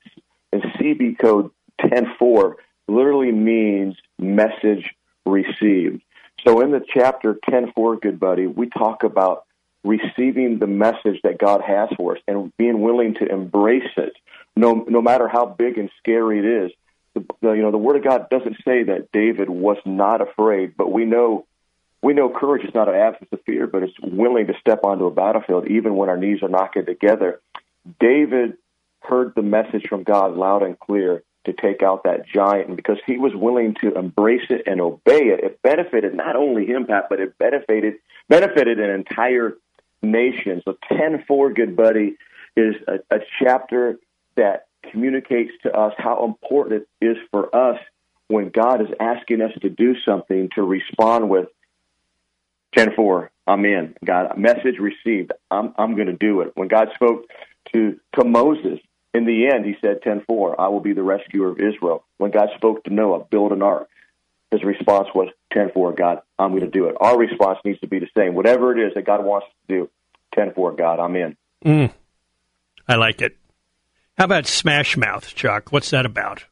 and 0.51 0.63
CB 0.63 1.19
code 1.19 1.51
10.4 1.81 2.53
literally 2.87 3.31
means 3.31 3.95
message 4.17 4.89
received. 5.25 6.01
So 6.45 6.61
in 6.61 6.71
the 6.71 6.81
chapter 6.93 7.35
10.4, 7.49 8.01
good 8.01 8.19
buddy, 8.19 8.47
we 8.47 8.67
talk 8.69 9.03
about 9.03 9.45
receiving 9.83 10.59
the 10.59 10.67
message 10.67 11.19
that 11.23 11.39
God 11.39 11.61
has 11.61 11.89
for 11.95 12.15
us 12.15 12.21
and 12.27 12.55
being 12.57 12.81
willing 12.81 13.15
to 13.15 13.25
embrace 13.25 13.91
it, 13.97 14.13
no 14.55 14.85
no 14.87 15.01
matter 15.01 15.27
how 15.27 15.45
big 15.45 15.77
and 15.77 15.89
scary 15.99 16.39
it 16.39 16.45
is. 16.45 16.71
The, 17.15 17.25
the, 17.41 17.51
you 17.53 17.61
know, 17.61 17.71
the 17.71 17.77
Word 17.77 17.95
of 17.95 18.03
God 18.03 18.29
doesn't 18.29 18.57
say 18.63 18.83
that 18.83 19.09
David 19.11 19.49
was 19.49 19.77
not 19.85 20.21
afraid, 20.21 20.75
but 20.77 20.91
we 20.91 21.05
know 21.05 21.45
we 22.01 22.13
know 22.13 22.29
courage 22.29 22.65
is 22.65 22.73
not 22.73 22.87
an 22.87 22.95
absence 22.95 23.29
of 23.31 23.41
fear, 23.45 23.67
but 23.67 23.83
it's 23.83 23.93
willing 24.01 24.47
to 24.47 24.53
step 24.59 24.83
onto 24.83 25.05
a 25.05 25.11
battlefield 25.11 25.67
even 25.67 25.95
when 25.95 26.09
our 26.09 26.17
knees 26.17 26.41
are 26.43 26.49
knocking 26.49 26.85
together. 26.85 27.41
David 27.99 28.57
heard 29.01 29.33
the 29.35 29.41
message 29.41 29.87
from 29.87 30.03
God 30.03 30.35
loud 30.35 30.63
and 30.63 30.79
clear 30.79 31.23
to 31.45 31.53
take 31.53 31.81
out 31.81 32.03
that 32.03 32.27
giant, 32.27 32.67
and 32.67 32.75
because 32.75 32.97
he 33.05 33.17
was 33.17 33.33
willing 33.33 33.73
to 33.81 33.93
embrace 33.95 34.45
it 34.49 34.63
and 34.67 34.81
obey 34.81 35.27
it, 35.29 35.39
it 35.39 35.61
benefited 35.61 36.13
not 36.13 36.35
only 36.35 36.65
him, 36.65 36.85
Pat, 36.85 37.07
but 37.09 37.19
it 37.19 37.37
benefited 37.37 37.95
benefited 38.27 38.79
an 38.79 38.89
entire 38.89 39.55
nation. 40.01 40.61
So 40.65 40.77
10-4, 40.91 41.55
good 41.55 41.75
buddy, 41.75 42.15
is 42.55 42.75
a, 42.87 43.15
a 43.15 43.19
chapter 43.41 43.99
that 44.35 44.67
communicates 44.91 45.51
to 45.63 45.71
us 45.71 45.93
how 45.97 46.25
important 46.25 46.83
it 47.01 47.05
is 47.05 47.17
for 47.31 47.53
us 47.55 47.79
when 48.27 48.49
God 48.49 48.81
is 48.81 48.87
asking 48.99 49.41
us 49.41 49.51
to 49.61 49.69
do 49.69 49.95
something 50.05 50.49
to 50.55 50.61
respond 50.63 51.29
with 51.29 51.49
10-4, 52.77 53.29
I'm 53.47 53.65
in. 53.65 53.95
God, 54.05 54.37
message 54.37 54.77
received. 54.79 55.33
I'm, 55.49 55.73
I'm 55.77 55.95
going 55.95 56.07
to 56.07 56.13
do 56.13 56.41
it. 56.41 56.51
When 56.55 56.67
God 56.67 56.89
spoke 56.93 57.25
to, 57.73 57.99
to 58.13 58.23
Moses, 58.23 58.79
in 59.13 59.25
the 59.25 59.47
end, 59.47 59.65
he 59.65 59.75
said 59.81 60.01
10-4, 60.03 60.55
I 60.59 60.67
will 60.67 60.79
be 60.79 60.93
the 60.93 61.01
rescuer 61.01 61.49
of 61.49 61.59
Israel. 61.59 62.03
When 62.17 62.29
God 62.29 62.49
spoke 62.55 62.83
to 62.83 62.93
Noah, 62.93 63.25
build 63.25 63.51
an 63.51 63.63
ark, 63.63 63.89
his 64.51 64.63
response 64.63 65.07
was 65.13 65.29
10-4, 65.53 65.95
God, 65.95 66.21
I'm 66.37 66.51
going 66.51 66.61
to 66.63 66.69
do 66.69 66.87
it. 66.87 66.95
Our 66.99 67.17
response 67.17 67.59
needs 67.63 67.79
to 67.81 67.87
be 67.87 67.99
the 67.99 68.09
same. 68.17 68.33
Whatever 68.33 68.77
it 68.77 68.87
is 68.87 68.93
that 68.95 69.05
God 69.05 69.23
wants 69.23 69.45
us 69.45 69.53
to 69.67 69.75
do, 69.75 69.89
10-4, 70.35 70.77
God, 70.77 70.99
I'm 70.99 71.15
in. 71.15 71.37
Mm. 71.63 71.93
I 72.87 72.95
like 72.95 73.21
it. 73.21 73.37
How 74.17 74.25
about 74.25 74.47
Smash 74.47 74.97
Mouth, 74.97 75.33
Chuck? 75.35 75.71
What's 75.71 75.91
that 75.91 76.05
about? 76.05 76.45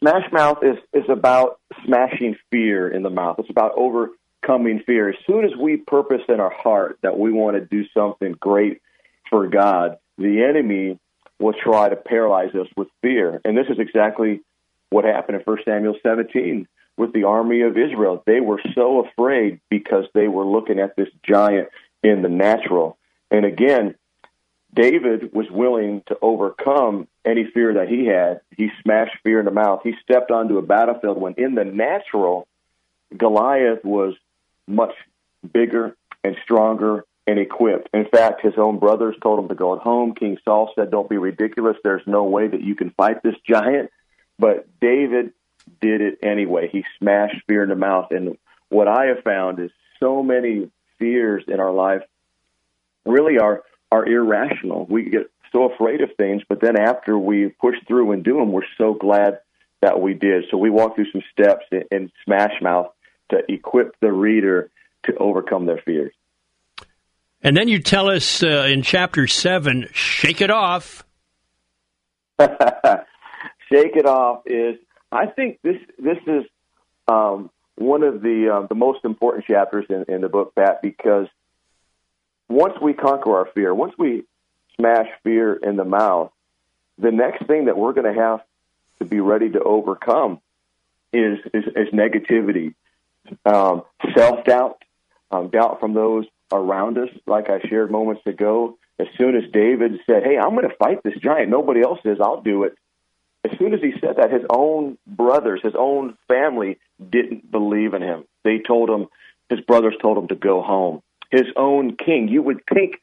Smash 0.00 0.30
Mouth 0.32 0.58
is, 0.62 0.76
is 0.92 1.08
about 1.08 1.60
smashing 1.84 2.36
fear 2.50 2.88
in 2.88 3.02
the 3.02 3.10
mouth. 3.10 3.36
It's 3.38 3.50
about 3.50 3.72
overcoming 3.76 4.82
fear. 4.84 5.08
As 5.08 5.16
soon 5.26 5.44
as 5.44 5.52
we 5.58 5.76
purpose 5.76 6.22
in 6.28 6.40
our 6.40 6.50
heart 6.50 6.98
that 7.02 7.18
we 7.18 7.32
want 7.32 7.56
to 7.56 7.64
do 7.64 7.84
something 7.94 8.32
great 8.32 8.82
for 9.30 9.48
God, 9.48 9.96
the 10.18 10.42
enemy 10.42 10.98
will 11.38 11.54
try 11.54 11.88
to 11.88 11.96
paralyze 11.96 12.54
us 12.54 12.68
with 12.76 12.88
fear. 13.02 13.40
And 13.44 13.56
this 13.56 13.66
is 13.68 13.78
exactly 13.78 14.40
what 14.90 15.04
happened 15.04 15.38
in 15.38 15.42
1 15.44 15.58
Samuel 15.64 15.96
17 16.02 16.66
with 16.96 17.12
the 17.12 17.24
army 17.24 17.62
of 17.62 17.76
Israel. 17.76 18.22
They 18.26 18.40
were 18.40 18.60
so 18.74 19.04
afraid 19.04 19.60
because 19.70 20.04
they 20.14 20.28
were 20.28 20.46
looking 20.46 20.78
at 20.78 20.96
this 20.96 21.08
giant 21.22 21.68
in 22.02 22.22
the 22.22 22.28
natural. 22.28 22.96
And 23.30 23.44
again, 23.44 23.96
David 24.72 25.32
was 25.32 25.50
willing 25.50 26.02
to 26.06 26.18
overcome 26.20 27.08
any 27.24 27.44
fear 27.52 27.74
that 27.74 27.88
he 27.88 28.06
had. 28.06 28.40
He 28.56 28.70
smashed 28.82 29.16
fear 29.24 29.38
in 29.38 29.46
the 29.46 29.50
mouth. 29.50 29.80
He 29.82 29.94
stepped 30.02 30.30
onto 30.30 30.58
a 30.58 30.62
battlefield 30.62 31.20
when 31.20 31.34
in 31.34 31.54
the 31.54 31.64
natural, 31.64 32.46
Goliath 33.16 33.84
was 33.84 34.14
much 34.66 34.92
bigger 35.52 35.96
and 36.22 36.36
stronger 36.44 37.04
and 37.26 37.38
equipped. 37.38 37.88
In 37.92 38.06
fact, 38.06 38.42
his 38.42 38.54
own 38.56 38.78
brothers 38.78 39.16
told 39.22 39.38
him 39.38 39.48
to 39.48 39.54
go 39.54 39.74
at 39.74 39.82
home. 39.82 40.14
King 40.14 40.38
Saul 40.44 40.72
said, 40.74 40.90
Don't 40.90 41.08
be 41.08 41.16
ridiculous. 41.18 41.76
There's 41.82 42.06
no 42.06 42.24
way 42.24 42.46
that 42.46 42.62
you 42.62 42.74
can 42.74 42.90
fight 42.90 43.22
this 43.22 43.34
giant. 43.48 43.90
But 44.38 44.68
David 44.80 45.32
did 45.80 46.00
it 46.00 46.18
anyway. 46.22 46.68
He 46.70 46.84
smashed 46.98 47.36
fear 47.46 47.62
in 47.62 47.68
the 47.68 47.76
mouth. 47.76 48.08
And 48.10 48.36
what 48.68 48.88
I 48.88 49.06
have 49.06 49.22
found 49.24 49.58
is 49.60 49.70
so 50.00 50.22
many 50.22 50.70
fears 50.98 51.44
in 51.48 51.60
our 51.60 51.72
life 51.72 52.02
really 53.04 53.38
are 53.38 53.62
are 53.92 54.04
irrational. 54.04 54.86
We 54.88 55.10
get 55.10 55.30
so 55.52 55.70
afraid 55.70 56.00
of 56.00 56.10
things, 56.16 56.42
but 56.48 56.60
then 56.60 56.76
after 56.76 57.16
we 57.16 57.48
push 57.48 57.76
through 57.86 58.12
and 58.12 58.24
do 58.24 58.36
them, 58.36 58.52
we're 58.52 58.62
so 58.76 58.94
glad 58.94 59.38
that 59.80 60.00
we 60.00 60.12
did. 60.14 60.44
So 60.50 60.56
we 60.56 60.70
walk 60.70 60.96
through 60.96 61.10
some 61.12 61.22
steps 61.30 61.64
in, 61.70 61.84
in 61.92 62.12
Smash 62.24 62.60
Mouth 62.60 62.88
to 63.30 63.38
equip 63.48 63.98
the 64.00 64.12
reader 64.12 64.70
to 65.04 65.16
overcome 65.16 65.66
their 65.66 65.80
fears. 65.84 66.12
And 67.42 67.56
then 67.56 67.68
you 67.68 67.78
tell 67.78 68.08
us 68.08 68.42
uh, 68.42 68.66
in 68.68 68.82
chapter 68.82 69.28
seven, 69.28 69.88
shake 69.92 70.40
it 70.40 70.50
off. 70.50 71.04
shake 73.72 73.96
it 73.96 74.06
off 74.06 74.42
is 74.46 74.76
I 75.10 75.26
think 75.26 75.60
this 75.62 75.76
this 75.98 76.18
is 76.26 76.44
um, 77.08 77.50
one 77.76 78.02
of 78.02 78.22
the 78.22 78.50
uh, 78.54 78.66
the 78.66 78.74
most 78.74 79.04
important 79.04 79.44
chapters 79.44 79.86
in, 79.88 80.04
in 80.08 80.20
the 80.20 80.28
book, 80.28 80.54
Pat, 80.54 80.82
because 80.82 81.28
once 82.48 82.74
we 82.80 82.92
conquer 82.92 83.36
our 83.36 83.46
fear, 83.54 83.74
once 83.74 83.94
we 83.98 84.24
smash 84.76 85.08
fear 85.22 85.54
in 85.54 85.76
the 85.76 85.84
mouth, 85.84 86.32
the 86.98 87.10
next 87.10 87.46
thing 87.46 87.66
that 87.66 87.76
we're 87.76 87.92
going 87.92 88.12
to 88.12 88.20
have 88.20 88.40
to 88.98 89.04
be 89.04 89.20
ready 89.20 89.50
to 89.50 89.60
overcome 89.60 90.40
is 91.12 91.38
is, 91.54 91.64
is 91.64 91.88
negativity, 91.92 92.74
um, 93.44 93.82
self 94.14 94.44
doubt, 94.44 94.82
um, 95.30 95.48
doubt 95.48 95.80
from 95.80 95.94
those 95.94 96.26
around 96.52 96.98
us. 96.98 97.10
Like 97.26 97.48
I 97.48 97.60
shared 97.68 97.90
moments 97.90 98.22
ago, 98.26 98.78
as 98.98 99.06
soon 99.16 99.36
as 99.36 99.44
David 99.52 100.00
said, 100.06 100.24
"Hey, 100.24 100.36
I'm 100.36 100.50
going 100.56 100.68
to 100.68 100.76
fight 100.76 101.02
this 101.04 101.16
giant," 101.22 101.50
nobody 101.50 101.82
else 101.82 102.00
is. 102.04 102.20
I'll 102.20 102.42
do 102.42 102.64
it 102.64 102.76
as 103.50 103.58
soon 103.58 103.74
as 103.74 103.80
he 103.80 103.92
said 104.00 104.16
that, 104.16 104.32
his 104.32 104.44
own 104.50 104.98
brothers, 105.06 105.60
his 105.62 105.74
own 105.76 106.16
family 106.28 106.78
didn't 107.10 107.50
believe 107.50 107.94
in 107.94 108.02
him. 108.02 108.24
They 108.44 108.58
told 108.58 108.90
him, 108.90 109.06
his 109.48 109.60
brothers 109.60 109.94
told 110.00 110.18
him 110.18 110.28
to 110.28 110.34
go 110.34 110.62
home. 110.62 111.02
His 111.30 111.46
own 111.56 111.96
king, 111.96 112.28
you 112.28 112.42
would 112.42 112.62
think 112.72 113.00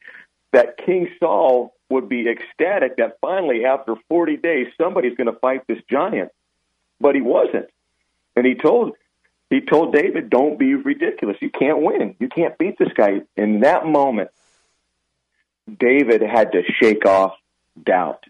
that 0.52 0.78
King 0.84 1.08
Saul 1.18 1.74
would 1.90 2.08
be 2.08 2.28
ecstatic 2.28 2.96
that 2.96 3.18
finally, 3.20 3.64
after 3.64 3.94
40 4.08 4.36
days, 4.38 4.68
somebody's 4.80 5.16
going 5.16 5.32
to 5.32 5.38
fight 5.38 5.66
this 5.66 5.82
giant. 5.90 6.30
But 7.00 7.14
he 7.14 7.20
wasn't. 7.20 7.68
And 8.36 8.46
he 8.46 8.54
told 8.54 8.96
he 9.50 9.60
told 9.60 9.92
David, 9.92 10.30
"Don't 10.30 10.58
be 10.58 10.74
ridiculous. 10.74 11.36
You 11.40 11.50
can't 11.50 11.82
win. 11.82 12.16
You 12.18 12.28
can't 12.28 12.56
beat 12.58 12.78
this 12.78 12.92
guy." 12.92 13.22
In 13.36 13.60
that 13.60 13.86
moment, 13.86 14.30
David 15.78 16.22
had 16.22 16.52
to 16.52 16.62
shake 16.64 17.06
off 17.06 17.36
doubt. 17.80 18.24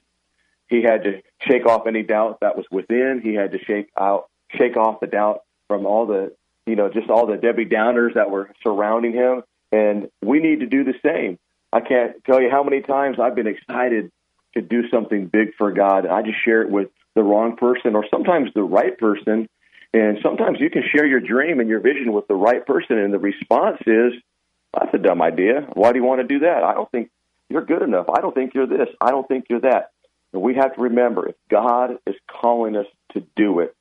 He 0.69 0.83
had 0.83 1.05
to 1.05 1.23
shake 1.41 1.67
off 1.67 1.87
any 1.87 2.03
doubt 2.03 2.39
that 2.41 2.57
was 2.57 2.67
within. 2.71 3.21
He 3.23 3.35
had 3.35 3.53
to 3.53 3.59
shake 3.59 3.91
out, 3.99 4.29
shake 4.57 4.77
off 4.77 5.01
the 5.01 5.07
doubt 5.07 5.43
from 5.69 5.87
all 5.87 6.07
the, 6.07 6.35
you 6.67 6.77
know, 6.77 6.89
just 6.89 7.11
all 7.11 7.27
the 7.27 7.37
Debbie 7.37 7.67
Downers 7.67 8.15
that 8.15 8.31
were 8.31 8.51
surrounding 8.63 9.13
him. 9.13 9.43
And 9.73 10.09
we 10.23 10.41
need 10.41 10.61
to 10.61 10.67
do 10.67 10.85
the 10.85 10.95
same. 11.05 11.39
I 11.73 11.81
can't 11.81 12.23
tell 12.25 12.41
you 12.41 12.51
how 12.51 12.63
many 12.63 12.81
times 12.81 13.19
I've 13.21 13.35
been 13.35 13.49
excited 13.49 14.11
to 14.55 14.63
do 14.63 14.89
something 14.89 15.27
big 15.27 15.55
for 15.59 15.73
God. 15.73 16.07
I 16.07 16.23
just 16.23 16.43
share 16.45 16.63
it 16.63 16.71
with 16.71 16.89
the 17.15 17.23
wrong 17.23 17.57
person 17.57 17.97
or 17.97 18.05
sometimes 18.11 18.51
the 18.55 18.63
right 18.63 18.97
person. 18.97 19.49
And 19.93 20.19
sometimes 20.25 20.59
you 20.61 20.71
can 20.71 20.83
share 20.93 21.07
your 21.07 21.21
dream 21.21 21.61
and 21.61 21.69
your 21.69 21.79
vision 21.79 22.13
with 22.13 22.27
the 22.27 22.35
right 22.35 22.67
person, 22.67 22.99
and 22.99 23.15
the 23.15 23.19
response 23.21 23.79
is, 23.87 24.13
that's 24.73 24.93
a 24.93 24.99
dumb 24.99 25.23
idea. 25.23 25.69
Why 25.75 25.93
do 25.93 26.01
you 26.01 26.05
want 26.05 26.21
to 26.21 26.27
do 26.27 26.41
that? 26.41 26.65
I 26.65 26.75
don't 26.75 26.91
think 26.91 27.11
you're 27.49 27.65
good 27.65 27.81
enough. 27.81 28.07
I 28.13 28.21
don't 28.21 28.35
think 28.35 28.55
you're 28.55 28.67
this. 28.67 28.89
I 29.01 29.13
don't 29.13 29.29
think 29.29 29.45
you're 29.49 29.61
that. 29.61 29.93
And 30.35 30.43
we 30.43 30.57
have 30.57 30.75
to 30.75 30.83
remember 30.83 31.29
if 31.29 31.37
God 31.49 31.93
is 32.07 32.17
calling 32.29 32.77
us 32.77 32.87
to 33.13 33.23
do 33.37 33.61
it, 33.61 33.75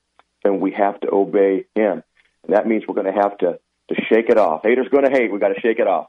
then 0.43 0.59
we 0.59 0.71
have 0.71 0.99
to 1.01 1.11
obey 1.11 1.65
Him. 1.75 2.03
And 2.43 2.55
that 2.55 2.67
means 2.67 2.83
we're 2.87 2.93
going 2.93 3.11
to 3.11 3.21
have 3.21 3.37
to, 3.39 3.59
to 3.89 3.95
shake 4.07 4.29
it 4.29 4.37
off. 4.37 4.61
Haters 4.63 4.87
going 4.89 5.05
to 5.05 5.11
hate. 5.11 5.31
We've 5.31 5.41
got 5.41 5.49
to 5.49 5.59
shake 5.59 5.79
it 5.79 5.87
off. 5.87 6.07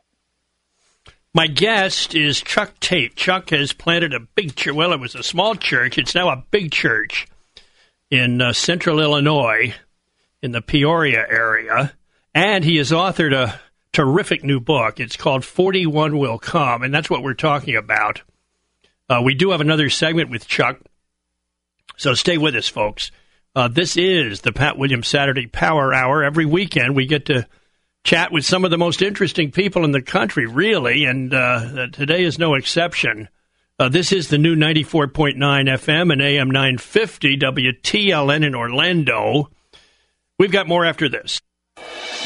My 1.33 1.47
guest 1.47 2.15
is 2.15 2.43
Chuck 2.43 2.79
Tate. 2.79 3.17
Chuck 3.17 3.51
has 3.51 3.73
planted 3.73 4.13
a 4.13 4.21
big 4.21 4.55
church. 4.55 4.75
Well, 4.75 4.93
it 4.93 5.01
was 5.01 5.15
a 5.15 5.23
small 5.23 5.55
church. 5.57 5.97
It's 5.97 6.15
now 6.15 6.29
a 6.29 6.45
big 6.51 6.71
church 6.71 7.27
in 8.11 8.41
uh, 8.43 8.53
central 8.53 9.01
Illinois, 9.01 9.75
in 10.43 10.53
the 10.53 10.61
Peoria 10.61 11.25
area. 11.29 11.95
And 12.35 12.63
he 12.65 12.77
has 12.77 12.91
authored 12.91 13.33
a 13.33 13.59
terrific 13.93 14.45
new 14.45 14.61
book. 14.61 15.01
It's 15.01 15.17
called 15.17 15.45
41 15.45 16.19
Will 16.19 16.39
Come, 16.39 16.83
and 16.83 16.93
that's 16.93 17.09
what 17.09 17.23
we're 17.23 17.33
talking 17.33 17.77
about. 17.77 18.21
Uh, 19.09 19.21
we 19.23 19.35
do 19.35 19.51
have 19.51 19.61
another 19.61 19.91
segment 19.91 20.31
with 20.31 20.49
Chuck, 20.49 20.81
so 21.97 22.15
stay 22.15 22.39
with 22.39 22.55
us, 22.55 22.69
folks. 22.69 23.11
Uh, 23.55 23.69
this 23.69 23.97
is 23.97 24.41
the 24.41 24.53
Pat 24.53 24.79
Williams 24.79 25.09
Saturday 25.09 25.47
Power 25.47 25.93
Hour. 25.95 26.25
Every 26.25 26.47
weekend, 26.47 26.97
we 26.97 27.07
get 27.07 27.27
to 27.27 27.47
chat 28.03 28.33
with 28.33 28.45
some 28.45 28.65
of 28.65 28.71
the 28.71 28.79
most 28.79 29.03
interesting 29.03 29.51
people 29.51 29.85
in 29.85 29.93
the 29.93 30.03
country, 30.03 30.47
really, 30.47 31.05
and 31.05 31.33
uh, 31.33 31.87
today 31.93 32.25
is 32.25 32.39
no 32.39 32.55
exception. 32.55 33.29
Uh, 33.79 33.89
this 33.89 34.13
is 34.13 34.29
the 34.29 34.39
new 34.39 34.55
94.9 34.55 35.37
FM 35.37 36.13
and 36.13 36.23
AM 36.23 36.51
950 36.51 37.39
WTLN 37.39 38.45
in 38.45 38.55
Orlando. 38.55 39.51
We've 40.39 40.53
got 40.53 40.69
more 40.69 40.85
after 40.85 41.09
this. 41.09 41.41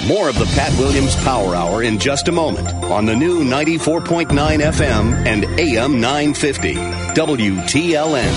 More 0.07 0.29
of 0.29 0.39
the 0.39 0.45
Pat 0.55 0.73
Williams 0.79 1.17
Power 1.25 1.57
Hour 1.57 1.83
in 1.83 1.99
just 1.99 2.29
a 2.29 2.33
moment 2.33 2.69
on 2.85 3.05
the 3.05 3.17
new 3.17 3.43
94.9 3.43 4.29
FM 4.29 5.27
and 5.27 5.45
AM 5.59 6.01
950 6.01 6.75
WTLN. 6.75 8.33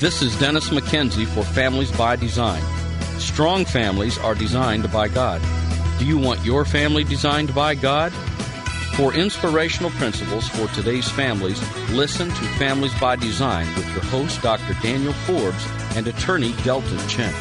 This 0.00 0.22
is 0.22 0.38
Dennis 0.38 0.70
McKenzie 0.70 1.26
for 1.26 1.42
Families 1.42 1.92
by 1.92 2.16
Design. 2.16 2.62
Strong 3.20 3.66
families 3.66 4.16
are 4.18 4.34
designed 4.34 4.90
by 4.90 5.08
God. 5.08 5.42
Do 5.98 6.06
you 6.06 6.16
want 6.16 6.42
your 6.42 6.64
family 6.64 7.04
designed 7.04 7.54
by 7.54 7.74
God? 7.74 8.10
For 8.94 9.12
inspirational 9.12 9.90
principles 9.90 10.48
for 10.48 10.66
today's 10.68 11.08
families, 11.08 11.60
listen 11.90 12.30
to 12.30 12.44
Families 12.56 12.98
by 12.98 13.16
Design 13.16 13.66
with 13.76 13.88
your 13.92 14.04
host, 14.04 14.40
Dr. 14.40 14.74
Daniel 14.82 15.12
Forbes, 15.12 15.66
and 15.94 16.06
attorney 16.06 16.52
Delton 16.64 17.06
Chen. 17.06 17.34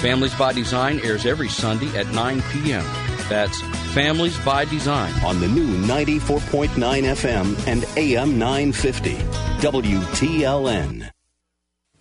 Families 0.00 0.34
by 0.34 0.54
Design 0.54 0.98
airs 1.00 1.26
every 1.26 1.50
Sunday 1.50 1.94
at 1.94 2.08
9 2.14 2.42
p.m. 2.52 2.84
That's 3.28 3.60
Families 3.92 4.38
by 4.46 4.64
Design 4.64 5.12
on 5.22 5.40
the 5.40 5.48
new 5.48 5.76
94.9 5.86 6.68
FM 6.70 7.66
and 7.68 7.84
AM 7.98 8.38
950 8.38 9.16
WTLN. 9.60 11.10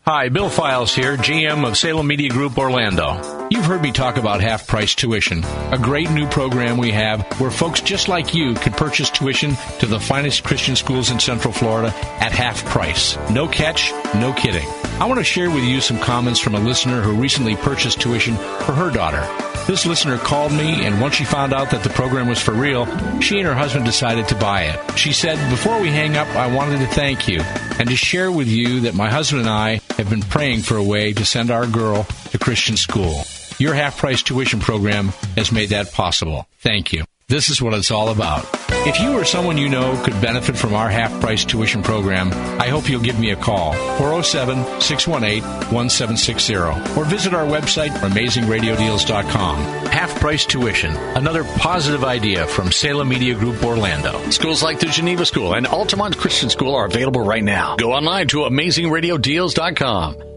Hi, 0.03 0.29
Bill 0.29 0.49
Files 0.49 0.95
here, 0.95 1.17
GM 1.17 1.67
of 1.67 1.77
Salem 1.77 2.07
Media 2.07 2.29
Group 2.29 2.57
Orlando. 2.57 3.47
You've 3.51 3.65
heard 3.65 3.81
me 3.81 3.91
talk 3.91 4.15
about 4.15 4.39
half 4.39 4.65
price 4.65 4.95
tuition, 4.95 5.43
a 5.43 5.77
great 5.77 6.09
new 6.09 6.27
program 6.29 6.77
we 6.77 6.91
have 6.91 7.21
where 7.39 7.51
folks 7.51 7.81
just 7.81 8.07
like 8.07 8.33
you 8.33 8.53
could 8.53 8.73
purchase 8.73 9.09
tuition 9.09 9.55
to 9.79 9.85
the 9.85 9.99
finest 9.99 10.45
Christian 10.45 10.77
schools 10.77 11.11
in 11.11 11.19
Central 11.19 11.53
Florida 11.53 11.93
at 12.21 12.31
half 12.31 12.63
price. 12.65 13.17
No 13.29 13.47
catch, 13.47 13.91
no 14.15 14.31
kidding. 14.31 14.67
I 14.99 15.05
want 15.05 15.19
to 15.19 15.23
share 15.23 15.49
with 15.49 15.63
you 15.63 15.79
some 15.79 15.97
comments 15.97 16.41
from 16.41 16.55
a 16.55 16.59
listener 16.59 17.01
who 17.01 17.13
recently 17.13 17.55
purchased 17.55 18.01
tuition 18.01 18.35
for 18.35 18.73
her 18.73 18.91
daughter. 18.91 19.25
This 19.65 19.85
listener 19.85 20.17
called 20.17 20.51
me, 20.51 20.85
and 20.85 20.99
once 20.99 21.15
she 21.15 21.23
found 21.23 21.53
out 21.53 21.71
that 21.71 21.83
the 21.83 21.89
program 21.89 22.27
was 22.27 22.41
for 22.41 22.51
real, 22.51 22.85
she 23.21 23.37
and 23.37 23.47
her 23.47 23.53
husband 23.53 23.85
decided 23.85 24.27
to 24.27 24.35
buy 24.35 24.63
it. 24.63 24.97
She 24.97 25.13
said, 25.13 25.37
Before 25.49 25.79
we 25.79 25.87
hang 25.87 26.17
up, 26.17 26.27
I 26.35 26.53
wanted 26.53 26.79
to 26.79 26.87
thank 26.87 27.29
you 27.29 27.39
and 27.79 27.87
to 27.87 27.95
share 27.95 28.29
with 28.29 28.49
you 28.49 28.81
that 28.81 28.93
my 28.93 29.09
husband 29.09 29.43
and 29.43 29.49
I 29.49 29.79
have 29.95 30.09
been 30.09 30.21
praying 30.21 30.63
for 30.63 30.75
a 30.75 30.83
way 30.83 31.13
to 31.13 31.23
send 31.23 31.49
our 31.49 31.65
girl 31.65 32.03
to 32.31 32.37
Christian 32.37 32.75
school. 32.75 33.23
Your 33.57 33.75
half 33.75 33.97
price 33.97 34.21
tuition 34.21 34.59
program 34.59 35.09
has 35.37 35.49
made 35.49 35.69
that 35.69 35.93
possible. 35.93 36.45
Thank 36.59 36.91
you. 36.91 37.05
This 37.29 37.51
is 37.51 37.61
what 37.61 37.75
it's 37.75 37.91
all 37.91 38.09
about. 38.09 38.43
If 38.87 38.99
you 38.99 39.13
or 39.13 39.23
someone 39.23 39.55
you 39.55 39.69
know 39.69 40.01
could 40.03 40.19
benefit 40.19 40.57
from 40.57 40.73
our 40.73 40.89
half 40.89 41.11
price 41.21 41.45
tuition 41.45 41.83
program, 41.83 42.31
I 42.59 42.69
hope 42.69 42.89
you'll 42.89 43.03
give 43.03 43.19
me 43.19 43.29
a 43.29 43.35
call 43.35 43.73
407 43.99 44.81
618 44.81 45.43
1760 45.71 46.55
or 46.55 47.05
visit 47.05 47.35
our 47.35 47.45
website 47.45 47.91
amazingradiodeals.com. 47.91 49.57
Half 49.91 50.19
price 50.19 50.43
tuition, 50.43 50.95
another 51.15 51.43
positive 51.43 52.03
idea 52.03 52.47
from 52.47 52.71
Salem 52.71 53.09
Media 53.09 53.35
Group 53.35 53.63
Orlando. 53.63 54.27
Schools 54.31 54.63
like 54.63 54.79
the 54.79 54.87
Geneva 54.87 55.23
School 55.23 55.53
and 55.53 55.67
Altamonte 55.67 56.17
Christian 56.17 56.49
School 56.49 56.73
are 56.73 56.85
available 56.85 57.21
right 57.21 57.43
now. 57.43 57.75
Go 57.75 57.93
online 57.93 58.27
to 58.29 58.37
amazingradiodeals.com. 58.37 60.28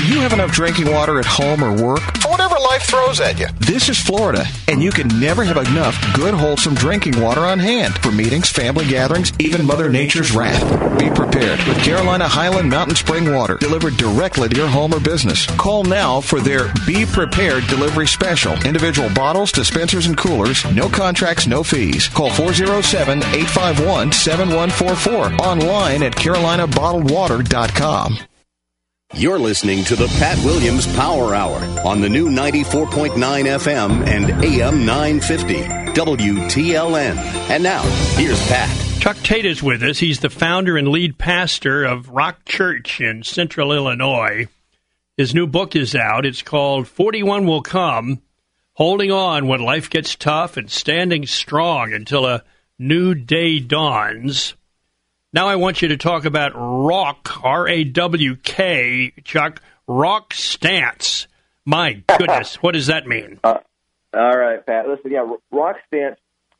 Do 0.00 0.06
you 0.06 0.20
have 0.20 0.32
enough 0.32 0.52
drinking 0.52 0.90
water 0.90 1.18
at 1.18 1.26
home 1.26 1.62
or 1.62 1.74
work? 1.74 2.00
For 2.22 2.30
whatever 2.30 2.58
life 2.58 2.84
throws 2.84 3.20
at 3.20 3.38
you. 3.38 3.48
This 3.58 3.90
is 3.90 3.98
Florida, 3.98 4.46
and 4.66 4.82
you 4.82 4.90
can 4.90 5.08
never 5.20 5.44
have 5.44 5.58
enough 5.58 5.94
good, 6.14 6.32
wholesome 6.32 6.74
drinking 6.74 7.20
water 7.20 7.42
on 7.42 7.58
hand 7.58 7.98
for 7.98 8.10
meetings, 8.10 8.48
family 8.48 8.86
gatherings, 8.86 9.30
even 9.38 9.66
Mother 9.66 9.90
Nature's 9.90 10.34
wrath. 10.34 10.62
Be 10.98 11.10
prepared 11.10 11.58
with 11.68 11.84
Carolina 11.84 12.26
Highland 12.26 12.70
Mountain 12.70 12.96
Spring 12.96 13.30
Water 13.30 13.58
delivered 13.58 13.98
directly 13.98 14.48
to 14.48 14.56
your 14.56 14.68
home 14.68 14.94
or 14.94 15.00
business. 15.00 15.44
Call 15.58 15.84
now 15.84 16.22
for 16.22 16.40
their 16.40 16.72
Be 16.86 17.04
Prepared 17.04 17.66
delivery 17.66 18.06
special. 18.06 18.54
Individual 18.64 19.10
bottles, 19.10 19.52
dispensers, 19.52 20.06
and 20.06 20.16
coolers. 20.16 20.64
No 20.72 20.88
contracts, 20.88 21.46
no 21.46 21.62
fees. 21.62 22.08
Call 22.08 22.30
407 22.30 23.18
851 23.18 24.12
7144. 24.12 25.46
Online 25.46 26.02
at 26.04 26.14
carolinabottledwater.com. 26.14 28.18
You're 29.14 29.40
listening 29.40 29.82
to 29.84 29.96
the 29.96 30.06
Pat 30.20 30.38
Williams 30.44 30.86
Power 30.94 31.34
Hour 31.34 31.58
on 31.84 32.00
the 32.00 32.08
new 32.08 32.28
94.9 32.28 33.14
FM 33.16 34.06
and 34.06 34.44
AM 34.44 34.86
950 34.86 35.54
WTLN. 35.94 37.16
And 37.50 37.62
now, 37.64 37.82
here's 38.14 38.40
Pat. 38.46 38.70
Chuck 39.00 39.16
Tate 39.16 39.46
is 39.46 39.64
with 39.64 39.82
us. 39.82 39.98
He's 39.98 40.20
the 40.20 40.30
founder 40.30 40.76
and 40.76 40.86
lead 40.86 41.18
pastor 41.18 41.84
of 41.84 42.10
Rock 42.10 42.44
Church 42.44 43.00
in 43.00 43.24
Central 43.24 43.72
Illinois. 43.72 44.46
His 45.16 45.34
new 45.34 45.48
book 45.48 45.74
is 45.74 45.96
out. 45.96 46.24
It's 46.24 46.42
called 46.42 46.86
41 46.86 47.46
Will 47.46 47.62
Come 47.62 48.22
Holding 48.74 49.10
On 49.10 49.48
When 49.48 49.60
Life 49.60 49.90
Gets 49.90 50.14
Tough 50.14 50.56
and 50.56 50.70
Standing 50.70 51.26
Strong 51.26 51.92
Until 51.94 52.26
a 52.26 52.44
New 52.78 53.16
Day 53.16 53.58
Dawns. 53.58 54.54
Now 55.32 55.46
I 55.46 55.54
want 55.54 55.80
you 55.80 55.88
to 55.88 55.96
talk 55.96 56.24
about 56.24 56.52
rock, 56.56 57.44
R 57.44 57.68
A 57.68 57.84
W 57.84 58.34
K, 58.34 59.12
Chuck, 59.22 59.62
rock 59.86 60.34
Stance. 60.34 61.28
My 61.64 62.02
goodness, 62.18 62.56
what 62.56 62.72
does 62.72 62.88
that 62.88 63.06
mean? 63.06 63.38
Uh, 63.44 63.58
all 64.12 64.36
right, 64.36 64.64
Pat. 64.66 64.88
Listen, 64.88 65.12
yeah, 65.12 65.24
rock 65.52 65.76
Stance, 65.86 66.18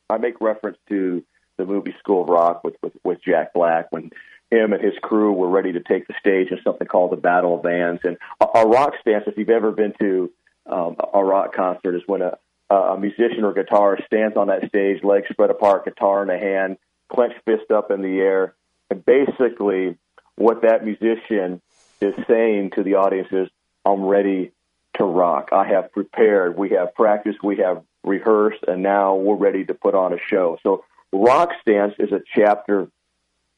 I 0.09 0.17
make 0.19 0.39
reference 0.39 0.77
to 0.87 1.21
the 1.57 1.65
movie 1.65 1.93
School 1.99 2.23
of 2.23 2.29
Rock 2.29 2.63
with, 2.63 2.75
with, 2.81 2.93
with 3.03 3.17
Jack 3.21 3.53
Black 3.53 3.91
when 3.91 4.09
him 4.49 4.71
and 4.71 4.81
his 4.81 4.93
crew 5.01 5.33
were 5.33 5.49
ready 5.49 5.73
to 5.73 5.81
take 5.81 6.07
the 6.07 6.13
stage 6.17 6.49
in 6.49 6.59
something 6.63 6.87
called 6.87 7.11
the 7.11 7.17
Battle 7.17 7.55
of 7.55 7.63
Bands. 7.63 7.99
And 8.05 8.17
a, 8.39 8.59
a 8.59 8.67
rock 8.67 8.93
stance, 9.01 9.25
if 9.27 9.37
you've 9.37 9.49
ever 9.49 9.71
been 9.71 9.93
to 9.99 10.31
um, 10.65 10.95
a 11.13 11.21
rock 11.21 11.53
concert, 11.53 11.95
is 11.95 12.03
when 12.05 12.21
a, 12.21 12.37
a 12.73 12.97
musician 12.97 13.43
or 13.43 13.53
guitarist 13.53 14.05
stands 14.05 14.37
on 14.37 14.47
that 14.47 14.65
stage, 14.69 15.03
legs 15.03 15.27
spread 15.29 15.49
apart, 15.49 15.83
guitar 15.83 16.23
in 16.23 16.29
a 16.29 16.39
hand, 16.39 16.77
clenched 17.13 17.39
fist 17.43 17.69
up 17.69 17.91
in 17.91 18.01
the 18.01 18.19
air, 18.19 18.55
and 18.91 19.05
basically, 19.05 19.97
what 20.35 20.63
that 20.63 20.83
musician 20.83 21.61
is 22.01 22.13
saying 22.27 22.71
to 22.75 22.83
the 22.83 22.95
audience 22.95 23.29
is, 23.31 23.47
I'm 23.85 24.03
ready 24.03 24.51
to 24.95 25.05
rock. 25.05 25.49
I 25.53 25.65
have 25.65 25.93
prepared. 25.93 26.57
We 26.57 26.71
have 26.71 26.93
practiced. 26.93 27.41
We 27.41 27.57
have 27.57 27.83
rehearsed. 28.03 28.63
And 28.67 28.83
now 28.83 29.15
we're 29.15 29.35
ready 29.35 29.63
to 29.65 29.73
put 29.73 29.95
on 29.95 30.13
a 30.13 30.17
show. 30.27 30.57
So, 30.61 30.83
Rock 31.13 31.51
Stance 31.61 31.93
is 31.99 32.11
a 32.11 32.21
chapter 32.35 32.89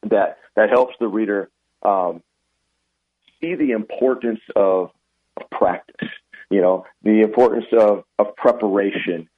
that, 0.04 0.38
that 0.54 0.70
helps 0.70 0.94
the 1.00 1.08
reader 1.08 1.50
um, 1.82 2.22
see 3.40 3.56
the 3.56 3.72
importance 3.72 4.40
of, 4.54 4.90
of 5.36 5.50
practice, 5.50 6.08
you 6.50 6.60
know, 6.60 6.86
the 7.02 7.22
importance 7.22 7.66
of, 7.72 8.04
of 8.18 8.36
preparation. 8.36 9.28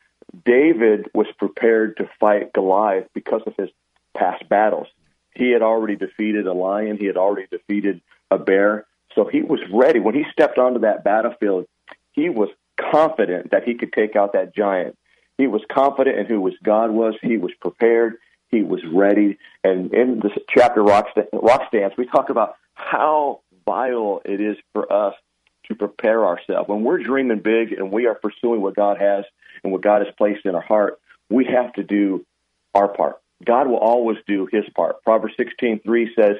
David 0.44 1.08
was 1.14 1.26
prepared 1.38 1.96
to 1.98 2.08
fight 2.20 2.52
Goliath 2.52 3.08
because 3.14 3.42
of 3.46 3.54
his 3.56 3.70
past 4.14 4.46
battles. 4.48 4.88
He 5.36 5.50
had 5.50 5.62
already 5.62 5.96
defeated 5.96 6.46
a 6.46 6.52
lion, 6.52 6.96
he 6.98 7.06
had 7.06 7.16
already 7.16 7.46
defeated 7.50 8.00
a 8.30 8.38
bear. 8.38 8.86
So 9.14 9.24
he 9.24 9.42
was 9.42 9.60
ready. 9.72 9.98
When 9.98 10.14
he 10.14 10.24
stepped 10.32 10.58
onto 10.58 10.80
that 10.80 11.04
battlefield, 11.04 11.66
he 12.12 12.28
was 12.28 12.48
confident 12.78 13.50
that 13.50 13.64
he 13.64 13.74
could 13.74 13.92
take 13.92 14.16
out 14.16 14.32
that 14.34 14.54
giant. 14.54 14.96
He 15.38 15.46
was 15.46 15.62
confident 15.70 16.18
in 16.18 16.26
who 16.26 16.44
his 16.46 16.54
God 16.62 16.90
was. 16.90 17.14
He 17.22 17.36
was 17.36 17.52
prepared. 17.60 18.16
He 18.48 18.62
was 18.62 18.80
ready. 18.92 19.38
And 19.64 19.92
in 19.92 20.20
this 20.20 20.32
chapter, 20.54 20.82
Rock, 20.82 21.08
Rock 21.32 21.62
Stance, 21.68 21.94
we 21.96 22.06
talk 22.06 22.30
about 22.30 22.56
how 22.74 23.40
vital 23.66 24.22
it 24.24 24.40
is 24.40 24.56
for 24.72 24.90
us 24.92 25.14
to 25.68 25.74
prepare 25.74 26.24
ourselves. 26.24 26.68
When 26.68 26.84
we're 26.84 27.02
dreaming 27.02 27.40
big 27.40 27.72
and 27.72 27.90
we 27.90 28.06
are 28.06 28.14
pursuing 28.14 28.62
what 28.62 28.76
God 28.76 28.98
has 29.00 29.24
and 29.64 29.72
what 29.72 29.82
God 29.82 30.04
has 30.04 30.14
placed 30.16 30.46
in 30.46 30.54
our 30.54 30.60
heart, 30.60 31.00
we 31.28 31.44
have 31.46 31.72
to 31.74 31.82
do 31.82 32.24
our 32.74 32.88
part. 32.88 33.16
God 33.44 33.68
will 33.68 33.78
always 33.78 34.18
do 34.26 34.48
his 34.50 34.64
part. 34.74 35.02
Proverbs 35.02 35.34
16:3 35.36 36.14
says, 36.14 36.36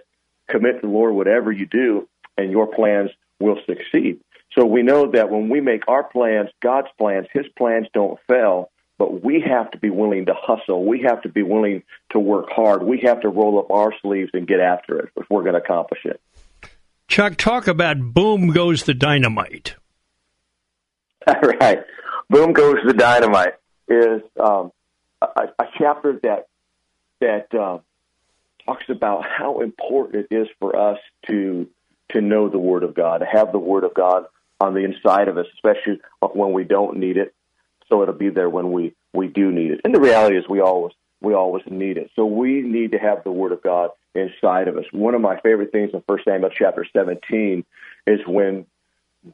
"Commit 0.49 0.80
to 0.80 0.86
the 0.86 0.92
Lord 0.92 1.14
whatever 1.14 1.53
you 1.53 1.66
do, 1.66 2.09
and 2.36 2.51
your 2.51 2.66
plans 2.66 3.11
will 3.40 3.59
succeed." 3.66 4.20
So 4.57 4.64
we 4.64 4.82
know 4.82 5.11
that 5.11 5.30
when 5.30 5.49
we 5.49 5.61
make 5.61 5.86
our 5.88 6.05
plans, 6.05 6.51
God's 6.62 6.88
plans, 6.99 7.26
his 7.32 7.47
plans 7.59 7.88
don't 7.92 8.18
fail, 8.26 8.70
but 8.99 9.22
we 9.22 9.40
have 9.40 9.70
to 9.72 9.78
be 9.78 9.90
willing 9.90 10.26
to 10.26 10.34
hustle. 10.34 10.84
We 10.84 11.03
have 11.03 11.22
to 11.22 11.28
be 11.28 11.42
willing 11.42 11.82
to 12.11 12.18
work 12.18 12.47
hard. 12.51 12.82
We 12.82 13.01
have 13.01 13.20
to 13.20 13.28
roll 13.28 13.59
up 13.59 13.70
our 13.70 13.92
sleeves 14.01 14.30
and 14.32 14.47
get 14.47 14.61
after 14.61 14.99
it 15.01 15.11
if 15.16 15.28
we're 15.28 15.42
going 15.42 15.55
to 15.55 15.61
accomplish 15.61 16.01
it. 16.05 16.20
Chuck, 17.09 17.36
talk 17.36 17.68
about 17.68 18.01
boom 18.01 18.49
goes 18.49 18.84
the 18.84 18.94
dynamite. 18.94 19.74
right. 21.61 21.84
Boom 22.30 22.53
goes 22.53 22.76
the 22.86 22.94
dynamite 22.94 23.55
is 23.88 24.22
um, 24.40 24.72
a, 25.22 25.49
a, 25.59 25.64
chapter 25.78 26.18
that 26.22 26.49
that 27.21 27.55
uh, 27.55 27.79
talks 28.64 28.85
about 28.89 29.25
how 29.25 29.61
important 29.61 30.27
it 30.31 30.35
is 30.35 30.49
for 30.59 30.77
us 30.77 30.99
to 31.29 31.69
to 32.12 32.21
know 32.21 32.49
the 32.49 32.59
Word 32.59 32.85
of 32.85 32.95
God, 32.95 33.19
to 33.19 33.27
have 33.27 33.51
the 33.51 33.59
Word 33.59 33.83
of 33.83 33.93
God 33.95 34.27
on 34.61 34.75
the 34.75 34.85
inside 34.85 35.29
of 35.29 35.37
us, 35.37 35.47
especially 35.55 36.01
when 36.21 36.53
we 36.53 36.62
don't 36.62 36.99
need 36.99 37.17
it. 37.17 37.35
So 37.89 38.03
it'll 38.03 38.14
be 38.14 38.31
there 38.31 38.51
when 38.51 38.73
we 38.73 38.95
we 39.12 39.29
do 39.29 39.51
need 39.51 39.73
it. 39.73 39.81
And 39.85 39.95
the 39.95 40.01
reality 40.01 40.37
is, 40.37 40.49
we 40.49 40.61
always 40.61 40.93
we 41.21 41.35
always 41.35 41.64
need 41.67 41.97
it. 41.97 42.11
So 42.14 42.27
we 42.27 42.61
need 42.62 42.93
to 42.93 42.99
have 42.99 43.25
the 43.25 43.33
Word 43.33 43.53
of 43.53 43.62
God 43.62 43.91
inside 44.14 44.69
of 44.69 44.77
us. 44.77 44.85
One 44.93 45.14
of 45.14 45.21
my 45.21 45.41
favorite 45.41 45.73
things 45.73 45.91
in 45.93 46.03
First 46.09 46.25
Samuel 46.25 46.51
chapter 46.51 46.87
17 46.91 47.64
is 48.07 48.21
when 48.27 48.67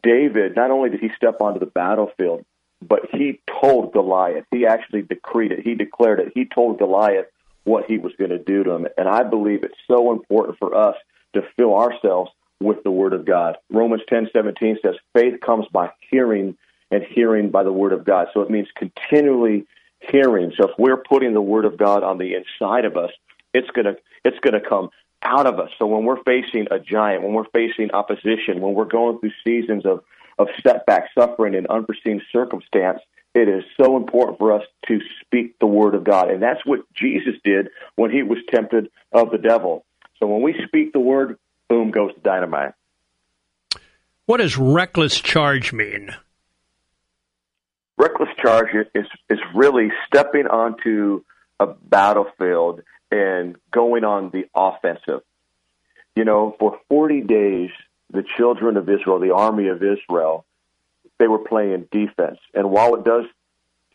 David 0.02 0.56
not 0.56 0.70
only 0.70 0.90
did 0.90 1.00
he 1.00 1.10
step 1.16 1.40
onto 1.40 1.60
the 1.60 1.66
battlefield, 1.66 2.44
but 2.80 3.02
he 3.12 3.40
told 3.60 3.92
Goliath. 3.92 4.44
He 4.50 4.66
actually 4.66 5.02
decreed 5.02 5.52
it. 5.52 5.60
He 5.60 5.74
declared 5.74 6.20
it. 6.20 6.32
He 6.34 6.44
told 6.44 6.78
Goliath 6.78 7.26
what 7.64 7.84
he 7.86 7.98
was 7.98 8.12
going 8.18 8.30
to 8.30 8.38
do 8.38 8.64
to 8.64 8.70
him. 8.72 8.86
And 8.98 9.08
I 9.08 9.22
believe 9.22 9.62
it's 9.62 9.74
so 9.86 10.12
important 10.12 10.58
for 10.58 10.74
us 10.74 10.96
to 11.34 11.42
fill 11.56 11.74
ourselves 11.76 12.30
with 12.60 12.82
the 12.84 12.90
Word 12.90 13.12
of 13.12 13.24
God. 13.24 13.56
Romans 13.70 14.02
ten 14.08 14.28
seventeen 14.32 14.78
says, 14.82 14.94
"Faith 15.14 15.40
comes 15.40 15.66
by 15.72 15.90
hearing, 16.10 16.56
and 16.90 17.02
hearing 17.02 17.50
by 17.50 17.62
the 17.62 17.72
Word 17.72 17.92
of 17.92 18.04
God." 18.04 18.28
So 18.32 18.40
it 18.40 18.50
means 18.50 18.68
continually 18.76 19.66
hearing. 20.00 20.52
So 20.56 20.68
if 20.68 20.78
we're 20.78 20.96
putting 20.96 21.32
the 21.32 21.40
Word 21.40 21.64
of 21.64 21.76
God 21.76 22.02
on 22.02 22.18
the 22.18 22.34
inside 22.34 22.84
of 22.84 22.96
us, 22.96 23.10
it's 23.54 23.70
gonna 23.70 23.96
it's 24.24 24.38
gonna 24.40 24.60
come 24.60 24.90
out 25.22 25.46
of 25.46 25.58
us. 25.60 25.70
So 25.78 25.86
when 25.86 26.04
we're 26.04 26.22
facing 26.24 26.66
a 26.70 26.78
giant, 26.78 27.22
when 27.22 27.32
we're 27.32 27.44
facing 27.52 27.90
opposition, 27.92 28.60
when 28.60 28.74
we're 28.74 28.84
going 28.84 29.18
through 29.18 29.32
seasons 29.44 29.86
of 29.86 30.02
of 30.38 30.48
setback, 30.62 31.08
suffering, 31.16 31.54
and 31.54 31.66
unforeseen 31.66 32.22
circumstance, 32.32 33.00
it 33.34 33.48
is 33.48 33.64
so 33.80 33.96
important 33.96 34.38
for 34.38 34.52
us 34.52 34.62
to 34.88 34.98
speak 35.20 35.58
the 35.58 35.66
word 35.66 35.94
of 35.94 36.04
God. 36.04 36.30
And 36.30 36.42
that's 36.42 36.64
what 36.64 36.80
Jesus 36.94 37.34
did 37.44 37.68
when 37.96 38.10
he 38.10 38.22
was 38.22 38.38
tempted 38.50 38.90
of 39.12 39.30
the 39.30 39.38
devil. 39.38 39.84
So 40.18 40.26
when 40.26 40.42
we 40.42 40.54
speak 40.66 40.92
the 40.92 41.00
word, 41.00 41.38
boom 41.68 41.90
goes 41.90 42.12
the 42.14 42.20
dynamite. 42.20 42.74
What 44.26 44.38
does 44.38 44.56
reckless 44.56 45.20
charge 45.20 45.72
mean? 45.72 46.10
Reckless 47.96 48.28
charge 48.40 48.68
is, 48.94 49.06
is 49.28 49.38
really 49.54 49.88
stepping 50.06 50.46
onto 50.46 51.24
a 51.58 51.66
battlefield 51.66 52.82
and 53.10 53.56
going 53.70 54.04
on 54.04 54.30
the 54.30 54.44
offensive. 54.54 55.22
You 56.14 56.24
know, 56.24 56.54
for 56.58 56.78
40 56.88 57.22
days, 57.22 57.70
the 58.12 58.24
children 58.36 58.76
of 58.76 58.88
Israel, 58.88 59.18
the 59.18 59.34
army 59.34 59.68
of 59.68 59.82
Israel, 59.82 60.44
they 61.18 61.28
were 61.28 61.38
playing 61.38 61.86
defense. 61.90 62.38
And 62.54 62.70
while 62.70 62.94
it 62.94 63.04
does 63.04 63.24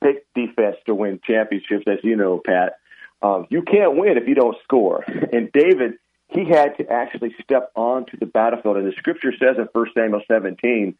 take 0.03 0.25
defense 0.33 0.77
to 0.85 0.95
win 0.95 1.19
championships, 1.23 1.85
as 1.87 1.99
you 2.03 2.15
know, 2.15 2.41
Pat, 2.43 2.77
um, 3.21 3.47
you 3.49 3.61
can't 3.61 3.97
win 3.97 4.17
if 4.17 4.27
you 4.27 4.35
don't 4.35 4.57
score. 4.63 5.03
And 5.03 5.51
David, 5.51 5.93
he 6.29 6.45
had 6.45 6.77
to 6.77 6.89
actually 6.89 7.35
step 7.43 7.71
onto 7.75 8.17
the 8.17 8.25
battlefield. 8.25 8.77
And 8.77 8.87
the 8.87 8.95
scripture 8.95 9.31
says 9.31 9.57
in 9.57 9.67
1 9.71 9.85
Samuel 9.95 10.21
17 10.27 10.95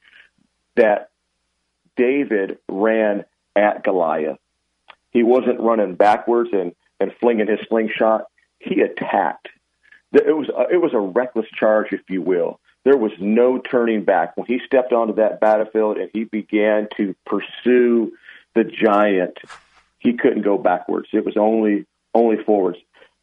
that 0.75 1.09
David 1.95 2.59
ran 2.69 3.25
at 3.55 3.83
Goliath. 3.83 4.39
He 5.11 5.23
wasn't 5.23 5.59
running 5.59 5.95
backwards 5.95 6.49
and, 6.53 6.73
and 6.99 7.11
flinging 7.19 7.47
his 7.47 7.59
slingshot. 7.67 8.25
He 8.59 8.81
attacked. 8.81 9.49
It 10.13 10.35
was 10.35 10.49
a, 10.49 10.73
it 10.73 10.81
was 10.81 10.93
a 10.93 10.99
reckless 10.99 11.47
charge, 11.53 11.87
if 11.91 12.01
you 12.09 12.21
will. 12.21 12.59
There 12.87 12.95
was 12.95 13.11
no 13.19 13.59
turning 13.59 14.05
back 14.05 14.37
when 14.37 14.47
he 14.47 14.61
stepped 14.65 14.93
onto 14.93 15.15
that 15.15 15.41
battlefield 15.41 15.97
and 15.97 16.09
he 16.13 16.23
began 16.23 16.87
to 16.95 17.13
pursue 17.25 18.13
the 18.55 18.63
giant. 18.63 19.37
He 19.99 20.13
couldn't 20.13 20.43
go 20.43 20.57
backwards. 20.57 21.09
It 21.11 21.25
was 21.25 21.35
only 21.35 21.85
only 22.13 22.41
forwards. 22.45 22.77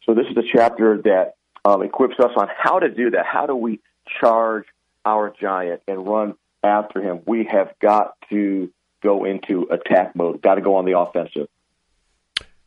So 0.04 0.12
this 0.12 0.26
is 0.30 0.36
a 0.36 0.42
chapter 0.54 1.00
that 1.04 1.36
um, 1.64 1.82
equips 1.82 2.16
us 2.18 2.32
on 2.36 2.50
how 2.54 2.78
to 2.78 2.90
do 2.90 3.12
that. 3.12 3.24
How 3.24 3.46
do 3.46 3.56
we 3.56 3.80
charge 4.20 4.66
our 5.06 5.30
giant 5.40 5.80
and 5.88 6.06
run 6.06 6.34
after 6.62 7.00
him? 7.00 7.22
We 7.26 7.48
have 7.50 7.72
got 7.80 8.16
to 8.28 8.70
go 9.02 9.24
into 9.24 9.66
attack 9.70 10.14
mode. 10.14 10.42
Got 10.42 10.56
to 10.56 10.60
go 10.60 10.76
on 10.76 10.84
the 10.84 10.98
offensive. 10.98 11.48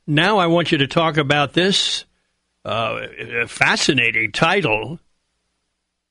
Now 0.07 0.39
I 0.39 0.47
want 0.47 0.71
you 0.71 0.79
to 0.79 0.87
talk 0.87 1.17
about 1.17 1.53
this 1.53 2.05
uh, 2.65 3.05
fascinating 3.45 4.31
title 4.31 4.99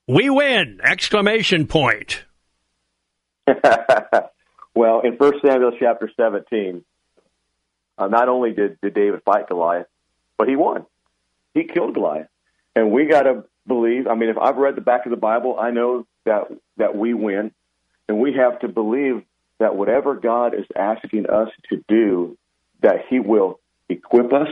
we 0.07 0.31
win! 0.31 0.81
Exclamation 0.83 1.67
point. 1.67 2.25
well, 4.75 5.01
in 5.01 5.17
First 5.17 5.39
Samuel 5.45 5.73
chapter 5.79 6.11
17, 6.17 6.85
uh, 7.99 8.07
not 8.07 8.29
only 8.29 8.53
did, 8.53 8.79
did 8.81 8.95
David 8.95 9.23
fight 9.25 9.49
Goliath, 9.49 9.87
but 10.39 10.49
he 10.49 10.57
won. 10.57 10.87
He 11.55 11.65
killed 11.65 11.95
Goliath. 11.95 12.29
And 12.75 12.91
we 12.93 13.07
got 13.07 13.23
to 13.23 13.45
believe, 13.67 14.07
I 14.07 14.15
mean, 14.15 14.29
if 14.29 14.39
I've 14.39 14.57
read 14.57 14.77
the 14.77 14.81
back 14.81 15.07
of 15.07 15.11
the 15.11 15.17
Bible, 15.17 15.57
I 15.59 15.71
know 15.71 16.07
that, 16.25 16.49
that 16.77 16.97
we 16.97 17.15
win. 17.15 17.53
And 18.09 18.21
we 18.21 18.35
have 18.35 18.61
to 18.61 18.69
believe 18.69 19.23
that 19.59 19.75
whatever 19.75 20.15
God 20.15 20.55
is 20.55 20.67
asking 20.77 21.29
us 21.29 21.49
to 21.71 21.83
do, 21.89 22.37
that 22.83 23.07
He 23.09 23.19
will 23.19 23.59
equip 23.89 24.33
us, 24.33 24.49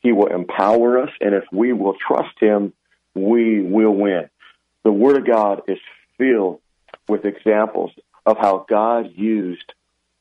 He 0.00 0.12
will 0.12 0.28
empower 0.28 1.02
us, 1.02 1.10
and 1.20 1.34
if 1.34 1.44
we 1.52 1.72
will 1.72 1.94
trust 1.94 2.38
Him, 2.40 2.72
we 3.14 3.60
will 3.60 3.94
win 3.94 4.28
the 4.84 4.92
Word 4.92 5.16
of 5.16 5.26
God 5.26 5.62
is 5.66 5.78
filled 6.18 6.60
with 7.08 7.24
examples 7.24 7.90
of 8.24 8.38
how 8.38 8.64
God 8.68 9.12
used 9.14 9.72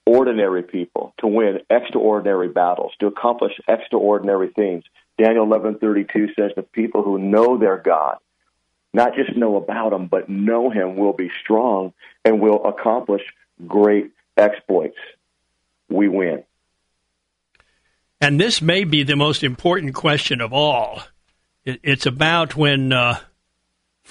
ordinary 0.05 0.63
people 0.63 1.13
to 1.19 1.27
win 1.27 1.59
extraordinary 1.69 2.49
battles, 2.49 2.93
to 2.99 3.07
accomplish 3.07 3.53
extraordinary 3.67 4.49
things. 4.49 4.83
Daniel 5.17 5.45
11:32 5.45 6.33
says 6.35 6.51
the 6.55 6.63
people 6.63 7.03
who 7.03 7.17
know 7.19 7.57
their 7.57 7.77
God, 7.77 8.17
not 8.93 9.15
just 9.15 9.35
know 9.35 9.55
about 9.55 9.93
him, 9.93 10.07
but 10.07 10.29
know 10.29 10.69
him 10.69 10.95
will 10.95 11.13
be 11.13 11.29
strong 11.41 11.93
and 12.25 12.41
will 12.41 12.65
accomplish 12.65 13.21
great 13.67 14.11
exploits. 14.37 14.97
We 15.89 16.07
win. 16.07 16.43
And 18.19 18.39
this 18.39 18.61
may 18.61 18.83
be 18.85 19.03
the 19.03 19.15
most 19.15 19.43
important 19.43 19.93
question 19.93 20.41
of 20.41 20.53
all. 20.53 21.03
It's 21.65 22.05
about 22.05 22.55
when 22.55 22.91
uh, 22.91 23.19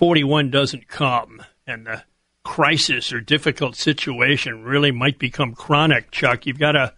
41 0.02 0.50
doesn't 0.50 0.88
come 0.88 1.44
and 1.64 1.86
the 1.86 2.02
crisis 2.42 3.12
or 3.12 3.20
difficult 3.20 3.76
situation 3.76 4.64
really 4.64 4.90
might 4.90 5.16
become 5.16 5.54
chronic, 5.54 6.10
Chuck, 6.10 6.44
you've 6.44 6.58
got 6.58 6.72
to 6.72 6.92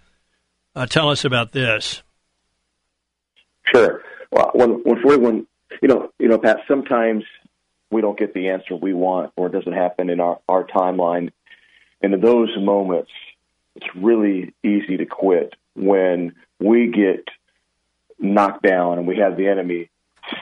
uh, 0.75 0.87
tell 0.87 1.11
us 1.11 1.23
about 1.23 1.53
this. 1.53 2.03
Sure. 3.65 4.01
Well, 4.31 4.53
when, 4.55 4.71
when 4.85 5.03
41, 5.03 5.47
you 5.83 5.89
know, 5.89 6.13
you 6.19 6.29
know, 6.29 6.39
Pat, 6.39 6.61
sometimes 6.67 7.25
we 7.91 8.01
don't 8.01 8.19
get 8.19 8.33
the 8.33 8.49
answer 8.49 8.75
we 8.75 8.95
want 8.95 9.33
or 9.37 9.49
it 9.49 9.53
doesn't 9.53 9.75
happen 9.75 10.09
in 10.09 10.19
our, 10.19 10.41
our 10.49 10.65
timeline. 10.65 11.31
And 12.01 12.15
in 12.15 12.23
those 12.23 12.57
moments, 12.59 13.11
it's 13.77 13.95
really 13.95 14.55
easy 14.63 14.97
to 14.97 15.05
quit 15.05 15.53
when 15.75 16.37
we 16.59 16.87
get 16.91 17.29
knocked 18.19 18.63
down 18.63 18.97
and 18.97 19.07
we 19.07 19.19
have 19.19 19.37
the 19.37 19.49
enemy 19.49 19.91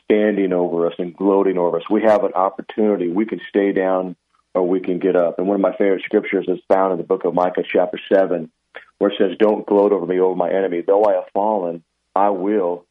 standing 0.04 0.52
over 0.52 0.86
us 0.86 0.94
and 0.98 1.16
gloating 1.16 1.58
over 1.58 1.78
us. 1.78 1.84
We 1.90 2.02
have 2.02 2.24
an 2.24 2.34
opportunity. 2.34 3.08
We 3.08 3.26
can 3.26 3.40
stay 3.48 3.72
down 3.72 4.16
or 4.54 4.66
we 4.66 4.80
can 4.80 4.98
get 4.98 5.16
up. 5.16 5.38
And 5.38 5.46
one 5.46 5.54
of 5.54 5.60
my 5.60 5.76
favorite 5.76 6.02
scriptures 6.04 6.46
is 6.48 6.58
found 6.68 6.92
in 6.92 6.98
the 6.98 7.04
book 7.04 7.24
of 7.24 7.34
Micah, 7.34 7.62
chapter 7.66 7.98
7, 8.12 8.50
where 8.98 9.10
it 9.10 9.18
says, 9.18 9.36
Don't 9.38 9.66
gloat 9.66 9.92
over 9.92 10.06
me, 10.06 10.20
over 10.20 10.36
my 10.36 10.50
enemy. 10.50 10.82
Though 10.82 11.04
I 11.04 11.14
have 11.14 11.28
fallen, 11.32 11.82
I 12.14 12.30
will 12.30 12.84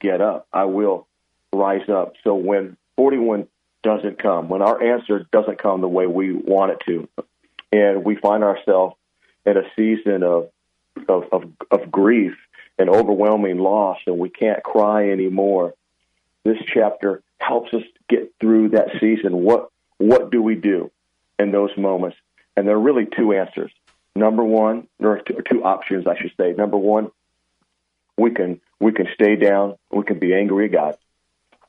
get 0.00 0.20
up. 0.20 0.46
I 0.52 0.64
will 0.64 1.06
rise 1.52 1.88
up. 1.88 2.14
So 2.24 2.34
when 2.34 2.76
41 2.96 3.48
doesn't 3.82 4.22
come, 4.22 4.48
when 4.48 4.62
our 4.62 4.82
answer 4.82 5.26
doesn't 5.32 5.60
come 5.60 5.80
the 5.80 5.88
way 5.88 6.06
we 6.06 6.32
want 6.32 6.72
it 6.72 6.80
to, 6.86 7.08
and 7.72 8.04
we 8.04 8.16
find 8.16 8.44
ourselves 8.44 8.96
in 9.46 9.56
a 9.56 9.62
season 9.76 10.22
of, 10.22 10.50
of, 11.08 11.24
of, 11.32 11.44
of 11.70 11.90
grief 11.90 12.34
and 12.78 12.88
overwhelming 12.88 13.58
loss, 13.58 13.98
and 14.06 14.18
we 14.18 14.30
can't 14.30 14.62
cry 14.62 15.10
anymore, 15.10 15.74
this 16.44 16.58
chapter 16.66 17.22
helps 17.38 17.72
us 17.74 17.82
get 18.08 18.32
through 18.40 18.70
that 18.70 18.88
season. 19.00 19.42
What 19.42 19.70
what 19.98 20.30
do 20.30 20.40
we 20.42 20.54
do 20.54 20.90
in 21.38 21.52
those 21.52 21.76
moments? 21.76 22.16
And 22.56 22.66
there 22.66 22.76
are 22.76 22.80
really 22.80 23.06
two 23.06 23.32
answers. 23.32 23.70
Number 24.16 24.42
one, 24.42 24.88
there 24.98 25.10
are 25.10 25.20
two, 25.20 25.62
options, 25.62 26.06
I 26.06 26.18
should 26.18 26.32
say. 26.38 26.52
Number 26.52 26.76
one, 26.76 27.10
we 28.16 28.30
can 28.30 28.60
we 28.80 28.92
can 28.92 29.08
stay 29.14 29.36
down, 29.36 29.76
we 29.90 30.04
can 30.04 30.18
be 30.18 30.34
angry 30.34 30.66
at 30.66 30.72
God. 30.72 30.98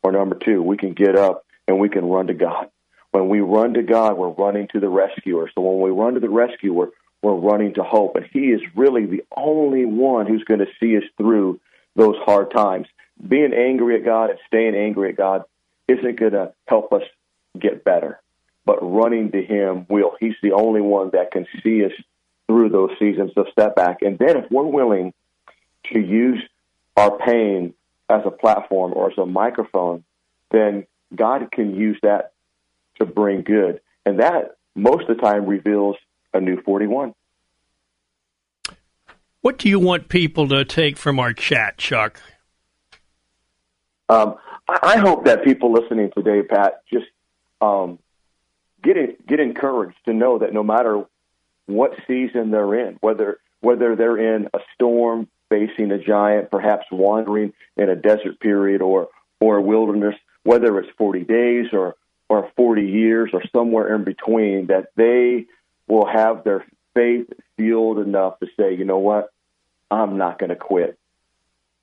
Or 0.04 0.12
number 0.12 0.36
two, 0.36 0.62
we 0.62 0.78
can 0.78 0.94
get 0.94 1.16
up 1.16 1.46
and 1.68 1.80
we 1.80 1.90
can 1.90 2.06
run 2.06 2.28
to 2.28 2.34
God. 2.34 2.70
When 3.12 3.28
we 3.28 3.42
run 3.42 3.74
to 3.76 3.84
God, 3.84 4.18
we're 4.18 4.30
running 4.30 4.68
to 4.70 4.80
the 4.80 4.90
rescuer. 4.90 5.50
So 5.54 5.62
when 5.62 5.82
we 5.82 5.92
run 5.92 6.16
to 6.16 6.20
the 6.20 6.30
rescuer, 6.30 6.90
we're 7.22 7.36
running 7.36 7.74
to 7.76 7.84
hope. 7.84 8.16
And 8.16 8.26
He 8.26 8.52
is 8.52 8.62
really 8.76 9.06
the 9.06 9.24
only 9.36 9.86
one 9.86 10.26
who's 10.26 10.44
going 10.46 10.62
to 10.62 10.72
see 10.80 10.98
us 10.98 11.04
through 11.18 11.60
those 11.96 12.16
hard 12.26 12.52
times 12.52 12.88
being 13.26 13.54
angry 13.54 13.96
at 13.96 14.06
God 14.06 14.30
and 14.30 14.40
staying 14.48 14.76
angry 14.76 15.10
at 15.10 15.18
God 15.18 15.44
isn't 15.88 16.20
going 16.20 16.34
to 16.34 16.54
help 16.68 16.94
us 16.94 17.04
get 17.60 17.84
better. 17.84 18.20
But 18.66 18.80
running 18.82 19.32
to 19.32 19.44
Him 19.44 19.86
will. 19.90 20.16
He's 20.20 20.36
the 20.42 20.54
only 20.54 20.82
one 20.82 21.12
that 21.14 21.32
can 21.32 21.48
see 21.64 21.84
us 21.86 21.92
through 22.48 22.70
those 22.70 22.92
seasons 23.00 23.32
of 23.36 23.48
setback. 23.58 24.02
And 24.02 24.20
then 24.20 24.38
if 24.38 24.52
we're 24.52 24.64
willing 24.64 25.14
to 25.92 26.00
use 26.00 26.42
our 26.96 27.18
pain 27.18 27.74
as 28.10 28.22
a 28.26 28.32
platform 28.32 28.94
or 28.96 29.12
as 29.12 29.18
a 29.18 29.26
microphone, 29.26 30.04
then 30.52 30.86
God 31.16 31.52
can 31.52 31.76
use 31.76 31.98
that 32.04 32.34
to 33.00 33.06
bring 33.06 33.42
good. 33.42 33.82
And 34.06 34.20
that 34.20 34.58
most 34.76 35.10
of 35.10 35.18
the 35.18 35.22
time 35.22 35.46
reveals 35.46 35.96
a 36.34 36.40
new 36.40 36.62
41. 36.62 37.14
What 39.42 39.58
do 39.58 39.70
you 39.70 39.80
want 39.80 40.08
people 40.08 40.48
to 40.50 40.64
take 40.64 40.98
from 40.98 41.20
our 41.20 41.34
chat, 41.34 41.78
Chuck? 41.78 42.22
Um, 44.12 44.36
I 44.68 44.98
hope 44.98 45.24
that 45.24 45.46
people 45.46 45.72
listening 45.72 46.12
today, 46.14 46.42
Pat, 46.44 46.82
just 46.92 47.06
um, 47.62 47.98
get 48.84 49.26
get 49.26 49.40
encouraged 49.40 49.96
to 50.04 50.14
know 50.14 50.40
that 50.40 50.54
no 50.54 50.64
matter 50.64 51.06
what 51.68 51.94
season 52.08 52.52
they're 52.52 52.76
in, 52.76 52.98
whether 53.00 53.40
whether 53.62 53.96
they're 53.96 54.18
in 54.18 54.50
a 54.54 54.60
storm 54.76 55.30
facing 55.50 55.92
a 55.92 55.98
giant, 55.98 56.52
perhaps 56.52 56.86
wandering 56.92 57.54
in 57.78 57.90
a 57.90 57.96
desert 57.96 58.42
period 58.42 58.82
or 58.82 59.08
or 59.40 59.58
a 59.58 59.62
wilderness, 59.62 60.16
whether 60.44 60.78
it's 60.80 60.92
40 60.98 61.24
days 61.24 61.68
or 61.72 61.96
or 62.28 62.52
40 62.58 62.86
years 62.86 63.30
or 63.32 63.42
somewhere 63.56 63.96
in 63.96 64.04
between, 64.04 64.68
that 64.68 64.90
they 64.98 65.46
will 65.88 66.06
have 66.06 66.44
their 66.44 66.66
faith 66.94 67.28
fueled 67.56 68.00
enough 68.00 68.40
to 68.40 68.48
say, 68.60 68.76
you 68.76 68.84
know 68.84 69.00
what, 69.00 69.32
I'm 69.90 70.18
not 70.18 70.38
going 70.38 70.50
to 70.50 70.58
quit. 70.58 70.98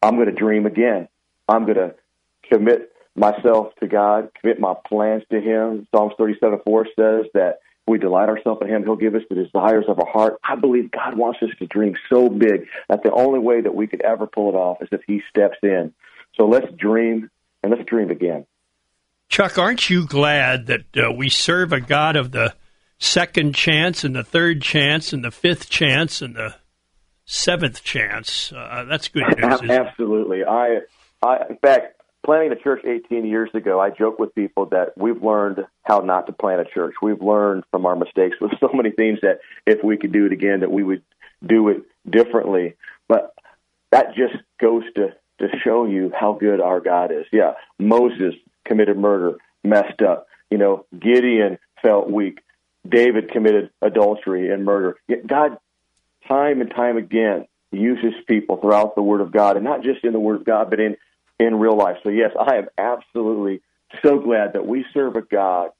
I'm 0.02 0.16
going 0.16 0.26
to 0.26 0.32
dream 0.32 0.66
again. 0.66 1.08
I'm 1.48 1.64
going 1.64 1.76
to 1.78 1.94
commit 2.42 2.92
myself 3.14 3.74
to 3.80 3.86
God, 3.86 4.30
commit 4.40 4.60
my 4.60 4.74
plans 4.86 5.22
to 5.30 5.40
Him. 5.40 5.86
Psalms 5.94 6.14
37 6.18 6.60
4 6.64 6.86
says 6.98 7.26
that 7.34 7.58
we 7.86 7.98
delight 7.98 8.28
ourselves 8.28 8.60
in 8.62 8.68
Him, 8.68 8.84
He'll 8.84 8.96
give 8.96 9.14
us 9.14 9.22
the 9.28 9.34
desires 9.34 9.86
of 9.88 9.98
our 9.98 10.06
heart. 10.06 10.38
I 10.44 10.56
believe 10.56 10.90
God 10.90 11.16
wants 11.16 11.40
us 11.42 11.50
to 11.58 11.66
dream 11.66 11.96
so 12.10 12.28
big 12.28 12.66
that 12.88 13.02
the 13.02 13.12
only 13.12 13.38
way 13.38 13.60
that 13.60 13.74
we 13.74 13.86
could 13.86 14.02
ever 14.02 14.26
pull 14.26 14.50
it 14.50 14.54
off 14.54 14.82
is 14.82 14.88
if 14.92 15.00
He 15.06 15.22
steps 15.30 15.58
in. 15.62 15.92
So 16.36 16.46
let's 16.46 16.70
dream 16.76 17.30
and 17.62 17.72
let's 17.72 17.84
dream 17.88 18.10
again. 18.10 18.46
Chuck, 19.28 19.58
aren't 19.58 19.90
you 19.90 20.06
glad 20.06 20.66
that 20.66 20.96
uh, 20.96 21.12
we 21.12 21.28
serve 21.28 21.72
a 21.72 21.80
God 21.80 22.16
of 22.16 22.30
the 22.30 22.54
second 22.98 23.54
chance 23.54 24.04
and 24.04 24.16
the 24.16 24.24
third 24.24 24.62
chance 24.62 25.12
and 25.12 25.22
the 25.22 25.30
fifth 25.30 25.68
chance 25.68 26.22
and 26.22 26.34
the 26.34 26.54
seventh 27.26 27.82
chance? 27.82 28.52
Uh, 28.52 28.84
that's 28.88 29.08
good 29.08 29.24
news. 29.36 29.62
Absolutely. 29.70 30.44
I, 30.44 30.80
I, 31.22 31.46
in 31.50 31.56
fact, 31.56 31.97
planning 32.24 32.52
a 32.52 32.56
church 32.56 32.84
18 32.84 33.24
years 33.24 33.50
ago, 33.54 33.80
I 33.80 33.90
joke 33.90 34.18
with 34.18 34.34
people 34.34 34.66
that 34.66 34.96
we've 34.96 35.22
learned 35.22 35.66
how 35.82 36.00
not 36.00 36.26
to 36.26 36.32
plant 36.32 36.60
a 36.60 36.64
church. 36.64 36.94
We've 37.02 37.22
learned 37.22 37.64
from 37.70 37.86
our 37.86 37.96
mistakes 37.96 38.36
with 38.40 38.52
so 38.60 38.70
many 38.72 38.90
things 38.90 39.20
that 39.22 39.40
if 39.66 39.82
we 39.82 39.96
could 39.96 40.12
do 40.12 40.26
it 40.26 40.32
again, 40.32 40.60
that 40.60 40.70
we 40.70 40.82
would 40.82 41.02
do 41.44 41.68
it 41.68 41.82
differently. 42.08 42.74
But 43.08 43.34
that 43.90 44.14
just 44.14 44.34
goes 44.60 44.84
to 44.96 45.14
to 45.40 45.48
show 45.64 45.86
you 45.86 46.12
how 46.18 46.32
good 46.32 46.60
our 46.60 46.80
God 46.80 47.12
is. 47.12 47.24
Yeah, 47.32 47.52
Moses 47.78 48.34
committed 48.64 48.98
murder, 48.98 49.36
messed 49.62 50.02
up. 50.02 50.26
You 50.50 50.58
know, 50.58 50.84
Gideon 50.98 51.58
felt 51.80 52.10
weak. 52.10 52.40
David 52.88 53.30
committed 53.30 53.70
adultery 53.80 54.50
and 54.50 54.64
murder. 54.64 54.96
Yet 55.06 55.26
God, 55.26 55.58
time 56.26 56.60
and 56.60 56.70
time 56.70 56.96
again, 56.96 57.46
uses 57.70 58.14
people 58.26 58.56
throughout 58.56 58.94
the 58.94 59.02
Word 59.02 59.20
of 59.20 59.30
God, 59.30 59.56
and 59.56 59.64
not 59.64 59.82
just 59.82 60.04
in 60.04 60.12
the 60.12 60.20
Word 60.20 60.40
of 60.40 60.44
God, 60.44 60.70
but 60.70 60.80
in 60.80 60.96
in 61.38 61.58
real 61.58 61.76
life. 61.76 61.96
So, 62.02 62.10
yes, 62.10 62.30
I 62.38 62.56
am 62.56 62.68
absolutely 62.76 63.60
so 64.04 64.18
glad 64.18 64.52
that 64.54 64.66
we 64.66 64.84
serve 64.92 65.16
a 65.16 65.22
God 65.22 65.70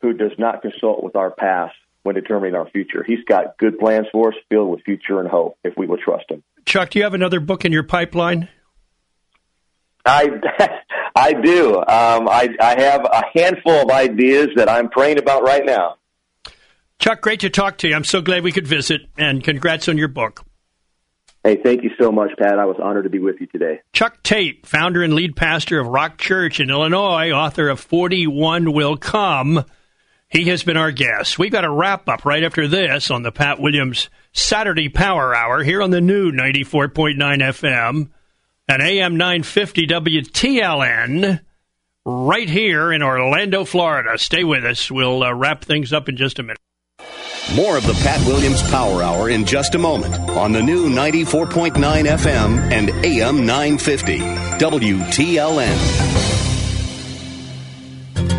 who 0.00 0.12
does 0.12 0.32
not 0.38 0.62
consult 0.62 1.02
with 1.02 1.16
our 1.16 1.30
past 1.30 1.74
when 2.02 2.14
determining 2.14 2.54
our 2.54 2.68
future. 2.70 3.02
He's 3.04 3.24
got 3.24 3.58
good 3.58 3.78
plans 3.78 4.06
for 4.12 4.28
us, 4.28 4.34
filled 4.48 4.70
with 4.70 4.82
future 4.84 5.20
and 5.20 5.28
hope, 5.28 5.58
if 5.64 5.74
we 5.76 5.86
will 5.86 5.96
trust 5.96 6.30
Him. 6.30 6.42
Chuck, 6.64 6.90
do 6.90 6.98
you 6.98 7.04
have 7.04 7.14
another 7.14 7.40
book 7.40 7.64
in 7.64 7.72
your 7.72 7.82
pipeline? 7.82 8.48
I 10.04 10.28
I 11.16 11.32
do. 11.32 11.76
Um, 11.78 12.28
I 12.28 12.54
I 12.60 12.80
have 12.80 13.04
a 13.04 13.22
handful 13.34 13.72
of 13.72 13.90
ideas 13.90 14.48
that 14.56 14.68
I'm 14.68 14.88
praying 14.88 15.18
about 15.18 15.42
right 15.42 15.64
now. 15.64 15.96
Chuck, 16.98 17.20
great 17.20 17.40
to 17.40 17.50
talk 17.50 17.78
to 17.78 17.88
you. 17.88 17.94
I'm 17.94 18.04
so 18.04 18.22
glad 18.22 18.42
we 18.42 18.52
could 18.52 18.66
visit, 18.66 19.02
and 19.18 19.42
congrats 19.42 19.88
on 19.88 19.98
your 19.98 20.08
book. 20.08 20.44
Hey, 21.46 21.60
thank 21.62 21.84
you 21.84 21.90
so 21.96 22.10
much, 22.10 22.32
Pat. 22.36 22.58
I 22.58 22.64
was 22.64 22.76
honored 22.82 23.04
to 23.04 23.10
be 23.10 23.20
with 23.20 23.40
you 23.40 23.46
today. 23.46 23.80
Chuck 23.92 24.20
Tate, 24.24 24.66
founder 24.66 25.04
and 25.04 25.14
lead 25.14 25.36
pastor 25.36 25.78
of 25.78 25.86
Rock 25.86 26.18
Church 26.18 26.58
in 26.58 26.70
Illinois, 26.70 27.30
author 27.30 27.68
of 27.68 27.78
41 27.78 28.72
Will 28.72 28.96
Come. 28.96 29.64
He 30.26 30.46
has 30.46 30.64
been 30.64 30.76
our 30.76 30.90
guest. 30.90 31.38
We've 31.38 31.52
got 31.52 31.64
a 31.64 31.70
wrap 31.70 32.08
up 32.08 32.24
right 32.24 32.42
after 32.42 32.66
this 32.66 33.12
on 33.12 33.22
the 33.22 33.30
Pat 33.30 33.60
Williams 33.60 34.10
Saturday 34.32 34.88
Power 34.88 35.36
Hour 35.36 35.62
here 35.62 35.82
on 35.82 35.92
the 35.92 36.00
new 36.00 36.32
94.9 36.32 37.14
FM 37.16 38.10
and 38.66 38.82
AM 38.82 39.16
950 39.16 39.86
WTLN 39.86 41.40
right 42.04 42.48
here 42.48 42.92
in 42.92 43.04
Orlando, 43.04 43.64
Florida. 43.64 44.18
Stay 44.18 44.42
with 44.42 44.64
us. 44.64 44.90
We'll 44.90 45.22
uh, 45.22 45.32
wrap 45.32 45.64
things 45.64 45.92
up 45.92 46.08
in 46.08 46.16
just 46.16 46.40
a 46.40 46.42
minute. 46.42 46.58
More 47.54 47.76
of 47.76 47.86
the 47.86 47.94
Pat 48.02 48.26
Williams 48.26 48.60
Power 48.70 49.02
Hour 49.02 49.30
in 49.30 49.44
just 49.44 49.74
a 49.74 49.78
moment 49.78 50.18
on 50.30 50.52
the 50.52 50.62
new 50.62 50.88
94.9 50.88 51.74
FM 51.74 52.72
and 52.72 52.90
AM 53.04 53.46
950 53.46 54.18
WTLN. 54.58 56.35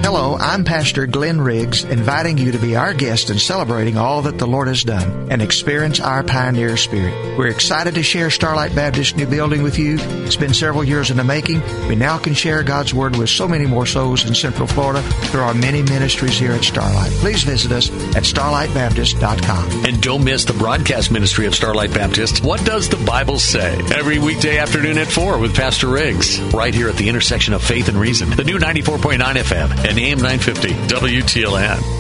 Hello, 0.08 0.38
I'm 0.40 0.64
Pastor 0.64 1.06
Glenn 1.06 1.42
Riggs, 1.42 1.84
inviting 1.84 2.38
you 2.38 2.54
to 2.54 2.58
be 2.58 2.78
our 2.78 2.94
guest 2.94 3.30
in 3.30 3.38
celebrating 3.38 3.98
all 3.98 4.22
that 4.22 4.38
the 4.38 4.48
Lord 4.48 4.70
has 4.70 4.84
done 4.84 5.28
and 5.30 5.42
experience 5.42 6.00
our 6.00 6.24
pioneer 6.24 6.78
spirit. 6.78 7.38
We're 7.38 7.48
excited 7.48 7.96
to 7.96 8.04
share 8.04 8.30
Starlight 8.30 8.74
Baptist 8.74 9.18
new 9.18 9.26
building 9.26 9.64
with 9.64 9.78
you. 9.78 9.98
It's 10.00 10.38
been 10.38 10.54
several 10.54 10.84
years 10.84 11.12
in 11.12 11.18
the 11.18 11.26
making. 11.26 11.62
We 11.88 11.96
now 11.96 12.18
can 12.18 12.34
share 12.34 12.64
God's 12.64 12.94
Word 12.94 13.18
with 13.18 13.30
so 13.30 13.48
many 13.48 13.66
more 13.66 13.86
souls 13.86 14.26
in 14.26 14.34
Central 14.34 14.68
Florida 14.68 15.02
through 15.02 15.42
our 15.42 15.54
many 15.54 15.84
ministries 15.84 16.40
here 16.40 16.54
at 16.54 16.64
Starlight. 16.64 17.12
Please 17.14 17.44
visit 17.44 17.72
us 17.74 17.90
at 18.16 18.24
starlightbaptist.com. 18.24 19.86
And 19.86 20.02
don't 20.02 20.24
miss 20.24 20.46
the 20.46 20.54
broadcast 20.54 21.12
ministry 21.12 21.48
of 21.48 21.56
Starlight 21.56 21.94
Baptist. 21.94 22.44
What 22.44 22.64
does 22.66 22.88
the 22.88 23.04
Bible 23.06 23.40
say? 23.40 23.78
Every 23.94 24.20
weekday 24.20 24.58
afternoon 24.58 24.98
at 24.98 25.08
4 25.08 25.38
with 25.38 25.56
Pastor 25.56 25.88
Riggs, 25.88 26.40
right 26.54 26.74
here 26.74 26.88
at 26.88 26.96
the 26.96 27.10
intersection 27.10 27.54
of 27.54 27.62
faith 27.62 27.90
and 27.90 27.98
reason. 27.98 28.30
The 28.30 28.46
new 28.46 28.58
94.9 28.58 29.20
FM 29.20 29.77
and 29.86 29.98
AM 29.98 30.18
950 30.18 30.70
WTLN. 30.70 31.98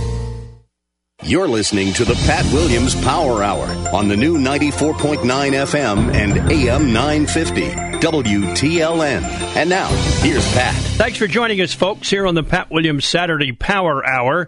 You're 1.23 1.47
listening 1.47 1.93
to 1.93 2.05
the 2.05 2.13
Pat 2.27 2.45
Williams 2.53 2.93
Power 3.03 3.43
Hour 3.43 3.65
on 3.91 4.07
the 4.07 4.15
new 4.15 4.37
94.9 4.37 5.23
FM 5.23 6.13
and 6.13 6.51
AM 6.51 6.93
950 6.93 7.61
WTLN. 7.99 9.23
And 9.55 9.69
now, 9.69 9.87
here's 10.21 10.47
Pat. 10.53 10.75
Thanks 10.75 11.17
for 11.17 11.25
joining 11.25 11.59
us, 11.59 11.73
folks, 11.73 12.09
here 12.09 12.27
on 12.27 12.35
the 12.35 12.43
Pat 12.43 12.69
Williams 12.69 13.05
Saturday 13.05 13.51
Power 13.51 14.05
Hour. 14.05 14.47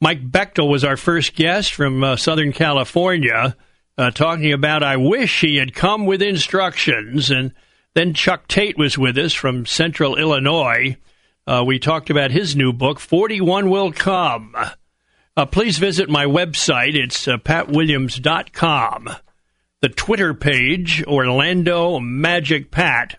Mike 0.00 0.28
Bechtle 0.30 0.70
was 0.70 0.84
our 0.84 0.96
first 0.96 1.34
guest 1.34 1.74
from 1.74 2.02
uh, 2.02 2.16
Southern 2.16 2.52
California, 2.52 3.54
uh, 3.98 4.10
talking 4.10 4.52
about 4.52 4.82
I 4.82 4.96
wish 4.96 5.42
he 5.42 5.56
had 5.56 5.74
come 5.74 6.06
with 6.06 6.22
instructions. 6.22 7.30
And 7.30 7.52
then 7.94 8.14
Chuck 8.14 8.48
Tate 8.48 8.78
was 8.78 8.96
with 8.96 9.18
us 9.18 9.34
from 9.34 9.66
Central 9.66 10.16
Illinois. 10.16 10.96
Uh, 11.46 11.62
we 11.64 11.78
talked 11.78 12.10
about 12.10 12.32
his 12.32 12.56
new 12.56 12.72
book, 12.72 12.98
41 12.98 13.70
Will 13.70 13.92
Come. 13.92 14.56
Uh, 15.36 15.46
please 15.46 15.78
visit 15.78 16.08
my 16.08 16.24
website. 16.24 16.96
It's 16.96 17.28
uh, 17.28 17.36
patwilliams.com. 17.36 19.10
The 19.80 19.88
Twitter 19.88 20.34
page, 20.34 21.04
Orlando 21.04 22.00
Magic 22.00 22.72
Pat. 22.72 23.18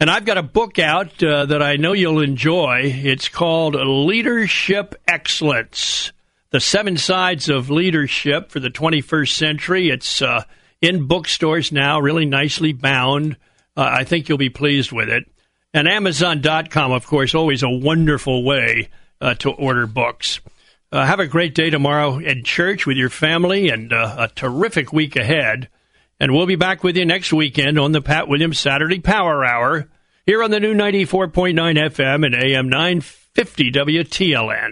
And 0.00 0.10
I've 0.10 0.24
got 0.24 0.38
a 0.38 0.42
book 0.42 0.78
out 0.78 1.22
uh, 1.22 1.44
that 1.46 1.62
I 1.62 1.76
know 1.76 1.92
you'll 1.92 2.22
enjoy. 2.22 2.80
It's 2.84 3.28
called 3.28 3.74
Leadership 3.74 4.94
Excellence 5.06 6.12
The 6.50 6.60
Seven 6.60 6.96
Sides 6.96 7.50
of 7.50 7.68
Leadership 7.68 8.50
for 8.50 8.60
the 8.60 8.70
21st 8.70 9.32
Century. 9.32 9.90
It's 9.90 10.22
uh, 10.22 10.44
in 10.80 11.06
bookstores 11.06 11.72
now, 11.72 12.00
really 12.00 12.26
nicely 12.26 12.72
bound. 12.72 13.36
Uh, 13.76 13.88
I 13.98 14.04
think 14.04 14.28
you'll 14.28 14.38
be 14.38 14.50
pleased 14.50 14.92
with 14.92 15.10
it. 15.10 15.24
And 15.74 15.88
Amazon.com, 15.88 16.92
of 16.92 17.04
course, 17.06 17.34
always 17.34 17.64
a 17.64 17.68
wonderful 17.68 18.44
way 18.44 18.88
uh, 19.20 19.34
to 19.34 19.50
order 19.50 19.88
books. 19.88 20.40
Uh, 20.92 21.04
have 21.04 21.18
a 21.18 21.26
great 21.26 21.56
day 21.56 21.68
tomorrow 21.68 22.18
in 22.18 22.44
church 22.44 22.86
with 22.86 22.96
your 22.96 23.10
family 23.10 23.68
and 23.68 23.92
uh, 23.92 24.14
a 24.16 24.28
terrific 24.28 24.92
week 24.92 25.16
ahead. 25.16 25.68
And 26.20 26.32
we'll 26.32 26.46
be 26.46 26.54
back 26.54 26.84
with 26.84 26.96
you 26.96 27.04
next 27.04 27.32
weekend 27.32 27.80
on 27.80 27.90
the 27.90 28.00
Pat 28.00 28.28
Williams 28.28 28.60
Saturday 28.60 29.00
Power 29.00 29.44
Hour 29.44 29.88
here 30.24 30.44
on 30.44 30.52
the 30.52 30.60
new 30.60 30.74
94.9 30.74 31.54
FM 31.54 32.24
and 32.24 32.34
AM 32.36 32.68
950 32.68 33.72
WTLN. 33.72 34.70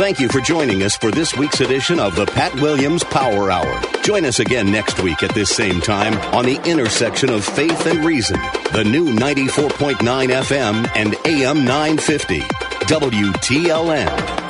Thank 0.00 0.18
you 0.18 0.30
for 0.30 0.40
joining 0.40 0.82
us 0.82 0.96
for 0.96 1.10
this 1.10 1.36
week's 1.36 1.60
edition 1.60 2.00
of 2.00 2.16
the 2.16 2.24
Pat 2.24 2.54
Williams 2.54 3.04
Power 3.04 3.50
Hour. 3.50 3.82
Join 4.02 4.24
us 4.24 4.38
again 4.38 4.72
next 4.72 4.98
week 5.00 5.22
at 5.22 5.34
this 5.34 5.54
same 5.54 5.82
time 5.82 6.16
on 6.34 6.46
the 6.46 6.58
intersection 6.64 7.28
of 7.28 7.44
faith 7.44 7.84
and 7.84 8.02
reason. 8.02 8.40
The 8.72 8.82
new 8.82 9.12
94.9 9.12 9.98
FM 9.98 10.90
and 10.96 11.14
AM 11.26 11.66
950 11.66 12.40
WTLN. 12.88 14.49